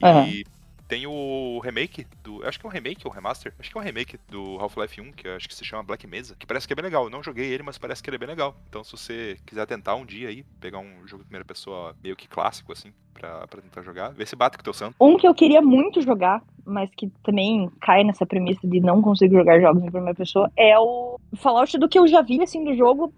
E 0.00 0.04
Aham. 0.04 0.42
tem 0.88 1.06
o 1.06 1.58
remake 1.60 2.06
do. 2.22 2.46
Acho 2.46 2.60
que 2.60 2.66
é 2.66 2.68
um 2.68 2.72
remake 2.72 3.00
ou 3.04 3.10
um 3.10 3.14
remaster? 3.14 3.52
Acho 3.58 3.70
que 3.70 3.78
é 3.78 3.80
um 3.80 3.84
remake 3.84 4.18
do 4.28 4.58
Half-Life 4.58 5.00
1, 5.00 5.12
que 5.12 5.28
acho 5.28 5.48
que 5.48 5.54
se 5.54 5.64
chama 5.64 5.82
Black 5.82 6.06
Mesa, 6.06 6.36
que 6.38 6.46
parece 6.46 6.66
que 6.66 6.72
é 6.72 6.76
bem 6.76 6.84
legal. 6.84 7.04
Eu 7.04 7.10
não 7.10 7.22
joguei 7.22 7.46
ele, 7.46 7.62
mas 7.62 7.78
parece 7.78 8.02
que 8.02 8.10
ele 8.10 8.16
é 8.16 8.18
bem 8.18 8.28
legal. 8.28 8.54
Então, 8.68 8.84
se 8.84 8.92
você 8.92 9.38
quiser 9.46 9.66
tentar 9.66 9.94
um 9.94 10.04
dia 10.04 10.28
aí, 10.28 10.44
pegar 10.60 10.78
um 10.78 11.06
jogo 11.06 11.22
de 11.22 11.28
primeira 11.28 11.44
pessoa 11.44 11.96
meio 12.02 12.16
que 12.16 12.28
clássico, 12.28 12.72
assim, 12.72 12.92
pra, 13.14 13.46
pra 13.46 13.62
tentar 13.62 13.82
jogar, 13.82 14.10
vê 14.10 14.26
se 14.26 14.36
bate 14.36 14.56
com 14.56 14.60
o 14.60 14.64
teu 14.64 14.74
santo. 14.74 14.96
Um 15.00 15.16
que 15.16 15.26
eu 15.26 15.34
queria 15.34 15.62
muito 15.62 16.02
jogar, 16.02 16.42
mas 16.64 16.90
que 16.94 17.10
também 17.22 17.70
cai 17.80 18.04
nessa 18.04 18.26
premissa 18.26 18.66
de 18.66 18.80
não 18.80 19.00
conseguir 19.00 19.36
jogar 19.36 19.60
jogos 19.60 19.82
em 19.82 19.90
primeira 19.90 20.14
pessoa, 20.14 20.50
é 20.56 20.78
o 20.78 21.18
Fallout 21.36 21.78
do 21.78 21.88
que 21.88 21.98
eu 21.98 22.06
já 22.06 22.20
vi, 22.22 22.42
assim, 22.42 22.64
do 22.64 22.74
jogo. 22.74 23.14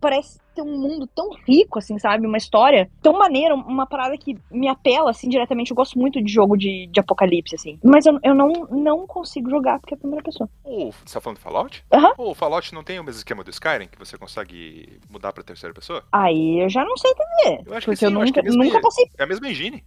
Parece 0.00 0.38
ter 0.54 0.62
um 0.62 0.78
mundo 0.78 1.06
tão 1.06 1.30
rico, 1.46 1.78
assim, 1.78 1.98
sabe? 1.98 2.26
Uma 2.26 2.38
história 2.38 2.90
tão 3.02 3.12
maneira, 3.12 3.54
uma 3.54 3.86
parada 3.86 4.16
que 4.16 4.36
me 4.50 4.68
apela, 4.68 5.10
assim, 5.10 5.28
diretamente. 5.28 5.70
Eu 5.70 5.76
gosto 5.76 5.98
muito 5.98 6.22
de 6.22 6.32
jogo 6.32 6.56
de, 6.56 6.86
de 6.86 6.98
apocalipse, 6.98 7.54
assim. 7.54 7.78
Mas 7.84 8.06
eu, 8.06 8.18
eu 8.22 8.34
não, 8.34 8.52
não 8.70 9.06
consigo 9.06 9.50
jogar 9.50 9.78
porque 9.78 9.94
é 9.94 9.96
a 9.96 10.00
primeira 10.00 10.24
pessoa. 10.24 10.48
O, 10.64 10.90
você 10.90 11.14
tá 11.14 11.20
falando 11.20 11.36
de 11.36 11.42
Fallout? 11.42 11.84
Aham. 11.92 12.14
O 12.18 12.34
Fallout 12.34 12.74
não 12.74 12.82
tem 12.82 12.98
o 12.98 13.04
mesmo 13.04 13.18
esquema 13.18 13.44
do 13.44 13.50
Skyrim, 13.50 13.88
que 13.88 13.98
você 13.98 14.16
consegue 14.16 14.98
mudar 15.10 15.32
pra 15.32 15.44
terceira 15.44 15.74
pessoa? 15.74 16.02
Aí 16.10 16.62
eu 16.62 16.68
já 16.68 16.84
não 16.84 16.96
sei 16.96 17.10
entender. 17.10 17.62
Eu 17.66 17.76
acho 17.76 17.88
que 17.88 17.96
sim, 17.96 18.06
eu 18.06 18.10
nunca, 18.10 18.42
que 18.42 18.48
é 18.48 18.50
nunca 18.50 18.80
passei. 18.80 19.10
É 19.18 19.24
a 19.24 19.26
mesma 19.26 19.48
engine. 19.48 19.84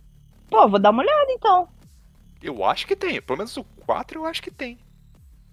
Pô, 0.49 0.67
vou 0.67 0.79
dar 0.79 0.91
uma 0.91 1.03
olhada 1.03 1.31
então. 1.31 1.67
Eu 2.41 2.63
acho 2.63 2.87
que 2.87 2.95
tem. 2.95 3.21
Pelo 3.21 3.37
menos 3.37 3.55
o 3.57 3.63
4 3.85 4.19
eu 4.19 4.25
acho 4.25 4.41
que 4.41 4.51
tem. 4.51 4.77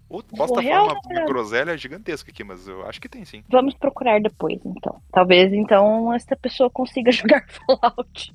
Ou 0.08 0.22
posso 0.22 0.54
Vou 0.54 0.60
estar 0.60 0.72
falando 0.72 0.98
uma, 1.04 1.24
groselha 1.24 1.76
gigantesca 1.76 2.30
aqui, 2.30 2.44
mas 2.44 2.68
eu 2.68 2.86
acho 2.86 3.00
que 3.00 3.08
tem 3.08 3.24
sim. 3.24 3.42
Vamos 3.48 3.74
procurar 3.74 4.20
depois, 4.20 4.60
então. 4.64 5.02
Talvez 5.10 5.52
então 5.52 6.12
essa 6.14 6.36
pessoa 6.36 6.70
consiga 6.70 7.10
jogar 7.12 7.44
Fallout. 7.48 8.34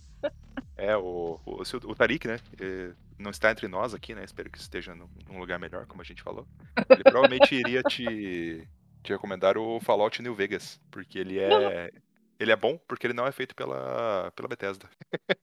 É, 0.78 0.98
o, 0.98 1.40
o, 1.46 1.64
se 1.64 1.76
o, 1.76 1.80
o 1.86 1.96
Tarik, 1.96 2.28
né? 2.28 2.40
eh, 2.60 2.92
Não 3.18 3.32
está 3.32 3.52
entre 3.52 3.68
nós 3.68 3.94
aqui, 3.94 4.14
né? 4.14 4.24
Espero 4.24 4.50
que 4.50 4.58
esteja 4.58 4.94
num, 4.96 5.40
lugar 5.40 5.60
melhor, 5.60 5.86
como 5.86 6.02
a 6.02 6.06
gente 6.06 6.24
falou. 6.24 6.46
Ele 6.90 7.04
provavelmente 7.04 7.56
iria 7.56 7.84
te, 7.84 8.68
te 9.04 9.14
recomendar 9.14 9.58
o 9.58 9.80
Fallout 9.80 10.22
New 10.22 10.34
Vegas. 10.34 10.82
Porque 10.90 11.20
ele 11.20 11.40
é. 11.40 11.92
Ele 12.40 12.52
é 12.52 12.56
bom 12.56 12.80
porque 12.88 13.06
ele 13.06 13.14
não 13.14 13.28
é 13.28 13.32
feito 13.32 13.56
pela, 13.56 14.32
pela 14.36 14.48
Bethesda. 14.48 14.90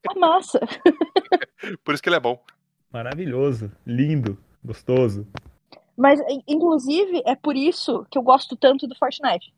Ah, 0.08 0.18
massa. 0.18 0.58
Por 1.84 1.94
isso 1.94 2.02
que 2.02 2.08
ele 2.08 2.16
é 2.16 2.20
bom. 2.20 2.42
Maravilhoso, 2.92 3.70
lindo, 3.86 4.36
gostoso. 4.64 5.24
Mas, 5.98 6.20
in- 6.20 6.42
inclusive, 6.46 7.22
é 7.26 7.34
por 7.34 7.56
isso 7.56 8.06
que 8.10 8.16
eu 8.16 8.22
gosto 8.22 8.56
tanto 8.56 8.86
do 8.86 8.94
Fortnite. 8.94 9.52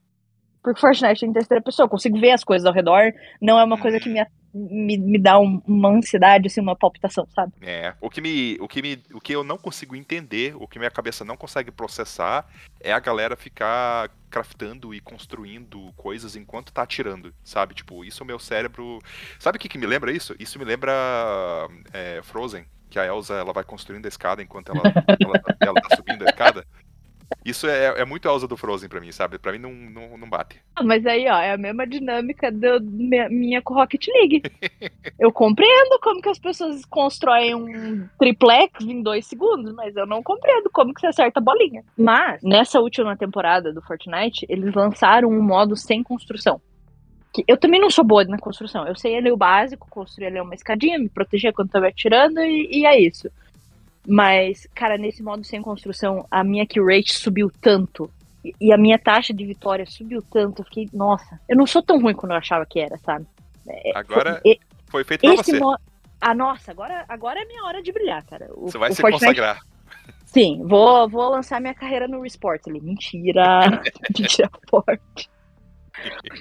Porque 0.63 0.81
Fortnite 0.81 1.21
tem 1.21 1.33
terceira 1.33 1.63
pessoa, 1.63 1.85
eu 1.85 1.91
consigo 1.91 2.19
ver 2.19 2.33
as 2.33 2.43
coisas 2.45 2.67
ao 2.67 2.73
redor, 2.73 3.13
não 3.41 3.59
é 3.59 3.65
uma 3.65 3.77
coisa 3.79 3.99
que 4.01 4.09
me, 4.11 4.25
me, 4.53 4.99
me 4.99 5.19
dá 5.19 5.39
um- 5.39 5.63
uma 5.67 5.89
ansiedade, 5.91 6.47
assim, 6.49 6.61
uma 6.61 6.77
palpitação, 6.77 7.27
sabe? 7.35 7.53
É, 7.63 7.95
o 8.01 8.11
que 8.11 8.21
me, 8.21 8.59
o 8.61 8.69
que 8.69 8.83
me, 8.83 9.03
o 9.15 9.21
que 9.21 9.35
eu 9.35 9.43
não 9.45 9.57
consigo 9.57 9.97
entender, 9.97 10.55
o 10.57 10.67
que 10.69 10.79
minha 10.79 10.91
cabeça 10.91 11.25
não 11.25 11.37
consegue 11.37 11.71
processar, 11.71 12.47
é 12.79 12.93
a 12.93 12.99
galera 13.01 13.37
ficar 13.37 14.11
craftando 14.31 14.95
e 14.95 15.01
construindo 15.01 15.93
coisas 15.97 16.37
enquanto 16.37 16.73
tá 16.73 16.83
atirando, 16.83 17.33
sabe? 17.43 17.75
Tipo, 17.75 18.05
isso 18.05 18.23
o 18.23 18.27
meu 18.27 18.39
cérebro, 18.39 18.99
sabe 19.39 19.57
o 19.57 19.61
que 19.61 19.69
que 19.69 19.79
me 19.79 19.87
lembra 19.87 20.13
isso? 20.13 20.35
Isso 20.39 20.59
me 20.59 20.65
lembra 20.67 20.93
é, 21.93 22.21
Frozen, 22.23 22.65
que 22.91 22.99
a 22.99 23.07
Elsa 23.07 23.35
ela 23.35 23.53
vai 23.53 23.65
construindo 23.65 24.05
a 24.05 24.09
escada 24.09 24.43
enquanto 24.43 24.73
ela, 24.73 24.83
ela, 24.85 25.57
ela 25.61 25.81
tá 25.81 25.97
subindo 25.97 26.23
a 26.23 26.27
escada. 26.27 26.67
Isso 27.45 27.67
é, 27.67 28.01
é 28.01 28.05
muito 28.05 28.29
a 28.29 28.33
usa 28.33 28.47
do 28.47 28.57
Frozen 28.57 28.89
pra 28.89 29.01
mim, 29.01 29.13
sabe? 29.13 29.39
Pra 29.39 29.53
mim 29.53 29.59
não, 29.59 29.73
não, 29.73 30.19
não 30.19 30.29
bate. 30.29 30.61
Ah, 30.75 30.83
Mas 30.83 31.07
aí, 31.07 31.27
ó, 31.29 31.39
é 31.39 31.53
a 31.53 31.57
mesma 31.57 31.87
dinâmica 31.87 32.51
do, 32.51 32.81
minha, 32.83 33.29
minha 33.29 33.63
com 33.63 33.75
Rocket 33.75 34.05
League. 34.09 34.43
eu 35.19 35.33
compreendo 35.33 35.99
como 36.03 36.21
que 36.21 36.29
as 36.29 36.39
pessoas 36.39 36.85
constroem 36.85 37.55
um 37.55 38.09
triplex 38.19 38.85
em 38.85 39.03
dois 39.03 39.27
segundos, 39.27 39.73
mas 39.75 39.97
eu 39.97 40.07
não 40.07 40.23
compreendo 40.23 40.69
como 40.73 40.93
que 40.93 41.01
você 41.01 41.07
acerta 41.07 41.41
a 41.41 41.43
bolinha. 41.43 41.85
Mas, 41.97 42.43
nessa 42.43 42.81
última 42.81 43.17
temporada 43.17 43.73
do 43.73 43.81
Fortnite, 43.83 44.45
eles 44.49 44.75
lançaram 44.75 45.29
um 45.29 45.43
modo 45.43 45.77
sem 45.77 46.03
construção. 46.03 46.61
Que 47.33 47.45
eu 47.47 47.57
também 47.57 47.81
não 47.81 47.91
sou 47.91 48.05
boa 48.05 48.25
na 48.25 48.39
construção. 48.39 48.87
Eu 48.87 48.97
sei 48.97 49.17
ali 49.17 49.31
o 49.31 49.37
básico, 49.37 49.87
construir 49.89 50.27
ali 50.27 50.41
uma 50.41 50.55
escadinha, 50.55 50.99
me 50.99 51.09
proteger 51.09 51.53
quando 51.53 51.71
tava 51.71 51.87
atirando 51.89 52.41
e, 52.41 52.69
e 52.81 52.87
é 52.87 52.99
isso. 53.01 53.31
Mas, 54.07 54.67
cara, 54.75 54.97
nesse 54.97 55.23
modo 55.23 55.45
sem 55.45 55.61
construção, 55.63 56.27
a 56.31 56.43
minha 56.43 56.67
kill 56.67 56.87
rate 56.87 57.15
subiu 57.15 57.51
tanto. 57.61 58.11
e- 58.45 58.55
E 58.61 58.73
a 58.73 58.79
minha 58.79 58.99
taxa 58.99 59.33
de 59.35 59.45
vitória 59.45 59.85
subiu 59.87 60.23
tanto. 60.23 60.63
Eu 60.63 60.65
fiquei, 60.65 60.89
nossa, 60.93 61.39
eu 61.49 61.57
não 61.57 61.67
sou 61.67 61.83
tão 61.83 62.01
ruim 62.01 62.15
quando 62.15 62.33
eu 62.33 62.39
achava 62.39 62.65
que 62.67 62.81
era, 62.81 62.97
sabe? 62.99 63.27
É, 63.69 63.93
Agora 63.97 64.41
e- 64.45 64.59
foi 64.89 65.05
feito 65.05 65.21
pra 65.21 65.35
você. 65.37 65.61
Ah, 66.21 66.35
nossa, 66.35 66.71
agora, 66.71 67.05
agora 67.09 67.41
é 67.41 67.45
minha 67.45 67.63
hora 67.65 67.83
de 67.83 67.93
brilhar, 67.93 68.25
cara. 68.25 68.49
O, 68.55 68.71
Você 68.71 68.79
vai 68.79 68.91
se 68.93 69.01
Fortnite- 69.01 69.25
consagrar. 69.27 69.61
Sim, 70.27 70.63
vou, 70.65 71.09
vou 71.09 71.29
lançar 71.31 71.61
minha 71.61 71.75
carreira 71.75 72.07
no 72.09 72.25
esportes 72.27 72.67
ali. 72.69 72.81
Mentira. 72.81 73.61
Mentira 74.19 74.51
forte. 74.69 75.29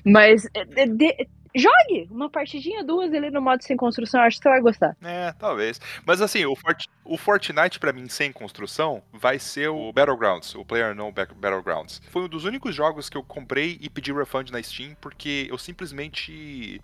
Mas 0.05 0.45
é, 0.53 0.81
é, 0.83 0.85
de- 0.85 1.27
jogue 1.55 2.07
uma 2.11 2.29
partidinha, 2.29 2.83
duas 2.83 3.11
ali 3.13 3.29
no 3.31 3.41
modo 3.41 3.63
sem 3.63 3.75
construção, 3.75 4.21
acho 4.21 4.37
que 4.37 4.43
você 4.43 4.49
vai 4.49 4.61
gostar. 4.61 4.95
É, 5.01 5.31
talvez. 5.33 5.79
Mas 6.05 6.21
assim, 6.21 6.45
o, 6.45 6.55
Fort- 6.55 6.85
o 7.03 7.17
Fortnite 7.17 7.79
pra 7.79 7.91
mim 7.93 8.07
sem 8.07 8.31
construção 8.31 9.01
vai 9.11 9.39
ser 9.39 9.67
o 9.69 9.91
Battlegrounds, 9.91 10.53
o 10.55 10.63
Player 10.63 10.93
No 10.95 11.11
Battlegrounds. 11.11 12.01
Foi 12.09 12.23
um 12.23 12.27
dos 12.29 12.45
únicos 12.45 12.75
jogos 12.75 13.09
que 13.09 13.17
eu 13.17 13.23
comprei 13.23 13.77
e 13.81 13.89
pedi 13.89 14.13
refund 14.13 14.51
na 14.51 14.61
Steam 14.61 14.95
porque 15.01 15.47
eu 15.49 15.57
simplesmente 15.57 16.81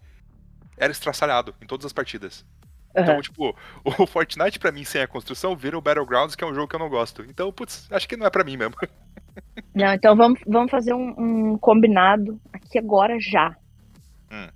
era 0.78 0.92
estraçalhado 0.92 1.56
em 1.62 1.66
todas 1.66 1.86
as 1.86 1.94
partidas. 1.94 2.46
Então, 2.98 3.14
Aham. 3.16 3.22
tipo, 3.22 3.56
o 3.84 4.08
Fortnite 4.08 4.58
pra 4.58 4.72
mim 4.72 4.84
sem 4.84 5.02
a 5.02 5.08
construção 5.08 5.56
vira 5.56 5.78
o 5.78 5.82
Battlegrounds, 5.82 6.36
que 6.36 6.44
é 6.44 6.48
um 6.48 6.56
jogo 6.56 6.68
que 6.68 6.76
eu 6.76 6.80
não 6.80 6.90
gosto. 6.90 7.24
Então, 7.24 7.52
putz, 7.52 7.88
acho 7.92 8.08
que 8.08 8.16
não 8.18 8.26
é 8.26 8.30
pra 8.30 8.44
mim 8.44 8.58
mesmo. 8.58 8.76
Não, 9.74 9.94
então 9.94 10.16
vamos, 10.16 10.40
vamos 10.48 10.72
fazer 10.72 10.94
um, 10.94 11.14
um 11.54 11.58
combinado 11.58 12.40
aqui 12.54 12.78
agora 12.78 13.18
já. 13.20 13.56
Hum. 14.32 14.48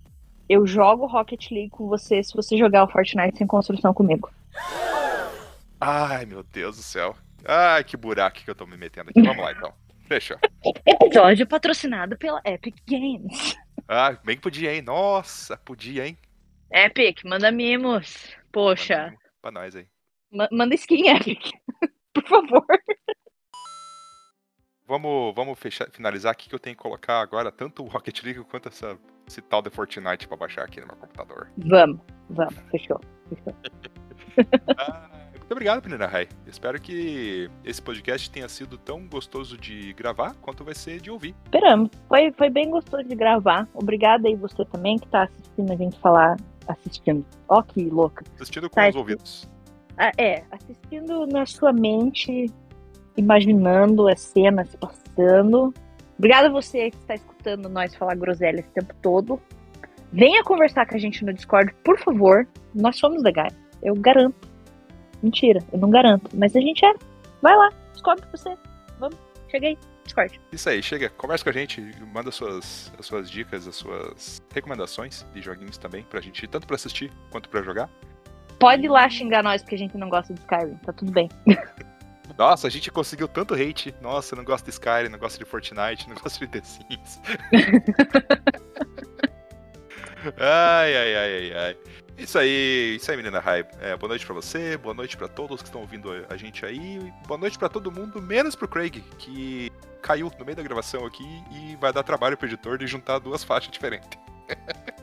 Eu 0.48 0.66
jogo 0.66 1.06
Rocket 1.06 1.52
League 1.52 1.70
com 1.70 1.88
você 1.88 2.24
se 2.24 2.34
você 2.34 2.58
jogar 2.58 2.84
o 2.84 2.90
Fortnite 2.90 3.38
sem 3.38 3.46
construção 3.48 3.94
comigo. 3.94 4.30
Ai, 5.80 6.26
meu 6.26 6.44
Deus 6.44 6.78
do 6.78 6.84
céu. 6.84 7.16
Ai, 7.46 7.84
que 7.84 7.96
buraco 7.96 8.40
que 8.44 8.50
eu 8.50 8.56
tô 8.56 8.66
me 8.66 8.76
metendo 8.78 9.10
aqui. 9.12 9.22
Vamos 9.22 9.44
lá, 9.44 9.52
então. 9.52 9.74
Fechou. 10.08 10.38
Episódio 10.86 11.46
patrocinado 11.48 12.18
pela 12.18 12.42
Epic 12.44 12.76
Games. 12.88 13.56
Ah, 13.88 14.18
bem 14.24 14.36
que 14.36 14.42
podia, 14.42 14.74
hein? 14.76 14.82
Nossa, 14.82 15.56
podia, 15.58 16.08
hein? 16.08 16.18
Epic, 16.72 17.24
manda 17.26 17.52
mimos. 17.52 18.36
Poxa, 18.52 19.06
Manda 19.06 19.18
Pra 19.42 19.52
nós 19.52 19.76
aí. 19.76 19.86
ma- 20.32 20.50
manda 20.52 20.76
skin, 20.76 21.08
Epic. 21.10 21.52
Por 22.14 22.24
favor. 22.28 22.66
Vamos, 24.90 25.36
vamos 25.36 25.60
fechar, 25.60 25.88
finalizar 25.92 26.32
aqui 26.32 26.50
que 26.50 26.56
eu 26.56 26.60
tenho 26.60 26.76
que 26.76 26.82
colocar 26.82 27.22
agora 27.22 27.52
tanto 27.52 27.84
o 27.84 27.88
Rocket 27.88 28.24
League 28.24 28.44
quanto 28.46 28.70
essa, 28.70 28.98
esse 29.28 29.40
tal 29.40 29.62
de 29.62 29.70
Fortnite 29.70 30.28
pra 30.28 30.36
baixar 30.36 30.64
aqui 30.66 30.82
no 30.82 30.88
meu 30.88 30.96
computador. 30.96 31.48
Vamos, 31.58 32.00
vamos, 32.28 32.56
fechou. 32.72 33.00
fechou. 33.30 33.54
Ah, 34.78 35.10
muito 35.32 35.52
obrigado, 35.52 35.84
Menina 35.84 36.08
Rai. 36.08 36.28
Espero 36.48 36.80
que 36.82 37.50
esse 37.66 37.82
podcast 37.82 38.32
tenha 38.32 38.48
sido 38.48 38.78
tão 38.78 39.06
gostoso 39.08 39.58
de 39.58 39.92
gravar 39.94 40.34
quanto 40.42 40.64
vai 40.64 40.74
ser 40.74 41.00
de 41.02 41.12
ouvir. 41.12 41.36
Esperamos. 41.44 41.90
Foi, 42.08 42.32
foi 42.32 42.50
bem 42.50 42.70
gostoso 42.70 43.04
de 43.04 43.16
gravar. 43.16 43.68
Obrigada 43.74 44.28
aí 44.28 44.36
você 44.36 44.64
também 44.66 44.98
que 44.98 45.08
tá 45.10 45.24
assistindo 45.24 45.72
a 45.72 45.76
gente 45.76 46.00
falar. 46.00 46.38
Assistindo. 46.68 47.26
Ó, 47.48 47.62
que 47.62 47.90
louca. 47.90 48.24
Assistindo 48.36 48.70
com 48.70 48.76
Tá, 48.76 48.90
os 48.90 48.96
ouvidos. 48.96 49.50
Ah, 49.98 50.12
é, 50.18 50.44
assistindo 50.52 51.28
na 51.28 51.46
sua 51.46 51.74
mente, 51.74 52.46
imaginando 53.20 54.08
as 54.08 54.22
cenas 54.22 54.76
passando. 54.76 55.74
Obrigada 56.18 56.48
a 56.48 56.52
você 56.52 56.90
que 56.90 56.98
está 56.98 57.16
escutando 57.16 57.70
nós 57.70 57.96
falar 57.96 58.16
groselha 58.16 58.60
esse 58.60 58.70
tempo 58.70 58.94
todo. 59.02 59.40
Venha 60.12 60.44
conversar 60.44 60.88
com 60.88 60.96
a 60.96 61.00
gente 61.00 61.24
no 61.24 61.34
Discord, 61.34 61.74
por 61.84 62.00
favor. 62.00 62.48
Nós 62.74 62.98
somos 62.98 63.22
legais. 63.22 63.54
Eu 63.84 63.96
garanto. 63.96 64.48
Mentira, 65.22 65.62
eu 65.72 65.80
não 65.80 65.90
garanto. 65.90 66.30
Mas 66.34 66.56
a 66.56 66.62
gente 66.62 66.84
é. 66.84 66.94
Vai 67.42 67.56
lá, 67.56 67.72
descobre 67.94 68.26
você. 68.32 68.56
Vamos, 69.00 69.18
cheguei. 69.50 69.78
Discord. 70.04 70.42
Isso 70.52 70.68
aí, 70.68 70.82
chega, 70.82 71.10
conversa 71.10 71.44
com 71.44 71.52
a 71.52 71.54
gente, 71.54 71.82
manda 72.12 72.32
suas, 72.32 72.92
as 72.98 73.06
suas 73.06 73.30
dicas, 73.30 73.68
as 73.68 73.76
suas 73.76 74.42
recomendações 74.52 75.24
de 75.36 75.42
joguinhos 75.42 75.78
também 75.78 76.04
pra 76.04 76.20
gente, 76.20 76.48
tanto 76.48 76.66
pra 76.66 76.76
assistir 76.76 77.12
quanto 77.30 77.48
pra 77.48 77.62
jogar. 77.62 77.88
Pode 78.60 78.86
ir 78.86 78.90
lá 78.90 79.08
xingar 79.08 79.44
nós 79.44 79.62
porque 79.62 79.76
a 79.76 79.78
gente 79.78 79.96
não 79.96 80.10
gosta 80.10 80.34
de 80.34 80.40
Skyrim, 80.40 80.76
tá 80.78 80.92
tudo 80.92 81.12
bem. 81.12 81.30
Nossa, 82.38 82.68
a 82.68 82.70
gente 82.70 82.92
conseguiu 82.92 83.28
tanto 83.28 83.54
hate. 83.54 83.94
Nossa, 84.02 84.36
não 84.36 84.44
gosto 84.44 84.66
de 84.66 84.72
Skyrim, 84.72 85.10
não 85.10 85.20
gosto 85.20 85.38
de 85.38 85.46
Fortnite, 85.46 86.08
não 86.08 86.16
gosto 86.16 86.40
de 86.40 86.48
The 86.48 86.62
Sims. 86.64 87.22
ai, 90.38 90.96
ai, 90.96 91.16
ai, 91.16 91.36
ai, 91.36 91.54
ai. 91.54 91.78
Isso 92.18 92.38
aí, 92.38 92.98
isso 92.98 93.10
aí, 93.10 93.16
menina 93.16 93.40
Rai. 93.40 93.66
É, 93.80 93.96
boa 93.96 94.10
noite 94.10 94.26
pra 94.26 94.36
você, 94.36 94.78
boa 94.78 94.94
noite 94.94 95.16
pra 95.16 95.30
todos 95.30 95.62
que 95.62 95.70
estão 95.70 95.82
ouvindo 95.82 96.12
a 96.30 96.36
gente 96.36 96.66
aí. 96.66 97.14
Boa 97.26 97.38
noite 97.38 97.58
pra 97.58 97.70
todo 97.70 97.92
mundo, 97.92 98.22
menos 98.22 98.56
pro 98.56 98.68
Craig, 98.68 99.02
que 99.18 99.72
caiu 100.02 100.30
no 100.38 100.46
meio 100.46 100.58
da 100.58 100.64
gravação 100.64 101.06
aqui 101.06 101.24
e 101.52 101.78
vai 101.78 101.94
dar 101.94 102.04
trabalho 102.04 102.36
pro 102.36 102.48
editor 102.48 102.78
de 102.78 102.88
juntar 102.88 103.20
duas 103.20 103.44
faixas 103.44 103.72
diferentes. 103.72 104.10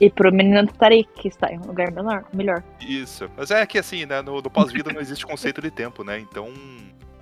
E 0.00 0.08
pro 0.08 0.32
menino 0.32 0.64
do 0.66 0.72
Tarik, 0.72 1.08
que 1.14 1.28
está 1.28 1.52
em 1.52 1.58
um 1.58 1.66
lugar 1.66 1.92
menor, 1.92 2.24
melhor. 2.32 2.64
Isso. 2.80 3.30
Mas 3.36 3.50
é 3.50 3.66
que 3.66 3.78
assim, 3.78 4.06
né, 4.06 4.22
no, 4.22 4.40
no 4.40 4.50
pós-vida 4.50 4.90
não 4.92 5.00
existe 5.00 5.26
conceito 5.26 5.60
de 5.60 5.70
tempo, 5.70 6.02
né? 6.02 6.18
Então. 6.18 6.52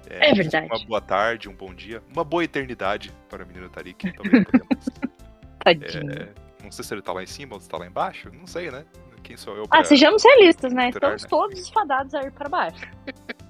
É 0.08 0.32
verdade. 0.32 0.66
Uma 0.70 0.78
boa 0.86 1.00
tarde, 1.00 1.48
um 1.48 1.54
bom 1.54 1.74
dia, 1.74 2.02
uma 2.10 2.24
boa 2.24 2.42
eternidade 2.42 3.12
para 3.28 3.44
o 3.44 3.46
menino 3.46 3.68
Tarik. 3.68 4.12
Talvez 4.12 4.44
podemos. 4.44 4.86
Tadinho. 5.62 6.12
é, 6.12 6.28
não 6.62 6.70
sei 6.70 6.84
se 6.84 6.94
ele 6.94 7.02
tá 7.02 7.12
lá 7.12 7.22
em 7.22 7.26
cima 7.26 7.54
ou 7.54 7.60
se 7.60 7.68
tá 7.68 7.76
lá 7.76 7.86
embaixo. 7.86 8.30
Não 8.32 8.46
sei, 8.46 8.70
né? 8.70 8.84
Quem 9.22 9.36
sou 9.36 9.54
eu 9.56 9.64
Ah, 9.70 9.84
sejamos 9.84 10.24
realistas, 10.24 10.72
né? 10.72 10.88
Entrar, 10.88 11.16
Estamos 11.16 11.22
né? 11.24 11.28
todos 11.28 11.68
fadados 11.68 12.14
a 12.14 12.22
ir 12.22 12.32
para 12.32 12.48
baixo. 12.48 12.86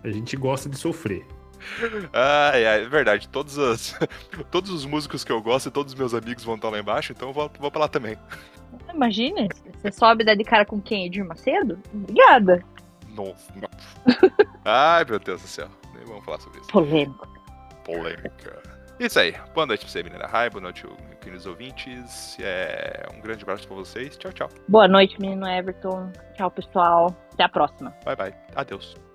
A 0.02 0.10
gente 0.10 0.36
gosta 0.36 0.68
de 0.68 0.76
sofrer. 0.76 1.24
Ah, 2.12 2.52
é, 2.54 2.62
é 2.62 2.88
verdade. 2.88 3.28
Todos, 3.28 3.58
as, 3.58 3.98
todos 4.50 4.70
os 4.70 4.84
músicos 4.84 5.24
que 5.24 5.32
eu 5.32 5.40
gosto 5.42 5.68
e 5.68 5.72
todos 5.72 5.92
os 5.92 5.98
meus 5.98 6.14
amigos 6.14 6.44
vão 6.44 6.56
estar 6.56 6.70
lá 6.70 6.78
embaixo, 6.78 7.12
então 7.12 7.28
eu 7.28 7.34
vou, 7.34 7.50
vou 7.58 7.70
pra 7.70 7.80
lá 7.80 7.88
também. 7.88 8.16
Imagina, 8.92 9.48
você 9.76 9.92
sobe 9.92 10.22
e 10.22 10.26
dá 10.26 10.34
de 10.34 10.44
cara 10.44 10.64
com 10.64 10.80
quem? 10.80 11.06
Edir 11.06 11.24
Macedo? 11.24 11.78
Obrigada. 11.92 12.62
Nossa. 13.10 13.52
Ai, 14.64 15.04
meu 15.04 15.18
Deus 15.18 15.42
do 15.42 15.48
céu. 15.48 15.68
Nem 15.94 16.04
vamos 16.04 16.24
falar 16.24 16.40
sobre 16.40 16.60
isso. 16.60 16.68
Polêmico. 16.68 17.28
Polêmica. 17.84 18.62
Isso 19.00 19.18
aí. 19.18 19.34
Boa 19.54 19.66
noite 19.66 19.80
pra 19.80 19.90
você, 19.90 20.02
menina 20.02 20.26
Rai. 20.26 20.50
Boa 20.50 20.60
noite, 20.60 20.84
queridos 21.20 21.46
ouvintes. 21.46 22.36
É, 22.40 23.06
um 23.16 23.20
grande 23.20 23.42
abraço 23.42 23.66
pra 23.66 23.76
vocês. 23.76 24.16
Tchau, 24.16 24.32
tchau. 24.32 24.48
Boa 24.68 24.88
noite, 24.88 25.20
menino 25.20 25.46
Everton. 25.46 26.12
Tchau, 26.36 26.50
pessoal. 26.50 27.16
Até 27.32 27.44
a 27.44 27.48
próxima. 27.48 27.94
Bye, 28.04 28.16
bye. 28.16 28.34
Adeus. 28.56 29.07